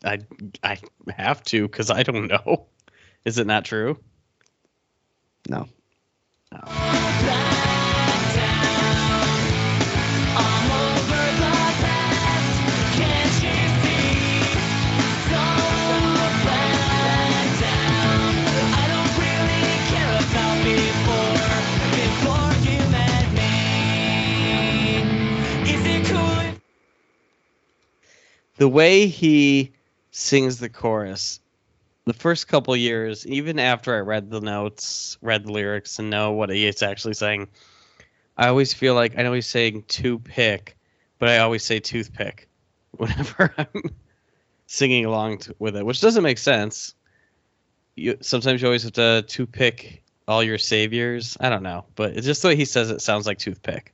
I 0.04 0.20
I 0.64 0.80
have 1.18 1.44
to 1.46 1.64
because 1.64 1.90
I 1.90 2.04
don't 2.04 2.28
know. 2.28 2.68
Is 3.26 3.38
it 3.38 3.48
not 3.48 3.66
true? 3.66 3.98
No. 5.50 5.68
The 28.64 28.70
way 28.70 29.08
he 29.08 29.74
sings 30.12 30.58
the 30.58 30.70
chorus 30.70 31.42
the 32.06 32.14
first 32.14 32.48
couple 32.48 32.74
years 32.78 33.28
even 33.28 33.60
after 33.60 33.94
i 33.94 34.00
read 34.00 34.30
the 34.30 34.40
notes 34.40 35.18
read 35.22 35.44
the 35.44 35.52
lyrics 35.52 36.00
and 36.00 36.10
know 36.10 36.32
what 36.32 36.50
he 36.50 36.66
is 36.66 36.82
actually 36.82 37.14
saying 37.14 37.46
i 38.38 38.48
always 38.48 38.74
feel 38.74 38.96
like 38.96 39.20
i 39.20 39.22
know 39.22 39.34
he's 39.34 39.48
saying 39.48 39.84
to 39.90 40.18
pick 40.18 40.78
but 41.20 41.28
i 41.28 41.40
always 41.40 41.62
say 41.62 41.78
toothpick 41.78 42.48
whenever 42.92 43.54
i'm 43.58 43.84
singing 44.66 45.04
along 45.04 45.40
to, 45.40 45.54
with 45.60 45.76
it 45.76 45.86
which 45.86 46.00
doesn't 46.00 46.24
make 46.24 46.38
sense. 46.38 46.96
You 47.98 48.18
sometimes 48.22 48.62
you 48.62 48.70
always 48.70 48.84
have 48.84 48.94
to 48.94 49.26
to 49.28 49.46
pick 49.46 50.04
all 50.26 50.42
your 50.42 50.58
saviors. 50.58 51.36
I 51.38 51.50
don't 51.50 51.64
know 51.64 51.84
but 51.96 52.16
it's 52.16 52.26
just 52.26 52.42
the 52.42 52.48
way 52.48 52.56
he 52.56 52.64
says 52.64 52.92
it 52.92 53.02
sounds 53.02 53.28
like 53.28 53.40
toothpick. 53.40 53.94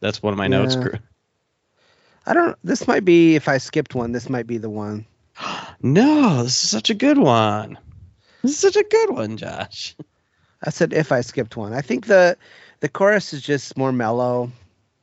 That's 0.00 0.20
one 0.20 0.32
of 0.32 0.36
my 0.36 0.48
notes 0.48 0.74
Yeah. 0.74 0.82
Gr- 0.82 0.96
I 2.26 2.34
don't. 2.34 2.56
This 2.64 2.86
might 2.86 3.04
be 3.04 3.34
if 3.34 3.48
I 3.48 3.58
skipped 3.58 3.94
one. 3.94 4.12
This 4.12 4.28
might 4.28 4.46
be 4.46 4.58
the 4.58 4.70
one. 4.70 5.06
No, 5.84 6.44
this 6.44 6.62
is 6.62 6.70
such 6.70 6.90
a 6.90 6.94
good 6.94 7.18
one. 7.18 7.76
This 8.42 8.52
is 8.52 8.58
such 8.58 8.76
a 8.76 8.84
good 8.84 9.10
one, 9.10 9.36
Josh. 9.36 9.96
I 10.62 10.70
said 10.70 10.92
if 10.92 11.10
I 11.10 11.20
skipped 11.20 11.56
one. 11.56 11.72
I 11.72 11.80
think 11.80 12.06
the 12.06 12.36
the 12.78 12.88
chorus 12.88 13.32
is 13.32 13.42
just 13.42 13.76
more 13.76 13.90
mellow, 13.90 14.52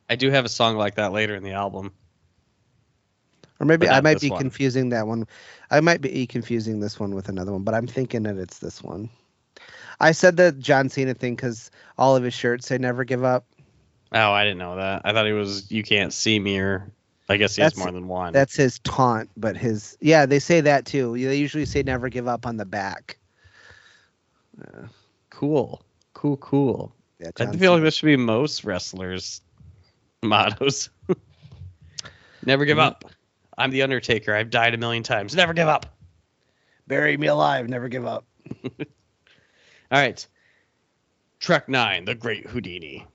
I 0.09 0.15
do 0.15 0.32
have 0.32 0.45
a 0.45 0.49
song 0.49 0.78
like 0.78 0.95
that 0.95 1.11
later 1.11 1.36
in 1.36 1.43
the 1.43 1.51
album. 1.51 1.91
or 3.59 3.65
maybe 3.65 3.89
I 3.89 3.99
might 4.01 4.22
be 4.22 4.30
one. 4.30 4.39
confusing 4.39 4.89
that 4.89 5.05
one. 5.05 5.28
I 5.70 5.82
might 5.82 5.99
be 6.01 6.26
confusing 6.26 6.80
this 6.80 6.99
one 6.99 7.13
with 7.13 7.28
another 7.30 7.51
one, 7.51 7.63
but 7.63 7.76
I'm 7.76 7.88
thinking 7.88 8.24
that 8.24 8.38
it's 8.38 8.59
this 8.59 8.82
one. 8.82 9.09
I 9.99 10.13
said 10.13 10.38
the 10.38 10.53
John 10.53 10.88
Cena 10.88 11.13
thing 11.13 11.36
because 11.36 11.72
all 11.97 12.15
of 12.15 12.24
his 12.24 12.34
shirts 12.34 12.67
say 12.67 12.78
"Never 12.78 13.03
Give 13.03 13.24
Up." 13.26 13.45
Oh, 14.13 14.32
I 14.32 14.45
didn't 14.45 14.59
know 14.59 14.78
that. 14.78 15.01
I 15.03 15.11
thought 15.11 15.26
he 15.26 15.34
was 15.34 15.70
"You 15.70 15.84
Can't 15.84 16.13
See 16.13 16.39
Me," 16.39 16.57
or 16.57 16.89
I 17.30 17.38
guess 17.38 17.55
he 17.55 17.61
has 17.61 17.77
more 17.77 17.91
than 17.91 18.07
one. 18.07 18.34
That's 18.34 18.55
his 18.55 18.80
taunt, 18.80 19.30
but 19.38 19.55
his 19.55 19.97
yeah, 20.01 20.25
they 20.25 20.39
say 20.39 20.61
that 20.61 20.86
too. 20.86 21.13
They 21.17 21.36
usually 21.36 21.65
say 21.65 21.84
"Never 21.84 22.09
Give 22.09 22.27
Up" 22.27 22.45
on 22.47 22.57
the 22.57 22.65
back. 22.65 23.17
Uh, 24.59 24.88
cool, 25.30 25.84
cool, 26.13 26.38
cool. 26.38 26.93
yeah, 27.19 27.30
I 27.39 27.55
feel 27.55 27.73
like 27.73 27.84
this 27.84 27.95
should 27.95 28.07
be 28.07 28.17
most 28.17 28.63
wrestlers' 28.63 29.41
mottos. 30.23 30.89
Never 32.45 32.65
give 32.65 32.77
Mhm. 32.77 32.88
up. 32.88 33.05
I'm 33.57 33.69
the 33.71 33.84
Undertaker. 33.84 34.34
I've 34.34 34.49
died 34.49 34.73
a 34.73 34.77
million 34.77 35.03
times. 35.03 35.36
Never 35.36 35.53
give 35.53 35.67
up. 35.67 35.86
bury 36.88 37.15
me 37.17 37.27
alive, 37.27 37.69
never 37.69 37.88
give 37.88 38.05
up. 38.07 38.25
All 38.63 38.80
right. 39.91 40.25
Trek 41.39 41.69
Nine: 41.69 42.05
The 42.05 42.15
Great 42.15 42.47
Houdini. 42.47 43.05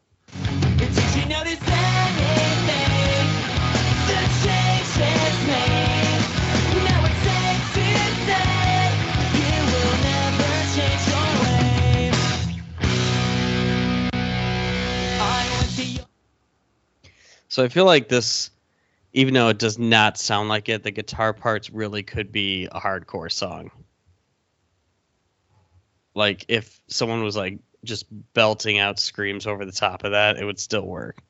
So 17.55 17.63
I 17.63 17.69
feel 17.69 17.85
like 17.85 18.09
this, 18.09 18.51
even 19.13 19.33
though 19.33 19.49
it 19.49 19.61
does 19.61 19.79
not 19.79 20.19
sound 20.19 20.49
like 20.49 20.69
it, 20.69 20.83
the 20.83 20.91
guitar 20.91 21.33
parts 21.33 21.71
really 21.71 22.03
could 22.03 22.33
be 22.33 22.65
a 22.65 22.81
hardcore 22.81 23.31
song. 23.31 23.71
Like 26.17 26.47
if 26.49 26.81
someone 26.89 27.23
was 27.23 27.37
like 27.37 27.61
just 27.85 28.07
belting 28.33 28.81
out 28.81 28.99
screams 28.99 29.47
over 29.47 29.65
the 29.65 29.71
top 29.71 30.03
of 30.03 30.11
that, 30.11 30.37
it 30.37 30.45
would 30.45 30.59
still 30.59 30.85
work. 30.85 31.23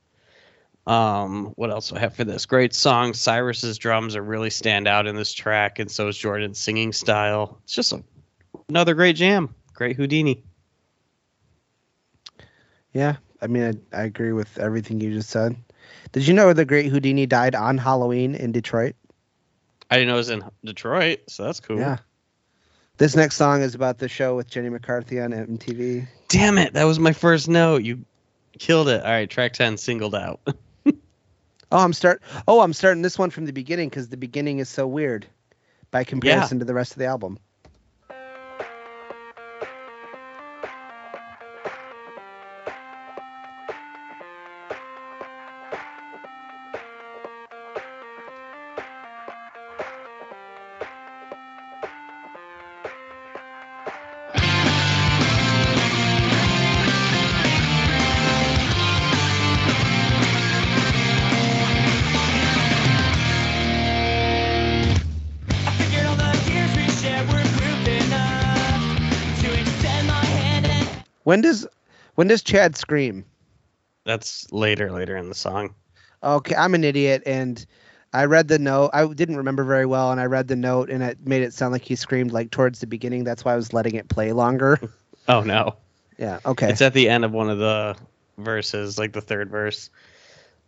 Um, 0.86 1.52
what 1.56 1.68
else 1.68 1.90
do 1.90 1.96
I 1.96 1.98
have 1.98 2.14
for 2.14 2.24
this? 2.24 2.46
Great 2.46 2.72
song. 2.72 3.12
Cyrus's 3.12 3.76
drums 3.76 4.16
are 4.16 4.22
really 4.22 4.48
stand 4.48 4.88
out 4.88 5.06
in 5.06 5.16
this 5.16 5.34
track, 5.34 5.78
and 5.78 5.90
so 5.90 6.08
is 6.08 6.16
Jordan's 6.16 6.58
singing 6.58 6.94
style. 6.94 7.58
It's 7.64 7.74
just 7.74 7.92
a, 7.92 8.02
another 8.70 8.94
great 8.94 9.16
jam. 9.16 9.54
Great 9.74 9.96
Houdini. 9.96 10.42
Yeah, 12.94 13.16
I 13.42 13.46
mean, 13.46 13.82
I, 13.92 13.98
I 14.00 14.04
agree 14.04 14.32
with 14.32 14.56
everything 14.56 15.02
you 15.02 15.12
just 15.12 15.28
said. 15.28 15.54
Did 16.14 16.28
you 16.28 16.32
know 16.32 16.52
the 16.52 16.64
great 16.64 16.92
Houdini 16.92 17.26
died 17.26 17.56
on 17.56 17.76
Halloween 17.76 18.36
in 18.36 18.52
Detroit? 18.52 18.94
I 19.90 19.96
didn't 19.96 20.06
know 20.06 20.14
it 20.14 20.18
was 20.18 20.30
in 20.30 20.44
Detroit, 20.64 21.22
so 21.26 21.42
that's 21.42 21.58
cool. 21.58 21.80
Yeah. 21.80 21.98
This 22.98 23.16
next 23.16 23.34
song 23.34 23.62
is 23.62 23.74
about 23.74 23.98
the 23.98 24.08
show 24.08 24.36
with 24.36 24.48
Jenny 24.48 24.68
McCarthy 24.68 25.20
on 25.20 25.32
MTV. 25.32 26.06
Damn 26.28 26.58
it, 26.58 26.74
that 26.74 26.84
was 26.84 27.00
my 27.00 27.12
first 27.12 27.48
note. 27.48 27.82
You 27.82 28.04
killed 28.60 28.86
it. 28.86 29.02
All 29.04 29.10
right, 29.10 29.28
track 29.28 29.54
10 29.54 29.76
singled 29.76 30.14
out. 30.14 30.40
Oh, 31.72 31.78
I'm 31.78 31.92
start. 31.92 32.22
Oh, 32.46 32.60
I'm 32.60 32.72
starting 32.72 33.02
this 33.02 33.18
one 33.18 33.30
from 33.30 33.46
the 33.46 33.52
beginning 33.52 33.88
because 33.88 34.08
the 34.08 34.16
beginning 34.16 34.60
is 34.60 34.68
so 34.68 34.86
weird, 34.86 35.26
by 35.90 36.04
comparison 36.04 36.60
to 36.60 36.64
the 36.64 36.74
rest 36.74 36.92
of 36.92 36.98
the 36.98 37.06
album. 37.06 37.36
When 71.34 71.40
does 71.40 71.66
when 72.14 72.28
does 72.28 72.44
Chad 72.44 72.76
scream? 72.76 73.24
That's 74.04 74.46
later, 74.52 74.92
later 74.92 75.16
in 75.16 75.30
the 75.30 75.34
song. 75.34 75.74
Okay, 76.22 76.54
I'm 76.54 76.76
an 76.76 76.84
idiot, 76.84 77.24
and 77.26 77.66
I 78.12 78.26
read 78.26 78.46
the 78.46 78.60
note. 78.60 78.90
I 78.92 79.04
didn't 79.12 79.38
remember 79.38 79.64
very 79.64 79.84
well, 79.84 80.12
and 80.12 80.20
I 80.20 80.26
read 80.26 80.46
the 80.46 80.54
note, 80.54 80.90
and 80.90 81.02
it 81.02 81.26
made 81.26 81.42
it 81.42 81.52
sound 81.52 81.72
like 81.72 81.82
he 81.82 81.96
screamed 81.96 82.30
like 82.30 82.52
towards 82.52 82.78
the 82.78 82.86
beginning. 82.86 83.24
That's 83.24 83.44
why 83.44 83.54
I 83.54 83.56
was 83.56 83.72
letting 83.72 83.96
it 83.96 84.08
play 84.08 84.30
longer. 84.30 84.78
Oh, 85.26 85.40
no. 85.40 85.74
yeah. 86.18 86.38
Okay. 86.46 86.68
It's 86.68 86.82
at 86.82 86.92
the 86.92 87.08
end 87.08 87.24
of 87.24 87.32
one 87.32 87.50
of 87.50 87.58
the 87.58 87.96
verses, 88.38 88.96
like 88.96 89.12
the 89.12 89.22
third 89.22 89.50
verse. 89.50 89.90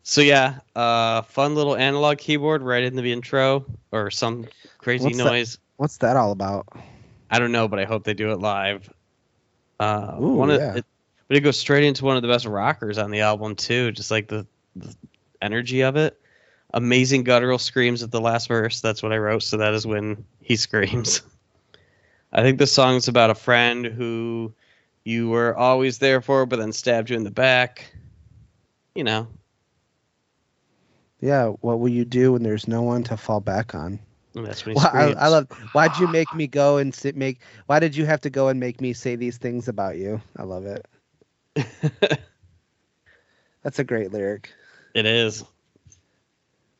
So, 0.02 0.22
yeah, 0.22 0.60
uh, 0.74 1.22
fun 1.22 1.54
little 1.54 1.76
analog 1.76 2.18
keyboard 2.18 2.62
right 2.62 2.82
in 2.82 2.96
the 2.96 3.12
intro 3.12 3.66
or 3.92 4.10
some 4.10 4.48
crazy 4.78 5.04
What's 5.04 5.18
that? 5.18 5.24
noise. 5.24 5.58
What's 5.76 5.98
that 5.98 6.16
all 6.16 6.32
about? 6.32 6.66
I 7.30 7.38
don't 7.38 7.52
know, 7.52 7.68
but 7.68 7.78
I 7.78 7.84
hope 7.84 8.02
they 8.02 8.14
do 8.14 8.32
it 8.32 8.40
live. 8.40 8.90
Uh, 9.78 10.16
Ooh, 10.20 10.34
one 10.34 10.50
of 10.50 10.60
yeah. 10.60 10.76
it, 10.76 10.84
but 11.28 11.36
it 11.36 11.40
goes 11.40 11.58
straight 11.58 11.84
into 11.84 12.04
one 12.04 12.16
of 12.16 12.22
the 12.22 12.28
best 12.28 12.46
rockers 12.46 12.98
on 12.98 13.10
the 13.10 13.20
album 13.20 13.56
too. 13.56 13.92
Just 13.92 14.10
like 14.10 14.28
the, 14.28 14.46
the 14.76 14.94
energy 15.42 15.82
of 15.82 15.96
it. 15.96 16.18
Amazing 16.74 17.24
guttural 17.24 17.58
screams 17.58 18.02
at 18.02 18.10
the 18.10 18.20
last 18.20 18.48
verse. 18.48 18.80
That's 18.80 19.02
what 19.02 19.12
I 19.12 19.18
wrote. 19.18 19.42
So 19.42 19.58
that 19.58 19.74
is 19.74 19.86
when 19.86 20.24
he 20.40 20.56
screams. 20.56 21.22
I 22.32 22.42
think 22.42 22.58
the 22.58 22.66
song's 22.66 23.08
about 23.08 23.30
a 23.30 23.34
friend 23.34 23.86
who 23.86 24.52
you 25.04 25.28
were 25.28 25.56
always 25.56 25.98
there 25.98 26.20
for, 26.20 26.44
but 26.46 26.58
then 26.58 26.72
stabbed 26.72 27.10
you 27.10 27.16
in 27.16 27.24
the 27.24 27.30
back. 27.30 27.92
You 28.94 29.04
know, 29.04 29.28
Yeah. 31.20 31.48
What 31.48 31.78
will 31.80 31.88
you 31.88 32.04
do 32.04 32.32
when 32.32 32.42
there's 32.42 32.66
no 32.68 32.82
one 32.82 33.04
to 33.04 33.16
fall 33.16 33.40
back 33.40 33.74
on? 33.74 34.00
That's 34.42 34.64
Well, 34.66 34.78
I. 34.92 35.14
I 35.18 35.28
love. 35.28 35.48
Why'd 35.72 35.96
you 35.96 36.08
make 36.08 36.34
me 36.34 36.46
go 36.46 36.76
and 36.78 36.94
sit, 36.94 37.16
make? 37.16 37.40
Why 37.66 37.78
did 37.80 37.96
you 37.96 38.04
have 38.06 38.20
to 38.22 38.30
go 38.30 38.48
and 38.48 38.60
make 38.60 38.80
me 38.80 38.92
say 38.92 39.16
these 39.16 39.38
things 39.38 39.68
about 39.68 39.96
you? 39.96 40.20
I 40.36 40.42
love 40.42 40.66
it. 40.66 40.86
That's 43.62 43.78
a 43.78 43.84
great 43.84 44.12
lyric. 44.12 44.52
it 44.94 45.06
is. 45.06 45.44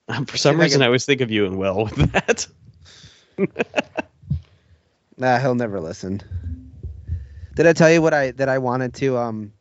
Um, 0.09 0.26
For 0.26 0.36
some 0.36 0.61
I 0.61 0.64
reason, 0.64 0.82
I 0.82 0.86
always 0.86 1.04
think 1.04 1.20
of 1.20 1.30
you 1.30 1.46
and 1.46 1.59
Will 1.59 1.84
with 1.84 2.12
that. 2.12 2.46
Nah, 5.16 5.38
he'll 5.38 5.54
never 5.54 5.80
listen. 5.80 6.22
Did 7.54 7.66
I 7.66 7.72
tell 7.72 7.90
you 7.90 8.02
what 8.02 8.12
I 8.12 8.32
that 8.32 8.48
I 8.48 8.59
wanted 8.59 8.94
to? 8.94 9.16
Um, 9.16 9.52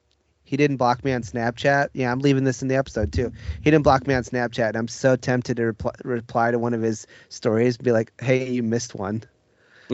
he 0.46 0.58
didn't 0.58 0.78
block 0.78 1.04
me 1.04 1.12
on 1.12 1.24
Snapchat. 1.24 1.90
Yeah, 1.94 2.12
I'm 2.12 2.20
leaving 2.20 2.44
this 2.44 2.62
in 2.62 2.68
the 2.68 2.76
episode 2.76 3.12
too. 3.12 3.32
He 3.62 3.72
didn't 3.72 3.84
block 3.84 4.08
me 4.08 4.14
on 4.14 4.24
Snapchat, 4.24 4.70
and 4.70 4.78
I'm 4.78 4.88
so 4.88 5.16
tempted 5.16 5.58
to 5.58 5.66
reply, 5.66 5.92
reply 6.04 6.52
to 6.52 6.60
one 6.60 6.74
of 6.74 6.82
his 6.82 7.08
stories, 7.30 7.76
and 7.76 7.84
be 7.84 7.92
like, 7.92 8.14
"Hey, 8.22 8.50
you 8.50 8.64
missed 8.64 8.96
one. 8.96 9.24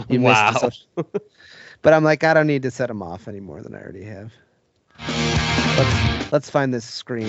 You 0.10 0.22
wow. 0.22 0.52
missed." 0.52 0.62
social-" 0.62 0.88
but 1.82 1.94
I'm 1.94 2.04
like, 2.04 2.24
I 2.24 2.34
don't 2.34 2.48
need 2.48 2.64
to 2.64 2.72
set 2.72 2.90
him 2.90 3.02
off 3.02 3.28
any 3.28 3.40
more 3.40 3.62
than 3.62 3.74
I 3.74 3.82
already 3.82 4.04
have. 4.04 4.34
Let's 5.78 6.32
let's 6.32 6.50
find 6.50 6.74
this 6.74 6.86
screen. 6.86 7.28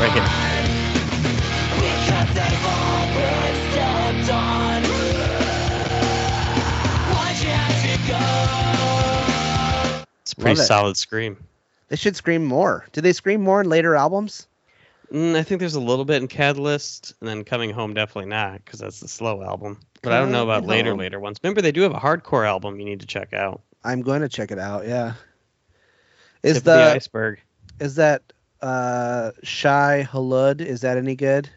Right 0.00 0.12
here. 0.12 2.93
A 10.36 10.40
pretty 10.40 10.56
Love 10.56 10.64
it. 10.64 10.66
solid 10.66 10.96
scream. 10.96 11.36
They 11.88 11.96
should 11.96 12.16
scream 12.16 12.44
more. 12.44 12.86
Do 12.92 13.00
they 13.00 13.12
scream 13.12 13.42
more 13.42 13.60
in 13.60 13.68
later 13.68 13.94
albums? 13.94 14.46
Mm, 15.12 15.36
I 15.36 15.42
think 15.42 15.60
there's 15.60 15.74
a 15.74 15.80
little 15.80 16.04
bit 16.04 16.22
in 16.22 16.28
Catalyst, 16.28 17.14
and 17.20 17.28
then 17.28 17.44
Coming 17.44 17.70
Home 17.70 17.94
definitely 17.94 18.30
not, 18.30 18.64
because 18.64 18.80
that's 18.80 19.00
the 19.00 19.08
slow 19.08 19.42
album. 19.42 19.78
But 20.02 20.12
I 20.12 20.18
don't 20.18 20.32
know 20.32 20.42
about 20.44 20.62
Coming 20.62 20.70
later 20.70 20.94
later 20.94 21.20
ones. 21.20 21.38
Remember, 21.42 21.62
they 21.62 21.72
do 21.72 21.82
have 21.82 21.92
a 21.92 22.00
hardcore 22.00 22.46
album 22.46 22.78
you 22.78 22.84
need 22.84 23.00
to 23.00 23.06
check 23.06 23.32
out. 23.32 23.60
I'm 23.84 24.02
going 24.02 24.22
to 24.22 24.28
check 24.28 24.50
it 24.50 24.58
out. 24.58 24.86
Yeah. 24.86 25.14
Is 26.42 26.62
the 26.62 26.72
the 26.72 26.92
iceberg? 26.94 27.40
is 27.80 27.94
that 27.96 28.22
uh 28.60 29.32
Shai 29.42 30.06
Hulud? 30.10 30.60
Is 30.60 30.80
that 30.82 30.96
any 30.96 31.16
good? 31.16 31.48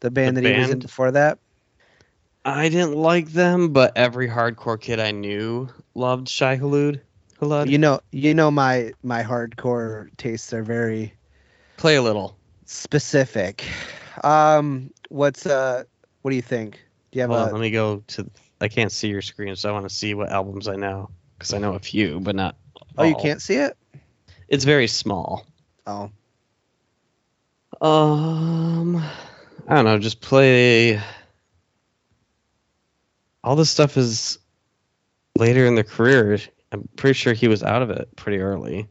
The 0.00 0.10
band 0.10 0.36
The 0.36 0.42
that 0.42 0.54
he 0.54 0.60
was 0.60 0.70
in 0.70 0.78
before 0.80 1.10
that. 1.12 1.38
I 2.44 2.68
didn't 2.68 2.94
like 2.94 3.30
them, 3.30 3.72
but 3.72 3.96
every 3.96 4.28
hardcore 4.28 4.78
kid 4.80 5.00
I 5.00 5.12
knew 5.12 5.68
loved 5.94 6.28
Shai 6.28 6.58
Hulud. 6.58 7.00
Hulud. 7.44 7.70
You 7.70 7.78
know, 7.78 8.00
you 8.10 8.34
know 8.34 8.50
my 8.50 8.92
my 9.02 9.22
hardcore 9.22 10.08
tastes 10.16 10.52
are 10.52 10.62
very 10.62 11.14
Play 11.76 11.96
a 11.96 12.02
little. 12.02 12.36
specific. 12.66 13.64
Um, 14.22 14.90
what's 15.08 15.46
uh, 15.46 15.84
what 16.22 16.30
do 16.30 16.36
you 16.36 16.42
think? 16.42 16.74
Do 17.10 17.18
you 17.18 17.20
have 17.22 17.30
Hold 17.30 17.40
on, 17.40 17.50
a? 17.50 17.52
let 17.52 17.60
me 17.60 17.70
go 17.70 18.02
to. 18.08 18.30
I 18.60 18.68
can't 18.68 18.92
see 18.92 19.08
your 19.08 19.22
screen, 19.22 19.54
so 19.56 19.68
I 19.68 19.72
want 19.72 19.88
to 19.88 19.94
see 19.94 20.14
what 20.14 20.30
albums 20.30 20.68
I 20.68 20.76
know 20.76 21.10
because 21.36 21.52
I 21.52 21.58
know 21.58 21.74
a 21.74 21.78
few, 21.78 22.20
but 22.20 22.34
not. 22.34 22.56
Oh, 22.96 23.04
you 23.04 23.14
can't 23.16 23.42
see 23.42 23.56
it. 23.56 23.76
It's 24.48 24.64
very 24.64 24.86
small. 24.86 25.44
Oh, 25.86 26.10
Um, 27.80 28.96
I 29.68 29.74
don't 29.74 29.84
know. 29.84 29.98
Just 29.98 30.20
play. 30.20 31.00
All 33.42 33.56
this 33.56 33.68
stuff 33.68 33.96
is 33.98 34.38
later 35.36 35.66
in 35.66 35.74
the 35.74 35.84
career. 35.84 36.38
I'm 36.74 36.88
pretty 36.96 37.14
sure 37.14 37.32
he 37.32 37.46
was 37.48 37.62
out 37.62 37.82
of 37.82 37.90
it 37.90 38.08
pretty 38.16 38.40
early. 38.40 38.88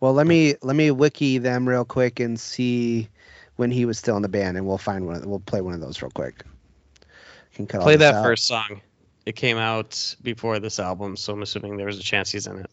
well, 0.00 0.12
let 0.12 0.26
me 0.26 0.54
let 0.62 0.76
me 0.76 0.90
wiki 0.90 1.38
them 1.38 1.68
real 1.68 1.84
quick 1.84 2.18
and 2.20 2.38
see 2.38 3.08
when 3.56 3.70
he 3.70 3.84
was 3.84 3.98
still 3.98 4.16
in 4.16 4.22
the 4.22 4.28
band, 4.28 4.56
and 4.56 4.66
we'll 4.66 4.78
find 4.78 5.06
one. 5.06 5.16
Of, 5.16 5.26
we'll 5.26 5.38
play 5.40 5.60
one 5.60 5.74
of 5.74 5.80
those 5.80 6.02
real 6.02 6.10
quick. 6.10 6.44
Can 7.54 7.66
cut 7.66 7.82
Play 7.82 7.96
that 7.96 8.14
out. 8.16 8.24
first 8.24 8.46
song. 8.46 8.80
It 9.26 9.36
came 9.36 9.56
out 9.56 10.14
before 10.22 10.58
this 10.58 10.80
album, 10.80 11.16
so 11.16 11.32
I'm 11.32 11.42
assuming 11.42 11.76
there 11.76 11.86
was 11.86 11.98
a 11.98 12.02
chance 12.02 12.32
he's 12.32 12.46
in 12.48 12.58
it. 12.58 12.70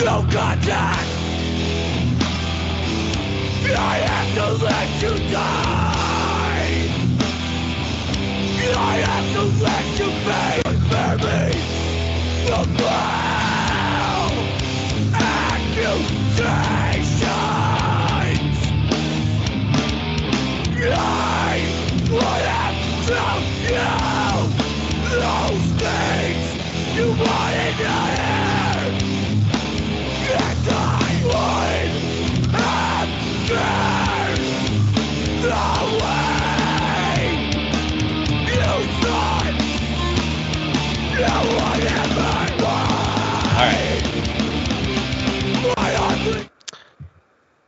Oh, 0.00 0.04
no 0.04 0.20
contact. 0.36 1.08
I 3.78 3.96
have 4.04 4.34
to 4.34 4.64
let 4.64 5.02
you 5.02 5.32
die. 5.32 5.65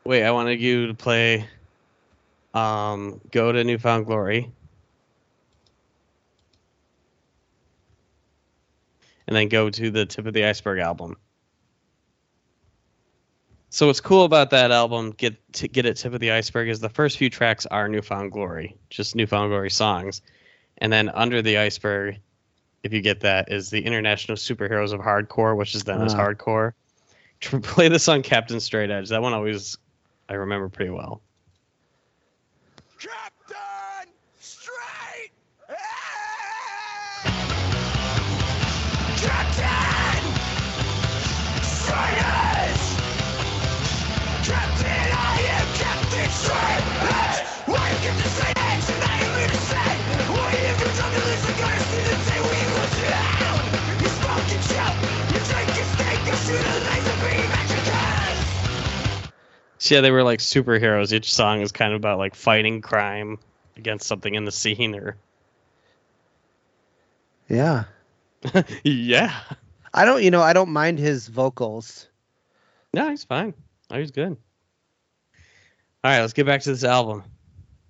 Wait, 0.09 0.25
I 0.25 0.31
wanted 0.31 0.59
you 0.59 0.87
to 0.87 0.95
play. 0.95 1.47
Um, 2.55 3.21
go 3.31 3.53
to 3.53 3.63
New 3.63 3.77
Found 3.77 4.07
Glory. 4.07 4.51
And 9.27 9.37
then 9.37 9.49
go 9.49 9.69
to 9.69 9.91
the 9.91 10.07
Tip 10.07 10.25
of 10.25 10.33
the 10.33 10.47
Iceberg 10.47 10.79
album. 10.79 11.19
So 13.69 13.89
what's 13.89 14.01
cool 14.01 14.25
about 14.25 14.49
that 14.53 14.71
album, 14.71 15.11
get 15.11 15.37
to 15.53 15.69
get 15.69 15.85
it 15.85 15.99
Tip 15.99 16.15
of 16.15 16.21
the 16.21 16.31
Iceberg, 16.31 16.71
is 16.71 16.81
the 16.81 16.89
first 16.89 17.19
few 17.19 17.29
tracks 17.29 17.67
are 17.67 17.87
New 17.87 18.01
Found 18.01 18.33
Glory, 18.33 18.79
just 18.89 19.15
New 19.15 19.27
Found 19.27 19.51
Glory 19.51 19.69
songs, 19.69 20.23
and 20.79 20.91
then 20.91 21.11
Under 21.11 21.43
the 21.43 21.59
Iceberg, 21.59 22.17
if 22.83 22.95
you 22.95 23.03
get 23.03 23.21
that, 23.21 23.53
is 23.53 23.69
the 23.69 23.85
International 23.85 24.39
Superheroes 24.39 24.95
of 24.95 25.01
Hardcore, 25.01 25.55
which 25.55 25.75
is 25.75 25.85
then 25.85 26.01
as 26.01 26.15
Ah. 26.15 26.21
hardcore. 26.21 26.73
Play 27.41 27.89
this 27.89 28.09
on 28.09 28.23
Captain 28.23 28.59
Straight 28.59 28.91
Edge. 28.91 29.11
That 29.11 29.21
one 29.21 29.35
always 29.35 29.77
I 30.29 30.35
remember 30.35 30.69
pretty 30.69 30.91
well. 30.91 31.23
So 59.89 59.95
yeah, 59.95 60.01
they 60.03 60.11
were 60.11 60.23
like 60.23 60.41
superheroes. 60.41 61.15
Each 61.15 61.33
song 61.33 61.63
is 61.63 61.73
kind 61.73 61.95
of 61.95 61.97
about 61.97 62.19
like 62.19 62.35
fighting 62.35 62.83
crime 62.83 63.39
against 63.75 64.07
something 64.07 64.35
in 64.35 64.45
the 64.45 64.53
scene 64.53 64.95
or 64.95 65.17
Yeah. 67.49 67.85
Yeah. 68.85 69.33
I 69.95 70.05
don't. 70.05 70.23
You 70.23 70.31
know, 70.31 70.43
I 70.43 70.53
don't 70.53 70.69
mind 70.69 70.99
his 70.99 71.27
vocals. 71.29 72.07
No, 72.93 73.09
he's 73.09 73.25
fine. 73.25 73.55
Oh, 73.91 73.99
he's 73.99 74.11
good. 74.11 74.37
All 76.05 76.11
right, 76.11 76.21
let's 76.21 76.35
get 76.35 76.45
back 76.45 76.61
to 76.61 76.71
this 76.71 76.85
album. 76.85 77.25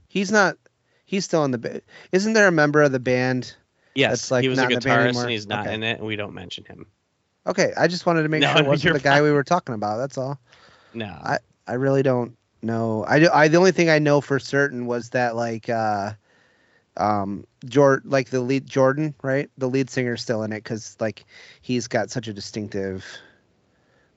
He's 0.07 0.31
not. 0.31 0.57
He's 1.05 1.25
still 1.25 1.45
in 1.45 1.51
the. 1.51 1.59
ba- 1.59 1.83
Isn't 2.13 2.35
there 2.35 2.47
a 2.47 2.53
member 2.53 2.81
of 2.81 2.93
the 2.93 3.01
band? 3.01 3.57
Yes, 3.97 4.11
That's, 4.13 4.31
like, 4.31 4.43
he 4.43 4.49
was 4.49 4.59
a 4.61 4.63
not 4.63 4.71
in 4.71 4.79
the 4.79 4.85
band 4.85 5.17
guitarist 5.17 5.23
and 5.23 5.31
he's 5.33 5.49
not 5.49 5.67
Okay. 5.67 5.75
in 5.75 5.83
it, 5.83 5.99
and 5.99 6.07
we 6.07 6.15
don't 6.15 6.33
mention 6.33 6.65
him. 6.65 6.87
Okay, 7.45 7.73
I 7.77 7.89
just 7.89 8.07
wanted 8.07 8.23
to 8.23 8.29
make 8.29 8.43
No, 8.43 8.53
sure 8.53 8.63
it 8.63 8.69
wasn't 8.69 8.95
the 8.95 9.01
guy 9.01 9.21
we 9.21 9.33
were 9.33 9.43
talking 9.43 9.75
about. 9.75 9.97
That's 9.97 10.17
all. 10.17 10.39
No. 10.95 11.07
I- 11.07 11.39
I 11.69 11.75
really 11.75 12.03
don't 12.03 12.37
know. 12.63 13.05
I, 13.07 13.21
do- 13.21 13.31
I 13.33 13.49
the 13.49 13.59
only 13.59 13.73
thing 13.73 13.91
I 13.91 13.99
know 13.99 14.21
for 14.21 14.39
certain 14.39 14.87
was 14.87 15.11
that 15.11 15.37
like 15.37 15.69
uh 15.69 16.13
um 16.97 17.47
Jord 17.65 18.03
like 18.07 18.31
the 18.31 18.41
lead 18.41 18.67
Jordan, 18.67 19.15
right? 19.23 19.51
The 19.59 19.69
lead 19.69 19.91
singer's 19.91 20.23
still 20.23 20.43
in 20.43 20.53
it 20.53 20.65
cuz 20.65 20.97
like 20.99 21.25
he's 21.61 21.87
got 21.87 22.11
such 22.11 22.27
a 22.27 22.33
distinctive 22.33 23.05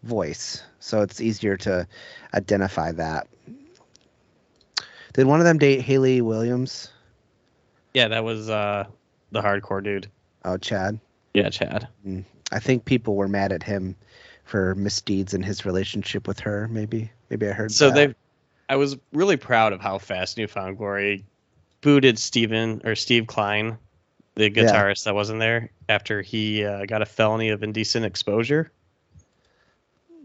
voice. 0.03 0.63
So 0.79 1.01
it's 1.01 1.21
easier 1.21 1.57
to 1.57 1.87
identify 2.33 2.91
that. 2.93 3.27
Did 5.13 5.27
one 5.27 5.39
of 5.39 5.45
them 5.45 5.59
date 5.59 5.81
Hayley 5.81 6.21
Williams? 6.21 6.89
yeah, 7.93 8.07
that 8.07 8.23
was 8.23 8.49
uh 8.49 8.85
the 9.31 9.41
hardcore 9.41 9.83
dude. 9.83 10.07
Oh, 10.45 10.57
Chad. 10.57 10.99
Yeah, 11.33 11.49
Chad. 11.49 11.87
I 12.51 12.59
think 12.59 12.85
people 12.85 13.15
were 13.15 13.27
mad 13.27 13.51
at 13.51 13.63
him 13.63 13.95
for 14.43 14.75
misdeeds 14.75 15.33
in 15.33 15.43
his 15.43 15.65
relationship 15.65 16.27
with 16.27 16.39
her. 16.41 16.67
Maybe, 16.67 17.11
maybe 17.31 17.47
I 17.47 17.53
heard. 17.53 17.71
So 17.71 17.89
that. 17.89 17.95
they 18.09 18.15
I 18.69 18.75
was 18.75 18.95
really 19.11 19.37
proud 19.37 19.73
of 19.73 19.81
how 19.81 19.97
fast 19.97 20.37
New 20.37 20.47
Found 20.47 20.77
Glory 20.77 21.25
booted 21.81 22.19
Steven 22.19 22.81
or 22.85 22.95
Steve 22.95 23.25
Klein, 23.27 23.77
the 24.35 24.49
guitarist 24.51 25.05
that 25.05 25.15
wasn't 25.15 25.39
there 25.39 25.71
after 25.89 26.21
he 26.21 26.63
uh, 26.63 26.85
got 26.85 27.01
a 27.01 27.05
felony 27.05 27.49
of 27.49 27.63
indecent 27.63 28.05
exposure 28.05 28.71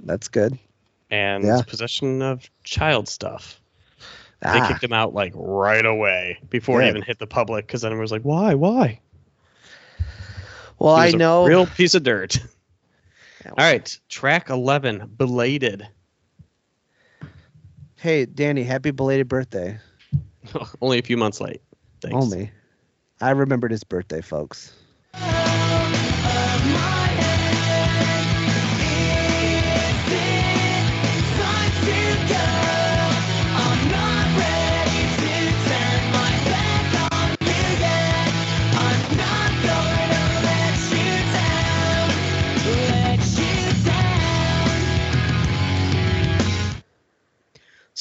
That's 0.05 0.29
good. 0.29 0.59
and 1.11 1.45
Yeah. 1.45 1.63
possession 1.67 2.21
of 2.23 2.49
child 2.63 3.09
stuff. 3.09 3.61
They 4.43 4.49
Ah, 4.61 4.69
kicked 4.69 4.85
him 4.85 4.93
out 4.93 5.15
like 5.15 5.33
right 5.35 5.85
away 5.85 6.39
before 6.51 6.83
it 6.83 6.85
Good. 6.85 6.91
even 6.91 7.03
hit 7.03 7.19
the 7.19 7.27
public 7.27 7.67
because 7.67 7.81
then 7.81 7.91
everyone 7.91 8.03
was 8.03 8.13
like, 8.13 8.23
"Why? 8.23 8.55
Why?" 8.55 9.01
well, 10.79 10.95
He 10.97 11.03
I 11.03 11.11
know. 11.13 11.47
real 11.47 11.67
piece 11.67 11.95
of 11.95 12.03
dirt. 12.03 12.39
All 13.47 13.55
right, 13.57 13.99
track 14.09 14.51
eleven, 14.51 15.11
belated. 15.17 15.89
Hey, 18.07 18.25
Danny, 18.25 18.63
happy 18.63 18.93
belated 18.93 19.27
birthday. 19.27 19.81
Only 20.81 21.01
a 21.01 21.03
few 21.03 21.17
months 21.17 21.41
late. 21.41 21.61
Thanks. 22.01 22.15
Only. 22.15 22.53
I 23.21 23.31
remembered 23.31 23.73
his 23.73 23.83
birthday, 23.83 24.21
folks. 24.21 24.73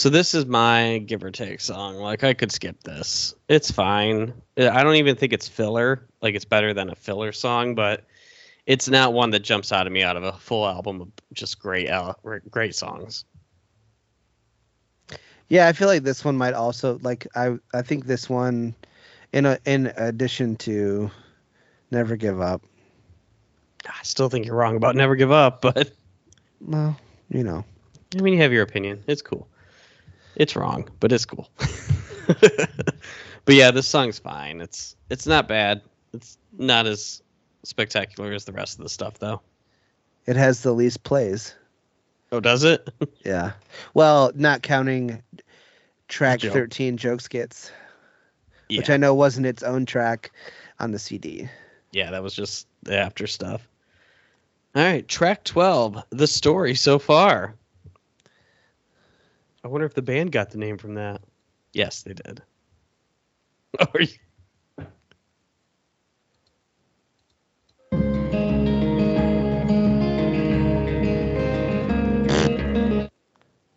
So 0.06 0.12
this 0.12 0.36
is 0.36 0.46
my 0.46 1.00
give 1.00 1.24
or 1.24 1.32
take 1.32 1.60
song. 1.60 1.96
Like 1.96 2.24
I 2.24 2.36
could 2.36 2.52
skip 2.52 2.84
this. 2.84 3.34
It's 3.50 3.72
fine. 3.72 4.36
I 4.56 4.84
don't 4.84 4.98
even 4.98 5.16
think 5.16 5.34
it's 5.34 5.48
filler. 5.48 6.08
Like 6.22 6.36
it's 6.36 6.46
better 6.46 6.76
than 6.76 6.92
a 6.92 6.96
filler 6.96 7.32
song, 7.32 7.74
but 7.74 8.06
it's 8.68 8.88
not 8.88 9.14
one 9.14 9.32
that 9.32 9.40
jumps 9.40 9.72
out 9.72 9.88
of 9.88 9.94
me 9.94 10.04
out 10.04 10.16
of 10.16 10.22
a 10.22 10.34
full 10.34 10.68
album 10.68 11.02
of 11.02 11.08
just 11.34 11.58
great 11.58 11.90
al- 11.90 12.20
great 12.52 12.76
songs. 12.76 13.26
Yeah, 15.48 15.68
I 15.68 15.74
feel 15.74 15.88
like 15.88 16.04
this 16.04 16.24
one 16.24 16.38
might 16.38 16.54
also 16.54 17.00
like 17.02 17.26
I 17.36 17.58
I 17.74 17.82
think 17.82 18.06
this 18.06 18.30
one 18.30 18.76
in 19.34 19.48
a 19.48 19.58
in 19.66 19.88
addition 19.98 20.56
to 20.58 21.10
Never 21.90 22.16
Give 22.16 22.40
Up. 22.40 22.62
I 23.88 24.04
still 24.04 24.30
think 24.30 24.46
you're 24.46 24.56
wrong 24.56 24.76
about 24.76 24.96
Never 24.96 25.16
Give 25.16 25.32
Up, 25.32 25.62
but 25.64 25.94
Well, 26.62 26.96
you 27.30 27.44
know. 27.44 27.66
I 28.16 28.22
mean 28.22 28.36
you 28.36 28.42
have 28.44 28.54
your 28.54 28.62
opinion. 28.62 29.04
It's 29.08 29.24
cool. 29.24 29.48
It's 30.36 30.56
wrong, 30.56 30.90
but 31.00 31.12
it's 31.12 31.26
cool. 31.26 31.50
but 32.28 33.56
yeah, 33.56 33.72
this 33.72 33.88
song's 33.88 34.20
fine. 34.20 34.62
It's 34.62 34.96
it's 35.10 35.26
not 35.26 35.48
bad. 35.48 35.82
It's 36.14 36.38
not 36.58 36.88
as 36.88 37.22
spectacular 37.64 38.34
as 38.34 38.46
the 38.46 38.52
rest 38.52 38.78
of 38.78 38.84
the 38.84 38.90
stuff 38.90 39.20
though. 39.20 39.42
It 40.26 40.36
has 40.36 40.62
the 40.62 40.74
least 40.74 41.04
plays. 41.04 41.56
Oh, 42.32 42.40
does 42.40 42.64
it? 42.64 42.90
Yeah. 43.24 43.54
Well, 43.96 44.32
not 44.36 44.62
counting 44.62 45.24
track 46.08 46.40
Joke. 46.40 46.54
13 46.54 46.98
joke 46.98 47.22
skits, 47.22 47.72
yeah. 48.70 48.80
which 48.80 48.90
I 48.92 48.98
know 48.98 49.16
wasn't 49.16 49.48
its 49.48 49.64
own 49.64 49.88
track 49.88 50.32
on 50.80 50.92
the 50.92 51.00
CD. 51.00 51.50
Yeah, 51.92 52.12
that 52.12 52.22
was 52.22 52.36
just 52.36 52.68
the 52.84 52.98
after 53.00 53.26
stuff. 53.26 53.68
All 54.76 54.84
right, 54.84 55.08
track 55.08 55.44
12, 55.44 56.04
the 56.12 56.28
story 56.28 56.76
so 56.76 57.00
far. 57.00 57.56
I 59.66 59.68
wonder 59.68 59.88
if 59.88 59.96
the 59.96 60.04
band 60.04 60.32
got 60.32 60.52
the 60.52 60.60
name 60.60 60.78
from 60.78 60.94
that. 60.94 61.24
Yes, 61.74 62.04
they 62.04 62.14
did. 62.14 62.44
Oh, 63.80 63.88
Are 63.96 64.02
you- 64.02 64.08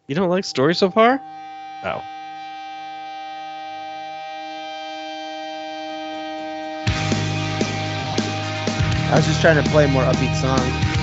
You 0.07 0.15
don't 0.15 0.29
like 0.31 0.45
story 0.45 0.75
so 0.75 0.91
far? 0.91 1.21
Oh. 1.85 2.03
I 9.11 9.15
was 9.17 9.27
just 9.27 9.41
trying 9.41 9.63
to 9.63 9.69
play 9.71 9.87
more 9.87 10.03
upbeat 10.05 10.35
song. 10.35 10.98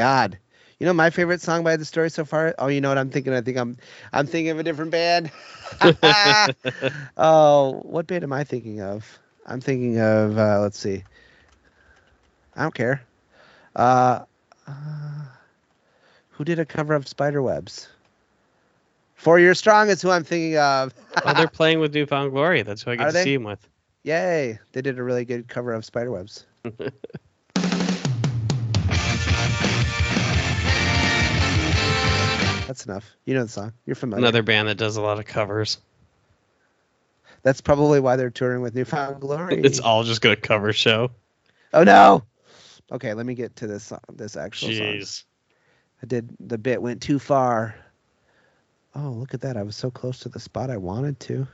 God. 0.00 0.38
You 0.78 0.86
know 0.86 0.94
my 0.94 1.10
favorite 1.10 1.42
song 1.42 1.62
by 1.62 1.76
the 1.76 1.84
story 1.84 2.08
so 2.08 2.24
far? 2.24 2.54
Oh, 2.58 2.68
you 2.68 2.80
know 2.80 2.88
what 2.88 2.96
I'm 2.96 3.10
thinking? 3.10 3.34
I 3.34 3.42
think 3.42 3.58
I'm 3.58 3.76
I'm 4.14 4.26
thinking 4.26 4.48
of 4.48 4.58
a 4.58 4.62
different 4.62 4.90
band. 4.92 5.30
oh, 7.18 7.80
what 7.84 8.06
band 8.06 8.24
am 8.24 8.32
I 8.32 8.44
thinking 8.44 8.80
of? 8.80 9.18
I'm 9.44 9.60
thinking 9.60 10.00
of 10.00 10.38
uh, 10.38 10.60
let's 10.60 10.78
see. 10.78 11.04
I 12.56 12.62
don't 12.62 12.74
care. 12.74 13.02
Uh, 13.76 14.24
uh, 14.66 15.24
who 16.30 16.44
did 16.44 16.58
a 16.58 16.64
cover 16.64 16.94
of 16.94 17.04
Spiderwebs? 17.04 17.88
Four 19.16 19.38
Year 19.38 19.54
Strong 19.54 19.90
is 19.90 20.00
who 20.00 20.08
I'm 20.10 20.24
thinking 20.24 20.56
of. 20.56 20.94
oh, 21.26 21.34
they're 21.34 21.46
playing 21.60 21.80
with 21.80 21.92
New 21.92 22.06
Found 22.06 22.32
Glory. 22.32 22.62
That's 22.62 22.82
who 22.82 22.92
I 22.92 22.96
get 22.96 23.04
Are 23.04 23.12
to 23.12 23.12
they? 23.12 23.24
see 23.24 23.34
them 23.36 23.44
with. 23.44 23.68
Yay! 24.04 24.58
They 24.72 24.80
did 24.80 24.98
a 24.98 25.02
really 25.02 25.26
good 25.26 25.46
cover 25.46 25.74
of 25.74 25.84
Spiderwebs. 25.84 26.46
That's 32.70 32.86
enough. 32.86 33.16
You 33.24 33.34
know 33.34 33.42
the 33.42 33.48
song. 33.48 33.72
You're 33.84 33.96
familiar. 33.96 34.22
Another 34.22 34.44
band 34.44 34.68
that 34.68 34.76
does 34.76 34.96
a 34.96 35.00
lot 35.00 35.18
of 35.18 35.24
covers. 35.24 35.78
That's 37.42 37.60
probably 37.60 37.98
why 37.98 38.14
they're 38.14 38.30
touring 38.30 38.62
with 38.62 38.76
New 38.76 38.84
Found 38.84 39.20
Glory. 39.20 39.60
It's 39.60 39.80
all 39.80 40.04
just 40.04 40.20
gonna 40.20 40.36
cover 40.36 40.72
show. 40.72 41.10
Oh 41.74 41.82
no. 41.82 42.22
Okay, 42.92 43.12
let 43.12 43.26
me 43.26 43.34
get 43.34 43.56
to 43.56 43.66
this 43.66 43.82
song, 43.82 43.98
this 44.14 44.36
actual 44.36 44.68
song. 44.68 44.76
Jeez. 44.76 45.24
I 46.00 46.06
did 46.06 46.30
the 46.38 46.58
bit 46.58 46.80
went 46.80 47.02
too 47.02 47.18
far. 47.18 47.74
Oh, 48.94 49.10
look 49.10 49.34
at 49.34 49.40
that. 49.40 49.56
I 49.56 49.64
was 49.64 49.74
so 49.74 49.90
close 49.90 50.20
to 50.20 50.28
the 50.28 50.38
spot 50.38 50.70
I 50.70 50.76
wanted 50.76 51.18
to. 51.18 51.48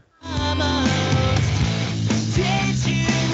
Did 2.35 3.26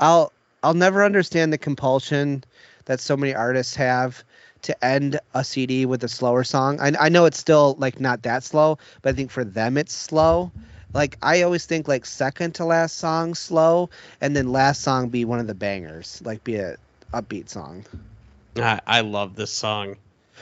I'll 0.00 0.32
I'll 0.62 0.74
never 0.74 1.04
understand 1.04 1.52
the 1.52 1.58
compulsion 1.58 2.42
that 2.86 3.00
so 3.00 3.16
many 3.16 3.34
artists 3.34 3.76
have 3.76 4.24
to 4.62 4.84
end 4.84 5.18
a 5.34 5.44
CD 5.44 5.86
with 5.86 6.02
a 6.04 6.08
slower 6.08 6.44
song. 6.44 6.80
I 6.80 6.92
I 6.98 7.08
know 7.08 7.26
it's 7.26 7.38
still 7.38 7.76
like 7.78 8.00
not 8.00 8.22
that 8.22 8.42
slow, 8.42 8.78
but 9.02 9.10
I 9.10 9.16
think 9.16 9.30
for 9.30 9.44
them 9.44 9.76
it's 9.76 9.92
slow. 9.94 10.50
Like 10.92 11.16
I 11.22 11.42
always 11.42 11.66
think 11.66 11.86
like 11.86 12.04
second 12.04 12.56
to 12.56 12.64
last 12.64 12.98
song 12.98 13.34
slow, 13.34 13.90
and 14.20 14.34
then 14.34 14.50
last 14.50 14.82
song 14.82 15.08
be 15.08 15.24
one 15.24 15.38
of 15.38 15.46
the 15.46 15.54
bangers, 15.54 16.20
like 16.24 16.42
be 16.42 16.56
a 16.56 16.76
upbeat 17.14 17.48
song. 17.48 17.84
I, 18.56 18.80
I 18.86 19.00
love 19.02 19.36
this 19.36 19.52
song. 19.52 19.96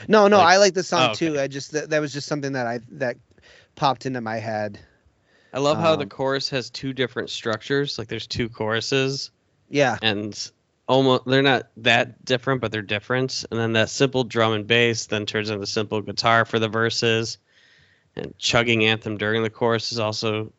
No, 0.07 0.27
no, 0.27 0.37
Like- 0.37 0.47
I 0.47 0.57
like 0.57 0.73
the 0.73 0.83
song 0.83 1.09
oh, 1.11 1.13
too. 1.13 1.39
I 1.39 1.47
just 1.47 1.73
that, 1.73 1.89
that 1.91 1.99
was 1.99 2.11
just 2.13 2.27
something 2.27 2.53
that 2.53 2.65
I 2.65 2.79
that 2.93 3.17
popped 3.75 4.05
into 4.05 4.21
my 4.21 4.37
head. 4.37 4.79
I 5.53 5.59
love 5.59 5.79
how 5.79 5.95
the 5.95 6.03
Um, 6.03 6.09
chorus 6.09 6.49
has 6.49 6.69
two 6.69 6.93
different 6.93 7.29
structures. 7.29 7.97
Like 7.97 8.07
there's 8.07 8.27
two 8.27 8.49
choruses, 8.49 9.31
Yeah, 9.69 9.97
and 10.01 10.51
almost 10.87 11.25
they're 11.25 11.41
not 11.41 11.69
that 11.77 12.25
different, 12.25 12.61
but 12.61 12.71
they're 12.71 12.81
different. 12.81 13.45
And 13.51 13.59
then 13.59 13.73
that 13.73 13.89
simple 13.89 14.23
drum 14.23 14.53
and 14.53 14.67
bass 14.67 15.05
then 15.05 15.25
turns 15.25 15.49
into 15.49 15.65
simple 15.67 16.01
guitar 16.01 16.45
for 16.45 16.59
the 16.59 16.67
verses, 16.67 17.37
and 18.15 18.37
chugging 18.37 18.85
anthem 18.85 19.17
during 19.17 19.43
the 19.43 19.49
chorus 19.49 19.91
is 19.91 19.99
also 19.99 20.51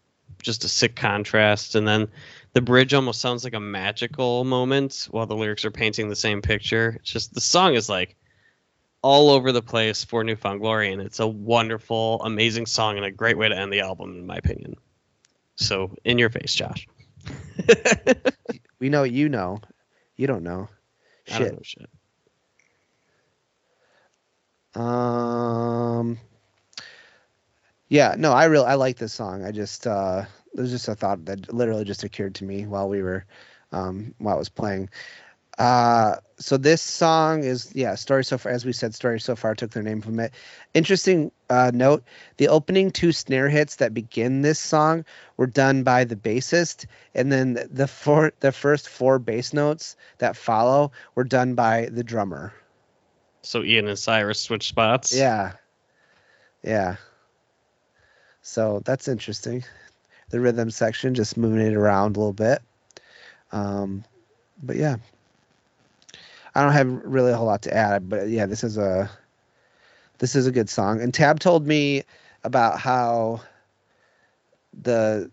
just 0.42 0.64
a 0.64 0.68
sick 0.68 0.96
contrast. 0.96 1.74
And 1.74 1.86
then 1.86 2.08
the 2.52 2.60
bridge 2.60 2.94
almost 2.94 3.20
sounds 3.20 3.44
like 3.44 3.54
a 3.54 3.60
magical 3.60 4.44
moment 4.44 5.08
while 5.10 5.26
the 5.26 5.36
lyrics 5.36 5.64
are 5.64 5.70
painting 5.70 6.08
the 6.08 6.16
same 6.16 6.42
picture. 6.42 6.96
It's 7.00 7.10
just 7.10 7.34
the 7.34 7.40
song 7.40 7.74
is 7.74 7.88
like 7.88 8.16
all 9.02 9.30
over 9.30 9.52
the 9.52 9.62
place 9.62 10.04
for 10.04 10.22
New 10.24 10.36
Found 10.36 10.60
Glory, 10.60 10.92
and 10.92 11.00
it's 11.00 11.20
a 11.20 11.26
wonderful, 11.26 12.22
amazing 12.22 12.66
song 12.66 12.96
and 12.96 13.04
a 13.04 13.10
great 13.10 13.38
way 13.38 13.48
to 13.48 13.56
end 13.56 13.72
the 13.72 13.80
album, 13.80 14.18
in 14.18 14.26
my 14.26 14.36
opinion. 14.36 14.74
So, 15.56 15.94
in 16.04 16.18
your 16.18 16.30
face, 16.30 16.54
Josh. 16.54 16.86
we 18.80 18.88
know 18.88 19.04
you 19.04 19.28
know. 19.28 19.60
You 20.16 20.26
don't 20.26 20.42
know. 20.42 20.68
I 21.30 21.38
don't 21.38 21.50
Shit. 21.50 21.52
know 21.52 21.60
shit. 21.62 21.90
Um. 24.74 26.18
Yeah, 27.88 28.14
no, 28.16 28.32
I 28.32 28.44
really 28.44 28.66
I 28.66 28.74
like 28.74 28.96
this 28.98 29.12
song. 29.12 29.44
I 29.44 29.50
just 29.50 29.86
uh, 29.86 30.24
it 30.54 30.60
was 30.60 30.70
just 30.70 30.88
a 30.88 30.94
thought 30.94 31.24
that 31.26 31.52
literally 31.52 31.84
just 31.84 32.04
occurred 32.04 32.36
to 32.36 32.44
me 32.44 32.66
while 32.66 32.88
we 32.88 33.02
were 33.02 33.24
um, 33.72 34.14
while 34.18 34.36
I 34.36 34.38
was 34.38 34.48
playing. 34.48 34.90
Uh, 35.60 36.16
so 36.38 36.56
this 36.56 36.80
song 36.80 37.44
is 37.44 37.70
yeah, 37.74 37.94
story 37.94 38.24
so 38.24 38.38
far 38.38 38.50
as 38.50 38.64
we 38.64 38.72
said, 38.72 38.94
story 38.94 39.20
so 39.20 39.36
far 39.36 39.54
took 39.54 39.70
their 39.72 39.82
name 39.82 40.00
from 40.00 40.18
it. 40.18 40.32
Interesting 40.72 41.30
uh, 41.50 41.70
note: 41.74 42.02
the 42.38 42.48
opening 42.48 42.90
two 42.90 43.12
snare 43.12 43.50
hits 43.50 43.76
that 43.76 43.92
begin 43.92 44.40
this 44.40 44.58
song 44.58 45.04
were 45.36 45.46
done 45.46 45.82
by 45.82 46.04
the 46.04 46.16
bassist, 46.16 46.86
and 47.14 47.30
then 47.30 47.68
the 47.70 47.86
four 47.86 48.32
the 48.40 48.52
first 48.52 48.88
four 48.88 49.18
bass 49.18 49.52
notes 49.52 49.96
that 50.16 50.34
follow 50.34 50.92
were 51.14 51.24
done 51.24 51.54
by 51.54 51.90
the 51.92 52.02
drummer. 52.02 52.54
So, 53.42 53.62
Ian 53.62 53.86
and 53.86 53.98
Cyrus 53.98 54.40
switch 54.40 54.66
spots. 54.66 55.14
Yeah. 55.14 55.52
Yeah. 56.62 56.96
So 58.40 58.80
that's 58.82 59.08
interesting. 59.08 59.64
The 60.30 60.40
rhythm 60.40 60.70
section, 60.70 61.14
just 61.14 61.36
moving 61.36 61.60
it 61.60 61.74
around 61.74 62.16
a 62.16 62.20
little 62.20 62.32
bit. 62.32 62.62
Um, 63.52 64.04
but 64.62 64.76
yeah. 64.76 64.96
I 66.54 66.62
don't 66.62 66.72
have 66.72 66.88
really 67.04 67.32
a 67.32 67.36
whole 67.36 67.46
lot 67.46 67.62
to 67.62 67.74
add, 67.74 68.08
but 68.08 68.28
yeah, 68.28 68.46
this 68.46 68.64
is 68.64 68.76
a 68.76 69.10
this 70.18 70.34
is 70.34 70.46
a 70.46 70.52
good 70.52 70.68
song. 70.68 71.00
And 71.00 71.12
Tab 71.12 71.40
told 71.40 71.66
me 71.66 72.04
about 72.44 72.78
how 72.78 73.40
the 74.82 75.30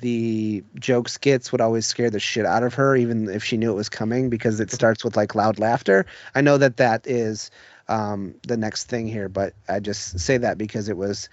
the 0.00 0.64
joke 0.78 1.08
skits 1.08 1.52
would 1.52 1.60
always 1.60 1.86
scare 1.86 2.10
the 2.10 2.20
shit 2.20 2.46
out 2.46 2.62
of 2.62 2.74
her, 2.74 2.96
even 2.96 3.28
if 3.28 3.44
she 3.44 3.56
knew 3.56 3.70
it 3.70 3.76
was 3.76 3.88
coming, 3.88 4.30
because 4.30 4.58
it 4.60 4.70
starts 4.70 5.04
with 5.04 5.16
like 5.16 5.34
loud 5.34 5.58
laughter. 5.58 6.06
I 6.34 6.40
know 6.40 6.56
that 6.58 6.78
that 6.78 7.06
is 7.06 7.50
um, 7.88 8.34
the 8.46 8.56
next 8.56 8.84
thing 8.84 9.06
here, 9.06 9.28
but 9.28 9.54
I 9.68 9.80
just 9.80 10.18
say 10.18 10.38
that 10.38 10.56
because 10.56 10.88
it 10.88 10.96
was 10.96 11.28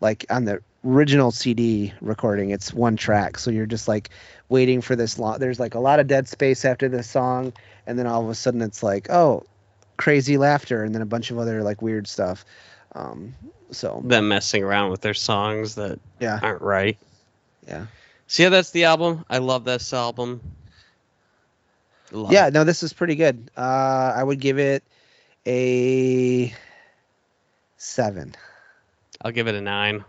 like 0.00 0.26
on 0.28 0.44
the 0.44 0.62
original 0.84 1.30
CD 1.30 1.92
recording, 2.00 2.50
it's 2.50 2.72
one 2.72 2.96
track, 2.96 3.38
so 3.38 3.50
you're 3.50 3.66
just 3.66 3.88
like 3.88 4.10
waiting 4.48 4.80
for 4.80 4.96
this 4.96 5.18
long. 5.18 5.38
There's 5.38 5.60
like 5.60 5.74
a 5.74 5.80
lot 5.80 6.00
of 6.00 6.06
dead 6.06 6.28
space 6.28 6.64
after 6.64 6.88
this 6.88 7.08
song, 7.08 7.52
and 7.86 7.98
then 7.98 8.06
all 8.06 8.22
of 8.22 8.28
a 8.30 8.34
sudden 8.34 8.62
it's 8.62 8.82
like, 8.82 9.10
oh, 9.10 9.44
crazy 9.96 10.36
laughter, 10.38 10.82
and 10.84 10.94
then 10.94 11.02
a 11.02 11.06
bunch 11.06 11.30
of 11.30 11.38
other 11.38 11.62
like 11.62 11.82
weird 11.82 12.06
stuff. 12.06 12.44
Um, 12.94 13.34
so 13.70 14.02
Them 14.04 14.28
messing 14.28 14.62
around 14.62 14.90
with 14.90 15.00
their 15.00 15.14
songs 15.14 15.76
that 15.76 15.98
yeah, 16.20 16.38
aren't 16.42 16.62
right. 16.62 16.98
yeah. 17.66 17.86
So 18.26 18.44
yeah, 18.44 18.48
that's 18.48 18.70
the 18.70 18.84
album. 18.84 19.24
I 19.30 19.38
love 19.38 19.64
this 19.64 19.92
album. 19.92 20.40
Love 22.10 22.30
yeah 22.32 22.48
it. 22.48 22.52
no 22.52 22.64
this 22.64 22.82
is 22.82 22.92
pretty 22.92 23.14
good 23.14 23.50
uh 23.56 24.12
i 24.14 24.22
would 24.22 24.38
give 24.38 24.58
it 24.58 24.82
a 25.46 26.52
seven 27.78 28.34
I'll 29.22 29.32
give 29.32 29.46
it 29.46 29.54
a 29.54 29.60
nine. 29.60 30.04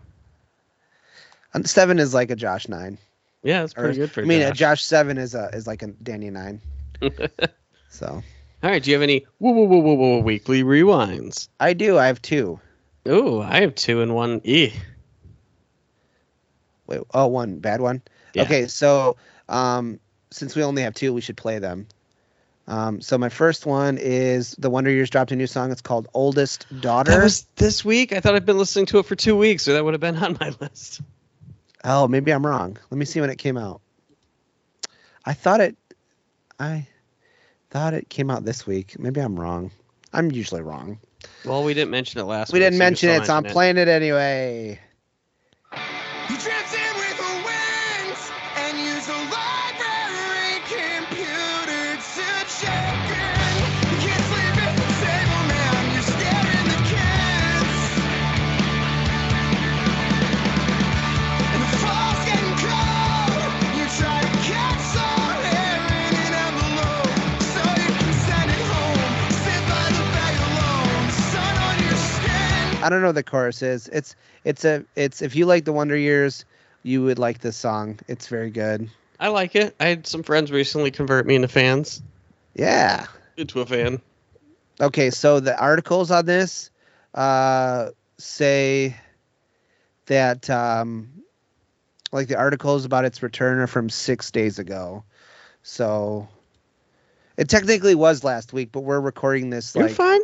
And 1.54 1.68
seven 1.68 1.98
is 1.98 2.12
like 2.12 2.30
a 2.30 2.36
josh 2.36 2.68
nine 2.68 2.98
Yeah, 3.42 3.64
it's 3.64 3.74
Or- 3.76 3.82
pretty 3.84 3.98
good 4.00 4.10
for 4.12 4.22
i 4.22 4.24
mean 4.24 4.42
a 4.42 4.48
Josh. 4.48 4.58
josh 4.58 4.82
seven 4.84 5.18
is 5.18 5.34
a 5.34 5.48
is 5.52 5.66
like 5.66 5.82
a 5.82 5.88
danny 5.88 6.30
nine 6.30 6.60
so 7.88 8.22
All 8.62 8.70
right, 8.70 8.82
do 8.82 8.90
you 8.90 8.94
have 8.96 9.02
any 9.02 9.26
woo 9.38 9.52
woo 9.52 9.66
woo 9.66 9.78
woo 9.80 9.94
woo 9.94 10.18
weekly 10.20 10.62
rewinds? 10.62 11.48
i 11.60 11.72
do 11.72 11.96
i 11.98 12.06
have 12.06 12.20
two. 12.22 12.60
two 13.04 13.12
Oh, 13.12 13.40
I 13.42 13.60
have 13.60 13.74
two 13.74 14.00
and 14.00 14.14
one 14.14 14.40
E. 14.44 14.72
wait 16.86 17.00
oh 17.12 17.26
one 17.26 17.58
bad 17.58 17.80
one 17.80 18.02
Yeah. 18.34 18.42
okay 18.42 18.66
so 18.66 19.16
um 19.48 20.00
since 20.30 20.56
we 20.56 20.62
only 20.62 20.82
have 20.82 20.94
two 20.94 21.12
we 21.12 21.20
should 21.20 21.36
play 21.36 21.58
them 21.58 21.86
um 22.66 23.00
so 23.02 23.18
my 23.18 23.28
first 23.28 23.66
one 23.66 23.98
is 23.98 24.52
the 24.58 24.70
wonder 24.70 24.90
years 24.90 25.10
dropped 25.10 25.32
a 25.32 25.36
new 25.36 25.46
song 25.46 25.70
it's 25.70 25.82
called 25.82 26.08
oldest 26.14 26.66
daughter 26.80 27.12
That 27.12 27.22
was 27.22 27.46
this 27.56 27.84
week. 27.84 28.12
I 28.14 28.20
thought 28.20 28.34
I'd 28.34 28.46
been 28.46 28.56
listening 28.58 28.86
to 28.86 28.98
it 29.00 29.06
for 29.06 29.14
two 29.16 29.36
weeks, 29.36 29.62
so 29.64 29.74
that 29.74 29.84
would 29.84 29.92
have 29.94 30.00
been 30.00 30.16
on 30.16 30.36
my 30.40 30.54
list. 30.60 31.02
Oh, 31.84 32.08
maybe 32.08 32.32
I'm 32.32 32.44
wrong. 32.46 32.76
Let 32.90 32.98
me 32.98 33.04
see 33.04 33.20
when 33.20 33.30
it 33.30 33.38
came 33.38 33.56
out. 33.56 33.80
I 35.24 35.32
thought 35.34 35.60
it 35.60 35.76
I 36.58 36.86
thought 37.70 37.94
it 37.94 38.08
came 38.08 38.30
out 38.30 38.44
this 38.44 38.66
week. 38.66 38.98
Maybe 38.98 39.20
I'm 39.20 39.38
wrong. 39.38 39.70
I'm 40.12 40.30
usually 40.30 40.62
wrong. 40.62 40.98
Well, 41.44 41.64
we 41.64 41.74
didn't 41.74 41.90
mention 41.90 42.20
it 42.20 42.24
last 42.24 42.52
We 42.52 42.58
week. 42.58 42.66
didn't 42.66 42.74
so 42.74 42.78
mention 42.78 43.08
it, 43.10 43.26
so 43.26 43.34
I'm 43.34 43.42
mention 43.42 43.52
playing 43.52 43.76
it 43.78 43.88
anyway. 43.88 44.80
I 72.84 72.90
don't 72.90 73.00
know 73.00 73.08
what 73.08 73.14
the 73.14 73.22
chorus 73.22 73.62
is. 73.62 73.88
It's 73.88 74.14
it's 74.44 74.66
a 74.66 74.84
it's 74.94 75.22
if 75.22 75.34
you 75.34 75.46
like 75.46 75.64
the 75.64 75.72
Wonder 75.72 75.96
Years, 75.96 76.44
you 76.82 77.02
would 77.04 77.18
like 77.18 77.38
this 77.38 77.56
song. 77.56 77.98
It's 78.08 78.28
very 78.28 78.50
good. 78.50 78.90
I 79.18 79.28
like 79.28 79.56
it. 79.56 79.74
I 79.80 79.86
had 79.86 80.06
some 80.06 80.22
friends 80.22 80.52
recently 80.52 80.90
convert 80.90 81.24
me 81.26 81.34
into 81.34 81.48
fans. 81.48 82.02
Yeah. 82.54 83.06
Into 83.38 83.62
a 83.62 83.66
fan. 83.66 84.02
Okay, 84.78 85.08
so 85.08 85.40
the 85.40 85.58
articles 85.58 86.10
on 86.10 86.26
this 86.26 86.70
uh, 87.14 87.88
say 88.18 88.96
that 90.04 90.50
um, 90.50 91.22
like 92.12 92.28
the 92.28 92.36
articles 92.36 92.84
about 92.84 93.06
its 93.06 93.22
return 93.22 93.60
are 93.60 93.66
from 93.66 93.88
six 93.88 94.30
days 94.30 94.58
ago. 94.58 95.04
So 95.62 96.28
it 97.38 97.48
technically 97.48 97.94
was 97.94 98.24
last 98.24 98.52
week, 98.52 98.72
but 98.72 98.80
we're 98.80 99.00
recording 99.00 99.48
this 99.48 99.74
You're 99.74 99.84
like 99.86 99.94
fine. 99.94 100.20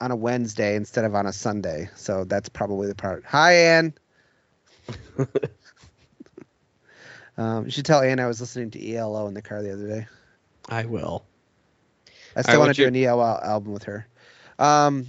On 0.00 0.10
a 0.10 0.16
Wednesday 0.16 0.76
instead 0.76 1.04
of 1.04 1.14
on 1.14 1.26
a 1.26 1.32
Sunday. 1.32 1.88
So 1.96 2.24
that's 2.24 2.48
probably 2.48 2.86
the 2.88 2.94
part. 2.94 3.24
Hi, 3.26 3.52
Ann. 3.54 3.94
um, 7.36 7.64
you 7.64 7.70
should 7.70 7.84
tell 7.86 8.00
Ann 8.00 8.20
I 8.20 8.26
was 8.26 8.40
listening 8.40 8.70
to 8.72 8.94
ELO 8.94 9.26
in 9.28 9.34
the 9.34 9.42
car 9.42 9.62
the 9.62 9.72
other 9.72 9.88
day. 9.88 10.06
I 10.68 10.84
will. 10.84 11.24
I 12.36 12.42
still 12.42 12.54
right, 12.54 12.58
want 12.58 12.68
what's 12.68 12.76
to 12.78 12.82
do 12.84 12.88
an 12.88 12.96
ELO 12.96 13.40
album 13.42 13.72
with 13.72 13.84
her. 13.84 14.06
Um, 14.58 15.06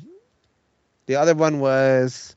the 1.05 1.15
other 1.15 1.35
one 1.35 1.59
was 1.59 2.35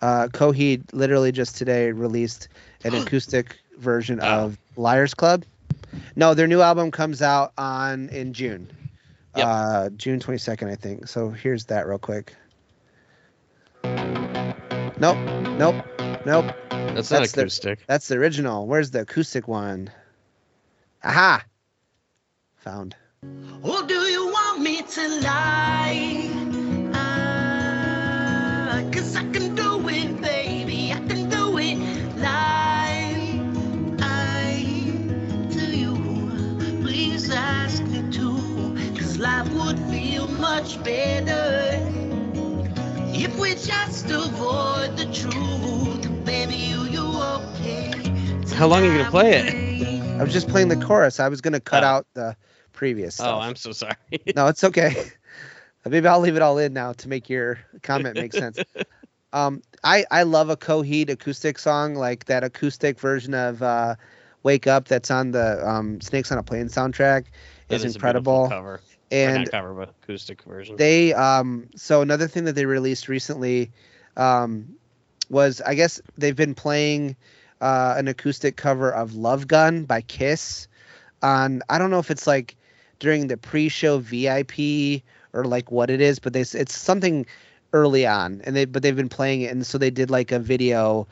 uh, 0.00 0.28
Coheed. 0.32 0.84
Literally 0.92 1.32
just 1.32 1.56
today 1.56 1.90
released 1.92 2.48
an 2.84 2.94
acoustic 3.02 3.58
version 3.78 4.20
Oh. 4.22 4.26
of 4.26 4.58
Liars 4.76 5.14
Club. 5.14 5.44
No, 6.16 6.34
their 6.34 6.46
new 6.46 6.60
album 6.60 6.90
comes 6.90 7.22
out 7.22 7.52
on 7.56 8.08
in 8.10 8.32
June. 8.32 8.70
Yep. 9.36 9.46
Uh, 9.46 9.88
June 9.90 10.20
twenty 10.20 10.38
second, 10.38 10.68
I 10.68 10.76
think. 10.76 11.06
So 11.08 11.30
here's 11.30 11.66
that 11.66 11.86
real 11.86 11.98
quick. 11.98 12.34
Nope, 13.84 15.16
nope, 15.58 15.84
nope. 16.26 16.46
That's 16.70 17.10
not 17.10 17.20
That's 17.20 17.32
the- 17.32 17.40
acoustic. 17.42 17.84
That's 17.86 18.08
the 18.08 18.16
original. 18.16 18.66
Where's 18.66 18.90
the 18.90 19.02
acoustic 19.02 19.46
one? 19.46 19.90
Aha! 21.04 21.44
Found. 22.56 22.96
Or 23.62 23.82
do 23.82 23.94
you 23.94 24.26
want 24.26 24.60
me 24.62 24.82
to 24.82 25.08
lie? 25.20 26.30
Ah, 26.94 28.82
Cause 28.92 29.14
I 29.16 29.20
can 29.30 29.54
do 29.54 29.88
it, 29.88 30.20
baby. 30.20 30.37
Cause 39.18 39.24
life 39.24 39.52
would 39.66 39.78
feel 39.90 40.28
much 40.28 40.82
better 40.84 41.80
if 43.12 43.36
we 43.38 43.50
just 43.54 44.10
avoid 44.10 44.96
the 44.96 45.06
truth. 45.12 46.24
Baby, 46.24 46.54
you, 46.54 46.84
you 46.84 47.04
okay? 47.20 47.90
How 48.54 48.68
long 48.68 48.82
are 48.82 48.86
you 48.86 48.98
gonna 48.98 49.10
play 49.10 49.32
it? 49.32 50.20
I 50.20 50.22
was 50.22 50.32
just 50.32 50.48
playing 50.48 50.68
the 50.68 50.76
chorus. 50.76 51.18
I 51.18 51.28
was 51.28 51.40
gonna 51.40 51.60
cut 51.60 51.82
Oh. 51.82 51.86
out 51.86 52.06
the 52.14 52.36
previous 52.72 53.16
stuff. 53.16 53.28
Oh, 53.28 53.40
I'm 53.40 53.56
so 53.56 53.72
sorry. 53.72 53.96
No, 54.36 54.46
it's 54.46 54.62
okay. 54.62 54.94
Maybe 55.84 56.06
I'll 56.06 56.20
leave 56.20 56.36
it 56.36 56.42
all 56.42 56.58
in 56.58 56.72
now 56.72 56.92
to 56.92 57.08
make 57.08 57.28
your 57.28 57.58
comment 57.82 58.16
make 58.16 58.32
sense. 58.32 58.62
Um, 59.32 59.62
I 59.84 60.06
I 60.10 60.22
love 60.22 60.48
a 60.48 60.56
Coheed 60.56 61.10
acoustic 61.10 61.58
song 61.58 61.94
like 61.94 62.24
that 62.26 62.44
acoustic 62.44 62.98
version 62.98 63.34
of 63.34 63.62
uh, 63.62 63.96
"Wake 64.42 64.66
Up" 64.66 64.86
that's 64.86 65.10
on 65.10 65.32
the 65.32 65.68
um, 65.68 66.00
Snakes 66.00 66.32
on 66.32 66.38
a 66.38 66.42
Plane 66.42 66.68
soundtrack 66.68 67.26
That 67.68 67.74
is 67.84 67.96
a 67.96 67.98
beautiful 68.00 68.46
incredible. 68.46 68.48
Cover. 68.48 68.80
And 69.10 69.50
cover, 69.50 69.74
but 69.74 69.94
acoustic 70.02 70.42
version. 70.42 70.76
they 70.76 71.14
um 71.14 71.68
so 71.76 72.02
another 72.02 72.28
thing 72.28 72.44
that 72.44 72.54
they 72.54 72.66
released 72.66 73.08
recently 73.08 73.70
um 74.16 74.76
was 75.30 75.60
I 75.60 75.74
guess 75.74 76.00
they've 76.16 76.36
been 76.36 76.54
playing 76.54 77.16
uh, 77.60 77.94
an 77.96 78.08
acoustic 78.08 78.56
cover 78.56 78.90
of 78.90 79.14
Love 79.14 79.46
Gun 79.48 79.84
by 79.84 80.00
Kiss 80.00 80.68
on 81.22 81.62
I 81.68 81.78
don't 81.78 81.90
know 81.90 81.98
if 81.98 82.10
it's 82.10 82.26
like 82.26 82.56
during 82.98 83.26
the 83.26 83.36
pre-show 83.36 83.98
VIP 83.98 85.02
or 85.32 85.44
like 85.44 85.70
what 85.70 85.90
it 85.90 86.00
is, 86.00 86.18
but 86.18 86.32
they, 86.32 86.40
it's 86.40 86.76
something 86.76 87.26
early 87.72 88.06
on, 88.06 88.40
and 88.44 88.56
they 88.56 88.64
but 88.64 88.82
they've 88.82 88.96
been 88.96 89.08
playing 89.08 89.42
it, 89.42 89.52
and 89.52 89.66
so 89.66 89.78
they 89.78 89.90
did 89.90 90.10
like 90.10 90.32
a 90.32 90.38
video, 90.38 91.06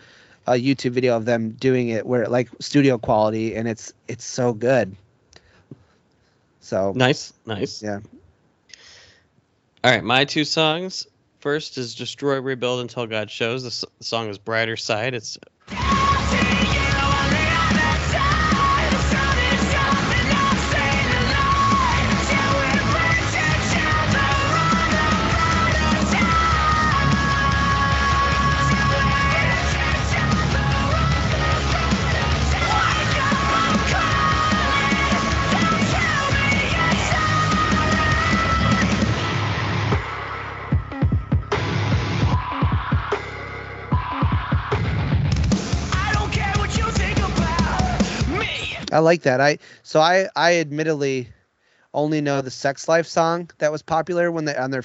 a 0.46 0.52
YouTube 0.52 0.92
video 0.92 1.16
of 1.16 1.24
them 1.24 1.50
doing 1.50 1.88
it 1.88 2.06
where 2.06 2.26
like 2.28 2.48
studio 2.60 2.98
quality, 2.98 3.54
and 3.54 3.68
it's 3.68 3.92
it's 4.08 4.24
so 4.24 4.52
good. 4.52 4.96
So 6.66 6.92
Nice, 6.96 7.32
nice. 7.46 7.80
Yeah. 7.80 8.00
All 9.84 9.90
right, 9.92 10.02
my 10.02 10.24
two 10.24 10.44
songs. 10.44 11.06
First 11.38 11.78
is 11.78 11.94
"Destroy, 11.94 12.40
Rebuild 12.40 12.80
Until 12.80 13.06
God 13.06 13.30
Shows." 13.30 13.62
The, 13.62 13.68
s- 13.68 13.84
the 13.98 14.04
song 14.04 14.28
is 14.30 14.38
"Brighter 14.38 14.76
Side." 14.76 15.14
It's 15.14 15.38
I 48.96 49.00
like 49.00 49.22
that. 49.22 49.42
I 49.42 49.58
so 49.82 50.00
I 50.00 50.28
I 50.34 50.56
admittedly 50.56 51.28
only 51.92 52.22
know 52.22 52.40
the 52.40 52.50
Sex 52.50 52.88
Life 52.88 53.06
song 53.06 53.50
that 53.58 53.70
was 53.70 53.82
popular 53.82 54.32
when 54.32 54.46
they 54.46 54.56
on 54.56 54.70
their 54.70 54.84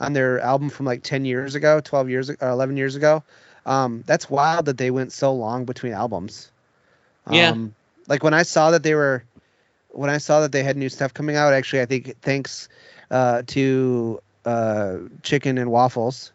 on 0.00 0.14
their 0.14 0.40
album 0.40 0.70
from 0.70 0.86
like 0.86 1.02
10 1.02 1.26
years 1.26 1.54
ago, 1.54 1.78
12 1.80 2.08
years 2.08 2.30
or 2.30 2.36
11 2.40 2.78
years 2.78 2.96
ago. 2.96 3.22
Um 3.66 4.02
that's 4.06 4.30
wild 4.30 4.64
that 4.64 4.78
they 4.78 4.90
went 4.90 5.12
so 5.12 5.34
long 5.34 5.66
between 5.66 5.92
albums. 5.92 6.50
Yeah. 7.30 7.50
Um 7.50 7.74
like 8.08 8.22
when 8.22 8.32
I 8.32 8.44
saw 8.44 8.70
that 8.70 8.82
they 8.82 8.94
were 8.94 9.24
when 9.90 10.08
I 10.08 10.16
saw 10.16 10.40
that 10.40 10.52
they 10.52 10.62
had 10.62 10.78
new 10.78 10.88
stuff 10.88 11.12
coming 11.12 11.36
out, 11.36 11.52
actually 11.52 11.82
I 11.82 11.86
think 11.86 12.18
thanks 12.22 12.70
uh 13.10 13.42
to 13.48 14.22
uh 14.46 14.96
Chicken 15.22 15.58
and 15.58 15.70
Waffles 15.70 16.32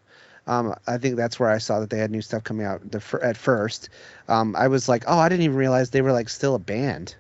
um, 0.47 0.75
I 0.87 0.97
think 0.97 1.15
that's 1.15 1.39
where 1.39 1.49
I 1.49 1.57
saw 1.57 1.79
that 1.79 1.89
they 1.89 1.97
had 1.97 2.11
new 2.11 2.21
stuff 2.21 2.43
coming 2.43 2.65
out 2.65 2.89
the, 2.91 2.99
fir- 2.99 3.21
at 3.21 3.35
first. 3.37 3.89
Um, 4.27 4.55
I 4.55 4.67
was 4.67 4.87
like, 4.87 5.03
oh, 5.07 5.17
I 5.17 5.29
didn't 5.29 5.43
even 5.43 5.57
realize 5.57 5.89
they 5.89 6.01
were 6.01 6.11
like 6.11 6.29
still 6.29 6.55
a 6.55 6.59
band. 6.59 7.15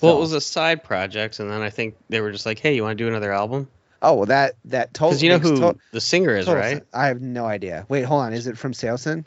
Well, 0.00 0.12
So- 0.12 0.18
it 0.18 0.20
was 0.20 0.32
a 0.34 0.40
side 0.40 0.84
project, 0.84 1.40
and 1.40 1.50
then 1.50 1.62
I 1.62 1.70
think 1.70 1.96
they 2.08 2.20
were 2.20 2.30
just 2.30 2.46
like, 2.46 2.58
"Hey, 2.58 2.74
you 2.76 2.82
want 2.84 2.96
to 2.98 3.04
do 3.04 3.08
another 3.08 3.32
album?" 3.32 3.68
Oh, 4.00 4.14
well, 4.14 4.26
that 4.26 4.54
that 4.66 4.94
totally. 4.94 5.10
Because 5.10 5.22
you 5.24 5.28
know 5.30 5.38
who 5.38 5.72
to- 5.72 5.78
the 5.92 6.00
singer 6.00 6.36
is, 6.36 6.46
total 6.46 6.60
right? 6.62 6.82
I 6.94 7.06
have 7.08 7.20
no 7.20 7.46
idea. 7.46 7.84
Wait, 7.88 8.02
hold 8.02 8.22
on. 8.22 8.32
Is 8.32 8.46
it 8.46 8.56
from 8.56 8.72
Saosin? 8.72 9.26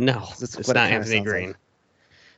No, 0.00 0.26
it's 0.40 0.56
not 0.66 0.76
Anthony 0.76 1.20
Green. 1.20 1.46
like. 1.48 1.56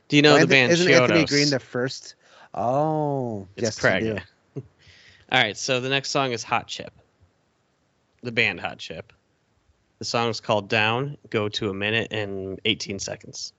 Do 0.09 0.17
you 0.17 0.23
know 0.23 0.35
Oh, 0.35 0.39
the 0.39 0.45
Anth- 0.47 0.49
band 0.51 0.73
Isn't 0.73 0.93
Anthony 0.93 1.25
Green 1.25 1.51
the 1.51 1.61
first? 1.61 2.17
Oh, 2.53 3.47
It's 3.57 3.63
yes. 3.65 3.79
Craig. 3.79 4.21
All 4.57 4.63
right, 5.33 5.57
so 5.57 5.81
the 5.81 5.89
next 5.89 6.11
song 6.11 6.33
is 6.33 6.43
Hot 6.43 6.67
Chip. 6.67 6.93
The 8.23 8.33
band 8.33 8.61
Hot 8.61 8.79
Chip. 8.79 9.13
The 10.01 10.05
song 10.07 10.31
is 10.31 10.41
called 10.41 10.69
Down. 10.69 11.17
Go 11.29 11.49
to 11.51 11.69
a 11.71 11.75
minute 11.75 12.09
and 12.11 12.59
18 12.65 12.99
seconds. 12.99 13.53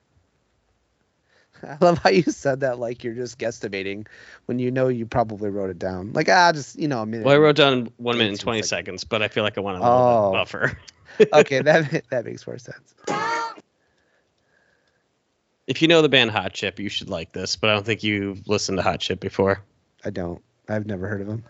I 1.64 1.78
love 1.80 2.00
how 2.00 2.10
you 2.10 2.24
said 2.24 2.62
that 2.62 2.80
like 2.80 3.04
you're 3.04 3.14
just 3.14 3.38
guesstimating 3.38 4.08
when 4.48 4.58
you 4.58 4.72
know 4.72 4.88
you 4.88 5.06
probably 5.06 5.52
wrote 5.52 5.70
it 5.70 5.78
down. 5.78 6.14
Like 6.14 6.28
ah, 6.30 6.52
just 6.52 6.78
you 6.80 6.88
know 6.88 7.04
a 7.04 7.06
minute. 7.06 7.26
Well, 7.26 7.36
I 7.36 7.38
wrote 7.38 7.56
down 7.58 7.92
one 7.98 8.18
minute 8.18 8.32
and 8.32 8.40
20 8.40 8.64
seconds. 8.64 8.70
seconds, 8.70 9.04
but 9.04 9.22
I 9.22 9.28
feel 9.28 9.44
like 9.44 9.58
I 9.58 9.62
want 9.62 9.78
a 9.78 9.82
little 9.82 10.30
Oh. 10.30 10.32
buffer. 10.32 10.78
okay, 11.34 11.62
that 11.62 12.04
that 12.10 12.26
makes 12.26 12.46
more 12.48 12.58
sense. 12.58 12.96
If 15.68 15.84
you 15.84 15.88
know 15.88 16.02
the 16.02 16.10
band 16.10 16.32
Hot 16.32 16.54
Chip, 16.54 16.80
you 16.80 16.90
should 16.90 17.10
like 17.10 17.32
this, 17.34 17.56
but 17.56 17.70
I 17.70 17.74
don't 17.74 17.86
think 17.86 18.02
you've 18.02 18.48
listened 18.48 18.80
to 18.80 18.82
Hot 18.82 19.00
Chip 19.00 19.20
before. 19.20 19.62
I 20.04 20.10
don't. 20.10 20.42
I've 20.68 20.88
never 20.88 21.08
heard 21.08 21.22
of 21.22 21.28
him. 21.28 21.44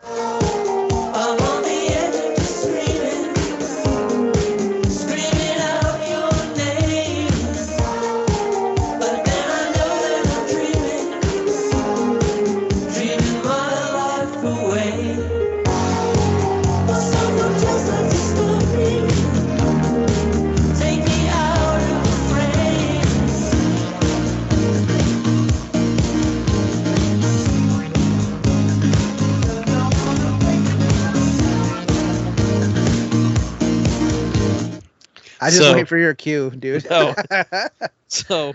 I 35.41 35.49
just 35.49 35.61
So- 35.61 35.73
wait 35.73 35.87
for 35.87 35.97
your 35.97 36.13
cue, 36.13 36.51
dude. 36.51 36.89
No. 36.89 37.15
So 38.07 38.53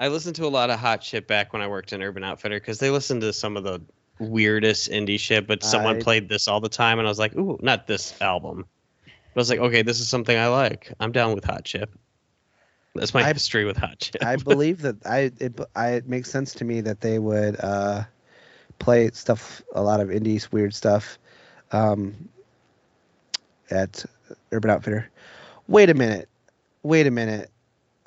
I 0.00 0.08
listened 0.08 0.34
to 0.36 0.44
a 0.46 0.48
lot 0.48 0.70
of 0.70 0.80
Hot 0.80 1.02
shit 1.02 1.26
back 1.28 1.52
when 1.52 1.62
I 1.62 1.68
worked 1.68 1.92
in 1.92 2.02
Urban 2.02 2.24
Outfitter 2.24 2.56
because 2.58 2.78
they 2.80 2.90
listened 2.90 3.20
to 3.22 3.32
some 3.32 3.56
of 3.56 3.62
the 3.64 3.80
weirdest 4.18 4.90
indie 4.90 5.20
shit, 5.20 5.46
but 5.46 5.62
someone 5.62 5.96
I- 5.96 6.02
played 6.02 6.28
this 6.28 6.48
all 6.48 6.60
the 6.60 6.68
time, 6.68 6.98
and 6.98 7.06
I 7.06 7.10
was 7.10 7.18
like, 7.18 7.34
ooh, 7.36 7.58
not 7.62 7.86
this 7.86 8.20
album. 8.20 8.64
But 9.04 9.12
I 9.36 9.40
was 9.40 9.50
like, 9.50 9.60
okay, 9.60 9.82
this 9.82 10.00
is 10.00 10.08
something 10.08 10.36
I 10.36 10.48
like. 10.48 10.92
I'm 10.98 11.12
down 11.12 11.34
with 11.34 11.44
Hot 11.44 11.64
Chip. 11.64 11.96
That's 12.94 13.14
my 13.14 13.22
I- 13.22 13.32
history 13.32 13.64
with 13.64 13.76
Hot 13.76 13.98
Chip. 14.00 14.24
I 14.24 14.34
believe 14.50 14.82
that 14.82 14.96
I 15.06 15.30
it, 15.38 15.60
I 15.76 15.88
it 15.90 16.08
makes 16.08 16.28
sense 16.30 16.52
to 16.54 16.64
me 16.64 16.80
that 16.80 17.00
they 17.00 17.18
would 17.20 17.56
uh, 17.60 18.02
play 18.80 19.10
stuff 19.12 19.62
a 19.74 19.82
lot 19.82 20.00
of 20.00 20.10
indies 20.10 20.50
weird 20.50 20.74
stuff 20.74 21.18
um, 21.70 22.28
at 23.70 24.04
Urban 24.50 24.70
Outfitter. 24.70 25.08
Wait 25.68 25.90
a 25.90 25.94
minute, 25.94 26.28
wait 26.82 27.06
a 27.06 27.10
minute. 27.10 27.50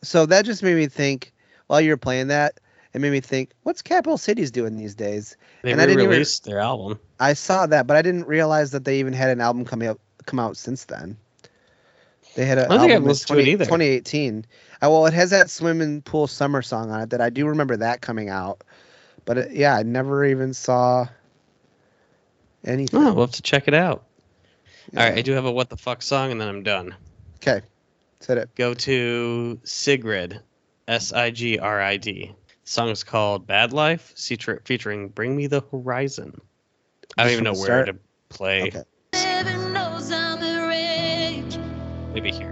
So 0.03 0.25
that 0.27 0.45
just 0.45 0.63
made 0.63 0.75
me 0.75 0.87
think 0.87 1.33
while 1.67 1.81
you 1.81 1.91
were 1.91 1.97
playing 1.97 2.27
that, 2.29 2.59
it 2.93 3.01
made 3.01 3.11
me 3.11 3.19
think, 3.19 3.51
what's 3.63 3.81
Capital 3.81 4.17
Cities 4.17 4.51
doing 4.51 4.75
these 4.75 4.95
days? 4.95 5.37
they 5.61 5.71
and 5.71 5.81
I 5.81 5.85
didn't 5.85 5.99
even- 5.99 6.09
re-released 6.09 6.45
their 6.45 6.59
album. 6.59 6.99
I 7.19 7.33
saw 7.33 7.65
that, 7.67 7.85
but 7.85 7.97
I 7.97 8.01
didn't 8.01 8.27
realize 8.27 8.71
that 8.71 8.85
they 8.85 8.99
even 8.99 9.13
had 9.13 9.29
an 9.29 9.41
album 9.41 9.65
coming 9.65 9.89
up 9.89 9.99
come 10.25 10.39
out 10.39 10.57
since 10.57 10.85
then. 10.85 11.17
They 12.35 12.45
had 12.45 12.59
think 12.59 12.71
I've 12.71 12.79
album 12.81 12.97
in 12.97 13.03
listened 13.05 13.27
to 13.27 13.33
it 13.33 13.37
20 13.37 13.51
either. 13.51 13.65
2018. 13.65 14.45
Uh, 14.81 14.89
well, 14.89 15.05
it 15.07 15.13
has 15.13 15.31
that 15.31 15.49
swimming 15.49 16.01
pool 16.01 16.27
summer 16.27 16.61
song 16.61 16.91
on 16.91 17.01
it 17.01 17.09
that 17.09 17.21
I 17.21 17.29
do 17.29 17.47
remember 17.47 17.77
that 17.77 18.01
coming 18.01 18.29
out. 18.29 18.63
But 19.25 19.37
it, 19.37 19.51
yeah, 19.51 19.75
I 19.75 19.83
never 19.83 20.23
even 20.25 20.53
saw 20.53 21.07
anything. 22.63 22.99
Oh, 22.99 23.13
we'll 23.13 23.25
have 23.25 23.35
to 23.35 23.41
check 23.41 23.67
it 23.67 23.73
out. 23.73 24.03
All 24.95 25.03
right, 25.03 25.17
I 25.17 25.21
do 25.21 25.33
have 25.33 25.45
a 25.45 25.51
what 25.51 25.69
the 25.69 25.77
fuck 25.77 26.01
song, 26.01 26.31
and 26.31 26.39
then 26.39 26.47
I'm 26.47 26.63
done. 26.63 26.95
Okay, 27.41 27.61
said 28.19 28.37
it. 28.37 28.53
Go 28.55 28.73
to 28.73 29.59
Sigrid, 29.63 30.41
S 30.87 31.13
I 31.13 31.31
G 31.31 31.57
R 31.57 31.81
I 31.81 31.97
D. 31.97 32.33
The 32.65 32.69
song 32.71 32.89
is 32.89 33.03
called 33.03 33.47
Bad 33.47 33.71
Life, 33.73 34.13
feature- 34.17 34.61
featuring 34.65 35.07
Bring 35.09 35.35
Me 35.35 35.47
the 35.47 35.61
Horizon. 35.71 36.39
I 37.17 37.23
don't 37.23 37.31
even 37.33 37.43
know 37.45 37.53
where 37.53 37.85
start? 37.85 37.85
to 37.87 37.95
play. 38.29 38.63
Okay. 38.63 38.83
Heaven 39.13 39.73
knows 39.73 40.11
I'm 40.11 40.43
a 40.43 40.67
wreck 40.67 42.13
Maybe 42.13 42.31
here. 42.31 42.51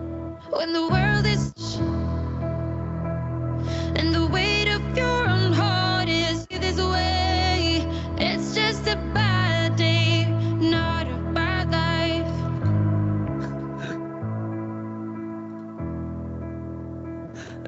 when 0.49 0.73
the 0.73 0.88
world 0.88 1.25
is 1.25 1.53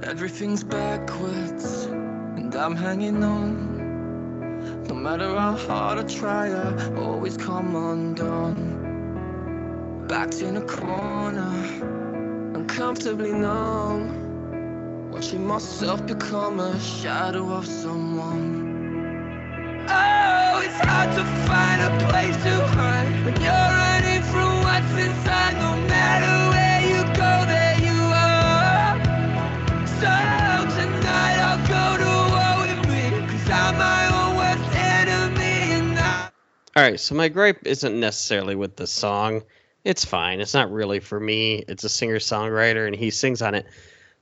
Everything's 0.10 0.64
backwards, 0.64 1.86
and 1.86 2.56
I'm 2.56 2.76
hanging 2.76 3.24
on. 3.24 4.84
No 4.88 4.96
matter 4.96 5.38
how 5.38 5.56
hard 5.56 6.00
I 6.00 6.02
try, 6.02 6.50
I 6.50 6.96
always 6.96 7.38
come 7.38 7.76
undone. 7.76 8.88
Backed 10.08 10.42
in 10.42 10.58
a 10.58 10.62
corner, 10.62 11.54
uncomfortably 12.56 13.34
numb. 13.34 15.12
Watching 15.12 15.46
myself 15.46 16.04
become 16.08 16.60
a 16.60 16.80
shadow 16.80 17.54
of 17.54 17.68
someone. 17.68 19.86
Oh, 19.90 20.62
it's 20.66 20.80
hard 20.88 21.12
to 21.18 21.24
find 21.46 21.84
a 21.84 21.92
place 22.10 22.36
to 22.46 22.66
hide 22.66 23.26
when 23.26 23.40
you're 23.40 23.54
running 23.54 24.24
from 24.24 24.64
what's 24.64 24.92
inside. 24.92 25.56
No 25.60 25.76
matter 25.88 26.50
where 26.50 26.69
All 36.76 36.84
right, 36.84 37.00
so 37.00 37.16
my 37.16 37.28
gripe 37.28 37.66
isn't 37.66 38.00
necessarily 38.00 38.56
with 38.56 38.76
the 38.76 38.88
song. 38.88 39.44
It's 39.84 40.06
fine. 40.06 40.40
It's 40.40 40.54
not 40.54 40.72
really 40.72 41.00
for 41.00 41.20
me. 41.20 41.64
It's 41.68 41.84
a 41.84 41.90
singer 41.90 42.20
songwriter, 42.20 42.86
and 42.88 42.96
he 42.96 43.10
sings 43.10 43.42
on 43.42 43.56
it. 43.56 43.66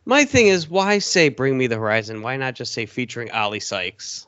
My 0.05 0.25
thing 0.25 0.47
is, 0.47 0.69
why 0.69 0.99
say 0.99 1.29
"Bring 1.29 1.57
Me 1.57 1.67
the 1.67 1.75
Horizon"? 1.77 2.21
Why 2.21 2.37
not 2.37 2.55
just 2.55 2.73
say 2.73 2.85
featuring 2.85 3.31
Oli 3.31 3.59
Sykes? 3.59 4.25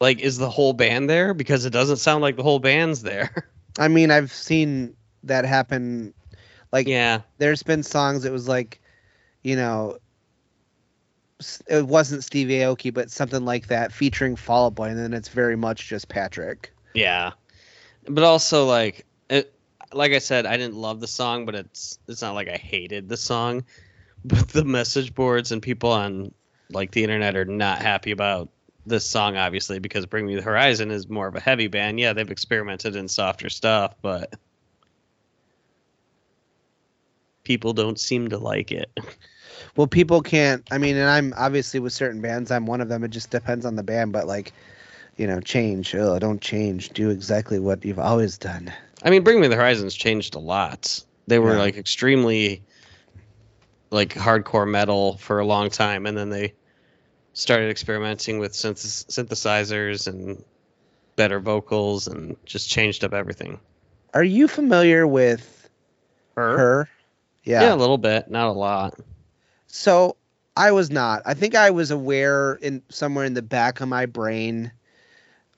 Like, 0.00 0.20
is 0.20 0.38
the 0.38 0.50
whole 0.50 0.72
band 0.72 1.10
there? 1.10 1.34
Because 1.34 1.64
it 1.64 1.70
doesn't 1.70 1.96
sound 1.96 2.22
like 2.22 2.36
the 2.36 2.42
whole 2.42 2.58
band's 2.58 3.02
there. 3.02 3.50
I 3.78 3.88
mean, 3.88 4.10
I've 4.10 4.32
seen 4.32 4.96
that 5.24 5.44
happen. 5.44 6.14
Like, 6.72 6.86
yeah, 6.86 7.22
there's 7.38 7.62
been 7.62 7.82
songs 7.82 8.22
that 8.22 8.32
was 8.32 8.46
like, 8.48 8.80
you 9.42 9.56
know, 9.56 9.96
s- 9.96 10.03
it 11.66 11.86
wasn't 11.86 12.24
Steve 12.24 12.48
Aoki, 12.48 12.92
but 12.92 13.10
something 13.10 13.44
like 13.44 13.66
that 13.68 13.92
featuring 13.92 14.36
Fall 14.36 14.66
Out 14.66 14.74
Boy, 14.74 14.88
and 14.88 14.98
then 14.98 15.12
it's 15.12 15.28
very 15.28 15.56
much 15.56 15.88
just 15.88 16.08
Patrick. 16.08 16.72
yeah. 16.94 17.32
But 18.06 18.22
also, 18.22 18.66
like, 18.66 19.06
it, 19.30 19.54
like 19.92 20.12
I 20.12 20.18
said, 20.18 20.46
I 20.46 20.56
didn't 20.56 20.76
love 20.76 21.00
the 21.00 21.08
song, 21.08 21.46
but 21.46 21.54
it's 21.54 21.98
it's 22.06 22.22
not 22.22 22.34
like 22.34 22.48
I 22.48 22.56
hated 22.56 23.08
the 23.08 23.16
song. 23.16 23.64
But 24.24 24.48
the 24.48 24.64
message 24.64 25.14
boards 25.14 25.52
and 25.52 25.60
people 25.60 25.90
on 25.90 26.32
like 26.70 26.90
the 26.92 27.02
internet 27.02 27.36
are 27.36 27.44
not 27.44 27.80
happy 27.80 28.10
about 28.10 28.48
this 28.86 29.08
song, 29.08 29.36
obviously, 29.36 29.78
because 29.78 30.06
Bring 30.06 30.26
Me 30.26 30.36
the 30.36 30.42
Horizon 30.42 30.90
is 30.90 31.08
more 31.08 31.26
of 31.26 31.34
a 31.34 31.40
heavy 31.40 31.68
band. 31.68 31.98
Yeah, 31.98 32.12
they've 32.12 32.30
experimented 32.30 32.96
in 32.96 33.08
softer 33.08 33.48
stuff, 33.48 33.94
but 34.02 34.34
people 37.42 37.72
don't 37.72 37.98
seem 37.98 38.28
to 38.28 38.38
like 38.38 38.72
it. 38.72 38.90
Well, 39.76 39.86
people 39.86 40.22
can't. 40.22 40.66
I 40.70 40.78
mean, 40.78 40.96
and 40.96 41.08
I'm 41.08 41.34
obviously 41.36 41.80
with 41.80 41.92
certain 41.92 42.20
bands, 42.20 42.50
I'm 42.50 42.66
one 42.66 42.80
of 42.80 42.88
them. 42.88 43.02
It 43.04 43.10
just 43.10 43.30
depends 43.30 43.66
on 43.66 43.74
the 43.76 43.82
band, 43.82 44.12
but 44.12 44.26
like, 44.26 44.52
you 45.16 45.26
know, 45.26 45.40
change. 45.40 45.94
Oh, 45.94 46.18
don't 46.18 46.40
change. 46.40 46.90
Do 46.90 47.10
exactly 47.10 47.58
what 47.58 47.84
you've 47.84 47.98
always 47.98 48.38
done. 48.38 48.72
I 49.02 49.10
mean, 49.10 49.22
Bring 49.24 49.40
Me 49.40 49.48
the 49.48 49.56
Horizons 49.56 49.94
changed 49.94 50.34
a 50.34 50.38
lot. 50.38 51.02
They 51.26 51.38
were 51.38 51.52
Yeah. 51.54 51.58
like 51.60 51.76
extremely 51.76 52.62
like 53.90 54.14
hardcore 54.14 54.68
metal 54.68 55.16
for 55.18 55.38
a 55.38 55.46
long 55.46 55.70
time, 55.70 56.06
and 56.06 56.16
then 56.16 56.30
they 56.30 56.54
started 57.32 57.70
experimenting 57.70 58.38
with 58.38 58.52
synth- 58.52 59.06
synthesizers 59.06 60.06
and 60.08 60.42
better 61.16 61.38
vocals, 61.40 62.06
and 62.08 62.36
just 62.44 62.68
changed 62.68 63.04
up 63.04 63.12
everything. 63.12 63.58
Are 64.14 64.24
you 64.24 64.48
familiar 64.48 65.06
with 65.06 65.68
her? 66.36 66.88
Yeah. 67.44 67.74
a 67.74 67.76
little 67.76 67.98
bit, 67.98 68.30
not 68.30 68.48
a 68.48 68.52
lot. 68.52 68.94
So 69.74 70.16
I 70.56 70.70
was 70.70 70.88
not. 70.90 71.22
I 71.26 71.34
think 71.34 71.56
I 71.56 71.70
was 71.70 71.90
aware 71.90 72.54
in 72.54 72.80
somewhere 72.90 73.24
in 73.24 73.34
the 73.34 73.42
back 73.42 73.80
of 73.80 73.88
my 73.88 74.06
brain. 74.06 74.70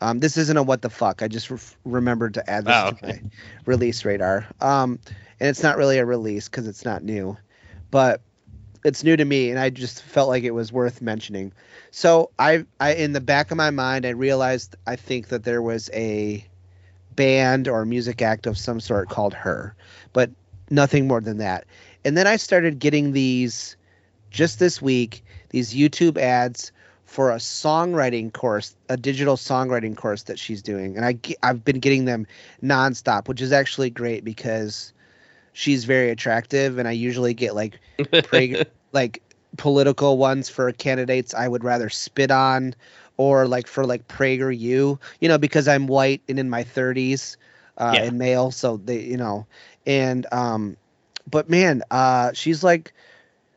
Um, 0.01 0.21
this 0.21 0.39
isn't 0.39 0.57
a 0.57 0.63
what 0.63 0.81
the 0.81 0.89
fuck. 0.89 1.23
I 1.23 1.29
just 1.29 1.51
re- 1.51 1.59
remembered 1.85 2.35
to 2.35 2.51
add 2.51 2.65
this 2.65 2.83
Oh, 2.83 2.91
to 2.91 2.97
my 3.03 3.21
release 3.67 4.05
radar. 4.07 4.47
Um, 4.61 4.99
and 5.39 5.51
it's 5.51 5.63
not 5.63 5.77
really 5.77 5.99
a 5.99 6.07
release 6.07 6.49
because 6.49 6.67
it's 6.67 6.85
not 6.85 7.03
new, 7.03 7.37
but 7.91 8.23
it's 8.85 9.05
new 9.05 9.17
to 9.17 9.25
me, 9.25 9.51
and 9.51 9.59
I 9.59 9.69
just 9.69 10.03
felt 10.03 10.29
like 10.31 10.45
it 10.45 10.53
was 10.53 10.73
worth 10.73 11.03
mentioning. 11.03 11.53
So 11.91 12.31
I, 12.39 12.65
I 12.81 12.95
in 12.95 13.13
the 13.13 13.21
back 13.21 13.51
of 13.51 13.59
my 13.59 13.71
mind, 13.71 14.07
I 14.07 14.11
realized 14.11 14.77
I 14.87 14.97
think 14.97 15.29
that 15.29 15.45
there 15.45 15.61
was 15.61 15.91
a 15.93 16.47
band 17.17 17.69
or 17.69 17.85
music 17.85 18.23
act 18.23 18.47
of 18.47 18.57
some 18.57 18.81
sort 18.81 19.11
called 19.11 19.35
Her, 19.35 19.75
but 20.15 20.31
nothing 20.71 21.07
more 21.07 21.21
than 21.21 21.37
that. 21.39 21.67
And 22.05 22.17
then 22.17 22.27
I 22.27 22.37
started 22.37 22.79
getting 22.79 23.13
these 23.13 23.76
just 24.37 24.61
this 24.61 24.83
week 24.83 25.25
these 25.51 25.75
YouTube 25.75 26.19
ads 26.19 26.73
for 27.07 27.31
a 27.33 27.37
songwriting 27.37 28.33
course, 28.33 28.77
a 28.89 28.97
digital 28.97 29.37
songwriting 29.37 29.97
course 29.97 30.25
that 30.25 30.39
she's 30.39 30.63
doing, 30.63 30.97
and 30.97 31.05
I 31.07 31.19
I've 31.43 31.65
been 31.65 31.81
getting 31.81 32.05
them 32.05 32.27
nonstop, 32.63 33.29
which 33.29 33.43
is 33.43 33.53
actually 33.53 33.91
great 33.91 34.25
because 34.25 34.93
she's 35.53 35.85
very 35.85 36.11
attractive, 36.11 36.79
and 36.79 36.89
I 36.89 36.93
usually 36.93 37.35
get 37.35 37.55
like 37.55 37.81
Prager, 38.23 38.61
like 38.93 39.23
political 39.57 40.19
ones 40.19 40.49
for 40.49 40.73
candidates 40.73 41.35
I 41.35 41.49
would 41.49 41.65
rather 41.65 41.89
spit 41.91 42.31
on, 42.31 42.75
or 43.17 43.47
like 43.47 43.67
for 43.69 43.87
like 43.87 44.09
PragerU, 44.09 44.99
you 45.21 45.29
know, 45.29 45.39
because 45.39 45.69
I'm 45.69 45.87
white 45.87 46.23
and 46.29 46.39
in 46.39 46.51
my 46.51 46.65
30s 46.65 47.37
uh, 47.79 47.97
Yeah. 47.97 48.03
and 48.03 48.19
male, 48.19 48.51
so 48.53 48.77
they, 48.79 49.01
you 49.01 49.17
know, 49.17 49.47
and 49.87 50.27
um, 50.33 50.77
but 51.31 51.49
man, 51.51 51.83
uh, 51.91 52.33
she's 52.35 52.63
like 52.65 52.93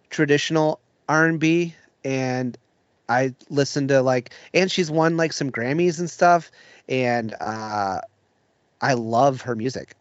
traditional 0.09 0.79
R&B 1.07 1.75
and 2.03 2.57
I 3.07 3.33
listen 3.49 3.87
to 3.87 4.01
like 4.01 4.33
and 4.53 4.71
she's 4.71 4.91
won 4.91 5.17
like 5.17 5.33
some 5.33 5.51
Grammys 5.51 5.99
and 5.99 6.09
stuff 6.09 6.51
and 6.87 7.33
uh 7.39 8.01
I 8.81 8.93
love 8.93 9.41
her 9.41 9.55
music. 9.55 9.95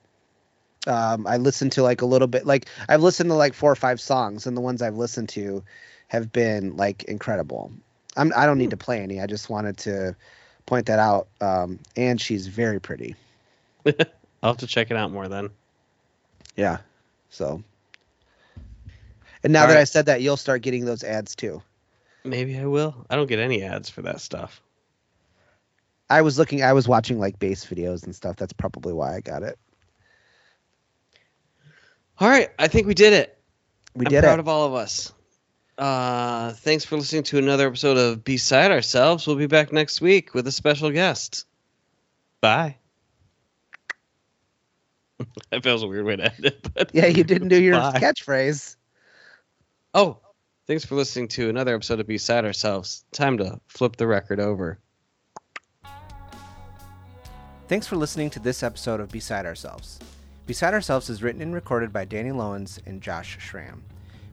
Um 0.87 1.27
I 1.27 1.39
listen 1.39 1.71
to 1.71 1.83
like 1.83 2.03
a 2.03 2.07
little 2.07 2.29
bit 2.29 2.47
like 2.47 2.67
I've 2.89 3.03
listened 3.03 3.31
to 3.31 3.35
like 3.35 3.55
four 3.55 3.73
or 3.73 3.77
five 3.77 4.01
songs 4.01 4.47
and 4.47 4.57
the 4.57 4.61
ones 4.61 4.83
I've 4.83 4.97
listened 4.97 5.31
to 5.31 5.65
have 6.09 6.31
been 6.31 6.77
like 6.77 7.05
incredible. 7.05 7.73
I'm 8.17 8.33
I 8.37 8.47
don't 8.47 8.59
need 8.59 8.71
to 8.71 8.77
play 8.77 9.01
any. 9.01 9.21
I 9.21 9.27
just 9.27 9.49
wanted 9.49 9.79
to 9.79 10.17
point 10.67 10.87
that 10.87 10.99
out 10.99 11.29
um 11.41 11.79
and 11.97 12.21
she's 12.21 12.47
very 12.47 12.81
pretty. 12.81 13.17
I'll 14.43 14.53
have 14.53 14.59
to 14.59 14.67
check 14.67 14.91
it 14.91 14.97
out 14.97 15.11
more 15.11 15.29
then. 15.29 15.49
Yeah. 16.57 16.79
So 17.31 17.63
and 19.43 19.53
now 19.53 19.62
All 19.62 19.68
that 19.68 19.76
I 19.76 19.84
said 19.84 20.07
that, 20.07 20.22
you'll 20.22 20.36
start 20.36 20.62
getting 20.62 20.84
those 20.84 21.03
ads 21.05 21.34
too. 21.34 21.62
Maybe 22.24 22.59
I 22.59 22.66
will. 22.66 23.07
I 23.09 23.16
don't 23.16 23.26
get 23.28 23.39
any 23.39 23.62
ads 23.62 23.89
for 23.89 24.03
that 24.03 24.20
stuff. 24.20 24.61
I 26.11 26.22
was 26.22 26.39
looking, 26.39 26.62
I 26.62 26.72
was 26.72 26.89
watching 26.89 27.18
like 27.18 27.39
bass 27.39 27.64
videos 27.66 28.05
and 28.05 28.14
stuff. 28.14 28.36
That's 28.36 28.53
probably 28.53 28.93
why 28.93 29.14
I 29.14 29.20
got 29.20 29.43
it. 29.43 29.59
All 32.18 32.28
right, 32.28 32.51
I 32.59 32.68
think 32.68 32.86
we 32.86 32.95
did 32.95 33.12
it. 33.12 33.39
We 33.95 34.07
I'm 34.07 34.11
did 34.11 34.22
proud 34.24 34.34
it. 34.34 34.41
of 34.41 34.49
all 34.49 34.66
of 34.66 34.74
us. 34.74 35.12
Uh, 35.76 36.53
thanks 36.55 36.84
for 36.84 36.97
listening 36.97 37.22
to 37.24 37.39
another 37.39 37.68
episode 37.68 37.97
of 37.97 38.24
Beside 38.24 38.72
Ourselves. 38.72 39.26
We'll 39.26 39.36
be 39.36 39.47
back 39.47 39.72
next 39.72 40.01
week 40.01 40.34
with 40.34 40.47
a 40.49 40.53
special 40.53 40.91
guest. 40.91 41.47
Bye. 42.41 42.76
that 45.51 45.62
feels 45.62 45.82
a 45.82 45.86
weird 45.86 46.05
way 46.05 46.16
to 46.16 46.24
end 46.34 46.45
it. 46.47 46.68
But 46.74 46.91
yeah, 46.93 47.07
you 47.07 47.22
didn't 47.22 47.49
do 47.49 47.62
your 47.62 47.74
Bye. 47.93 47.99
catchphrase. 48.01 48.74
Oh, 49.95 50.18
thanks 50.66 50.84
for 50.84 50.97
listening 50.97 51.28
to 51.28 51.49
another 51.49 51.74
episode 51.74 51.99
of 51.99 52.07
Beside 52.07 52.45
Ourselves. 52.45 53.05
Time 53.11 53.39
to 53.39 53.59
flip 53.68 53.97
the 53.97 54.07
record 54.07 54.39
over. 54.39 54.78
Thanks 57.68 57.86
for 57.86 57.97
listening 57.97 58.28
to 58.30 58.41
this 58.41 58.62
episode 58.62 59.01
of 59.01 59.11
Beside 59.11 59.47
Ourselves. 59.47 59.99
Beside 60.47 60.74
Ourselves 60.74 61.09
is 61.09 61.22
written 61.22 61.41
and 61.41 61.55
recorded 61.55 61.93
by 61.93 62.05
Danny 62.05 62.32
Lowens 62.32 62.80
and 62.86 63.01
Josh 63.01 63.39
Schramm. 63.41 63.82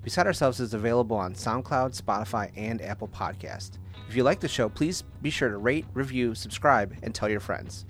Beside 0.03 0.27
Ourselves 0.27 0.59
is 0.59 0.73
available 0.73 1.15
on 1.15 1.33
SoundCloud, 1.33 1.99
Spotify, 1.99 2.51
and 2.57 2.81
Apple 2.81 3.07
Podcast. 3.07 3.71
If 4.09 4.15
you 4.15 4.23
like 4.23 4.41
the 4.41 4.47
show, 4.49 4.67
please 4.67 5.03
be 5.21 5.29
sure 5.29 5.49
to 5.49 5.57
rate, 5.57 5.85
review, 5.93 6.35
subscribe, 6.35 6.95
and 7.01 7.15
tell 7.15 7.29
your 7.29 7.39
friends. 7.39 7.85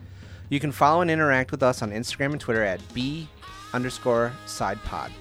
You 0.49 0.59
can 0.59 0.71
follow 0.71 1.01
and 1.01 1.09
interact 1.09 1.49
with 1.49 1.63
us 1.63 1.81
on 1.81 1.91
Instagram 1.91 2.31
and 2.31 2.39
Twitter 2.39 2.63
at 2.63 2.79
B 2.93 3.27
underscore 3.73 4.31
side 4.45 4.81
pod. 4.83 5.11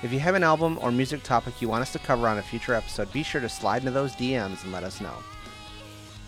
If 0.00 0.12
you 0.12 0.20
have 0.20 0.36
an 0.36 0.44
album 0.44 0.78
or 0.80 0.92
music 0.92 1.24
topic 1.24 1.60
you 1.60 1.68
want 1.68 1.82
us 1.82 1.92
to 1.92 1.98
cover 1.98 2.28
on 2.28 2.38
a 2.38 2.42
future 2.42 2.72
episode, 2.72 3.12
be 3.12 3.24
sure 3.24 3.40
to 3.40 3.48
slide 3.48 3.82
into 3.82 3.90
those 3.90 4.14
DMs 4.14 4.62
and 4.62 4.72
let 4.72 4.84
us 4.84 5.00
know. 5.00 5.14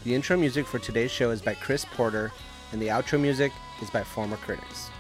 The 0.03 0.13
intro 0.13 0.37
music 0.37 0.67
for 0.67 0.81
today's 0.81 1.13
show 1.13 1.31
is 1.31 1.41
by 1.41 1.55
Chris 1.55 1.85
Porter, 1.85 2.33
and 2.73 2.83
the 2.83 2.89
outro 2.89 3.21
music 3.21 3.53
is 3.81 3.89
by 3.89 4.03
Former 4.03 4.39
Critics. 4.39 4.91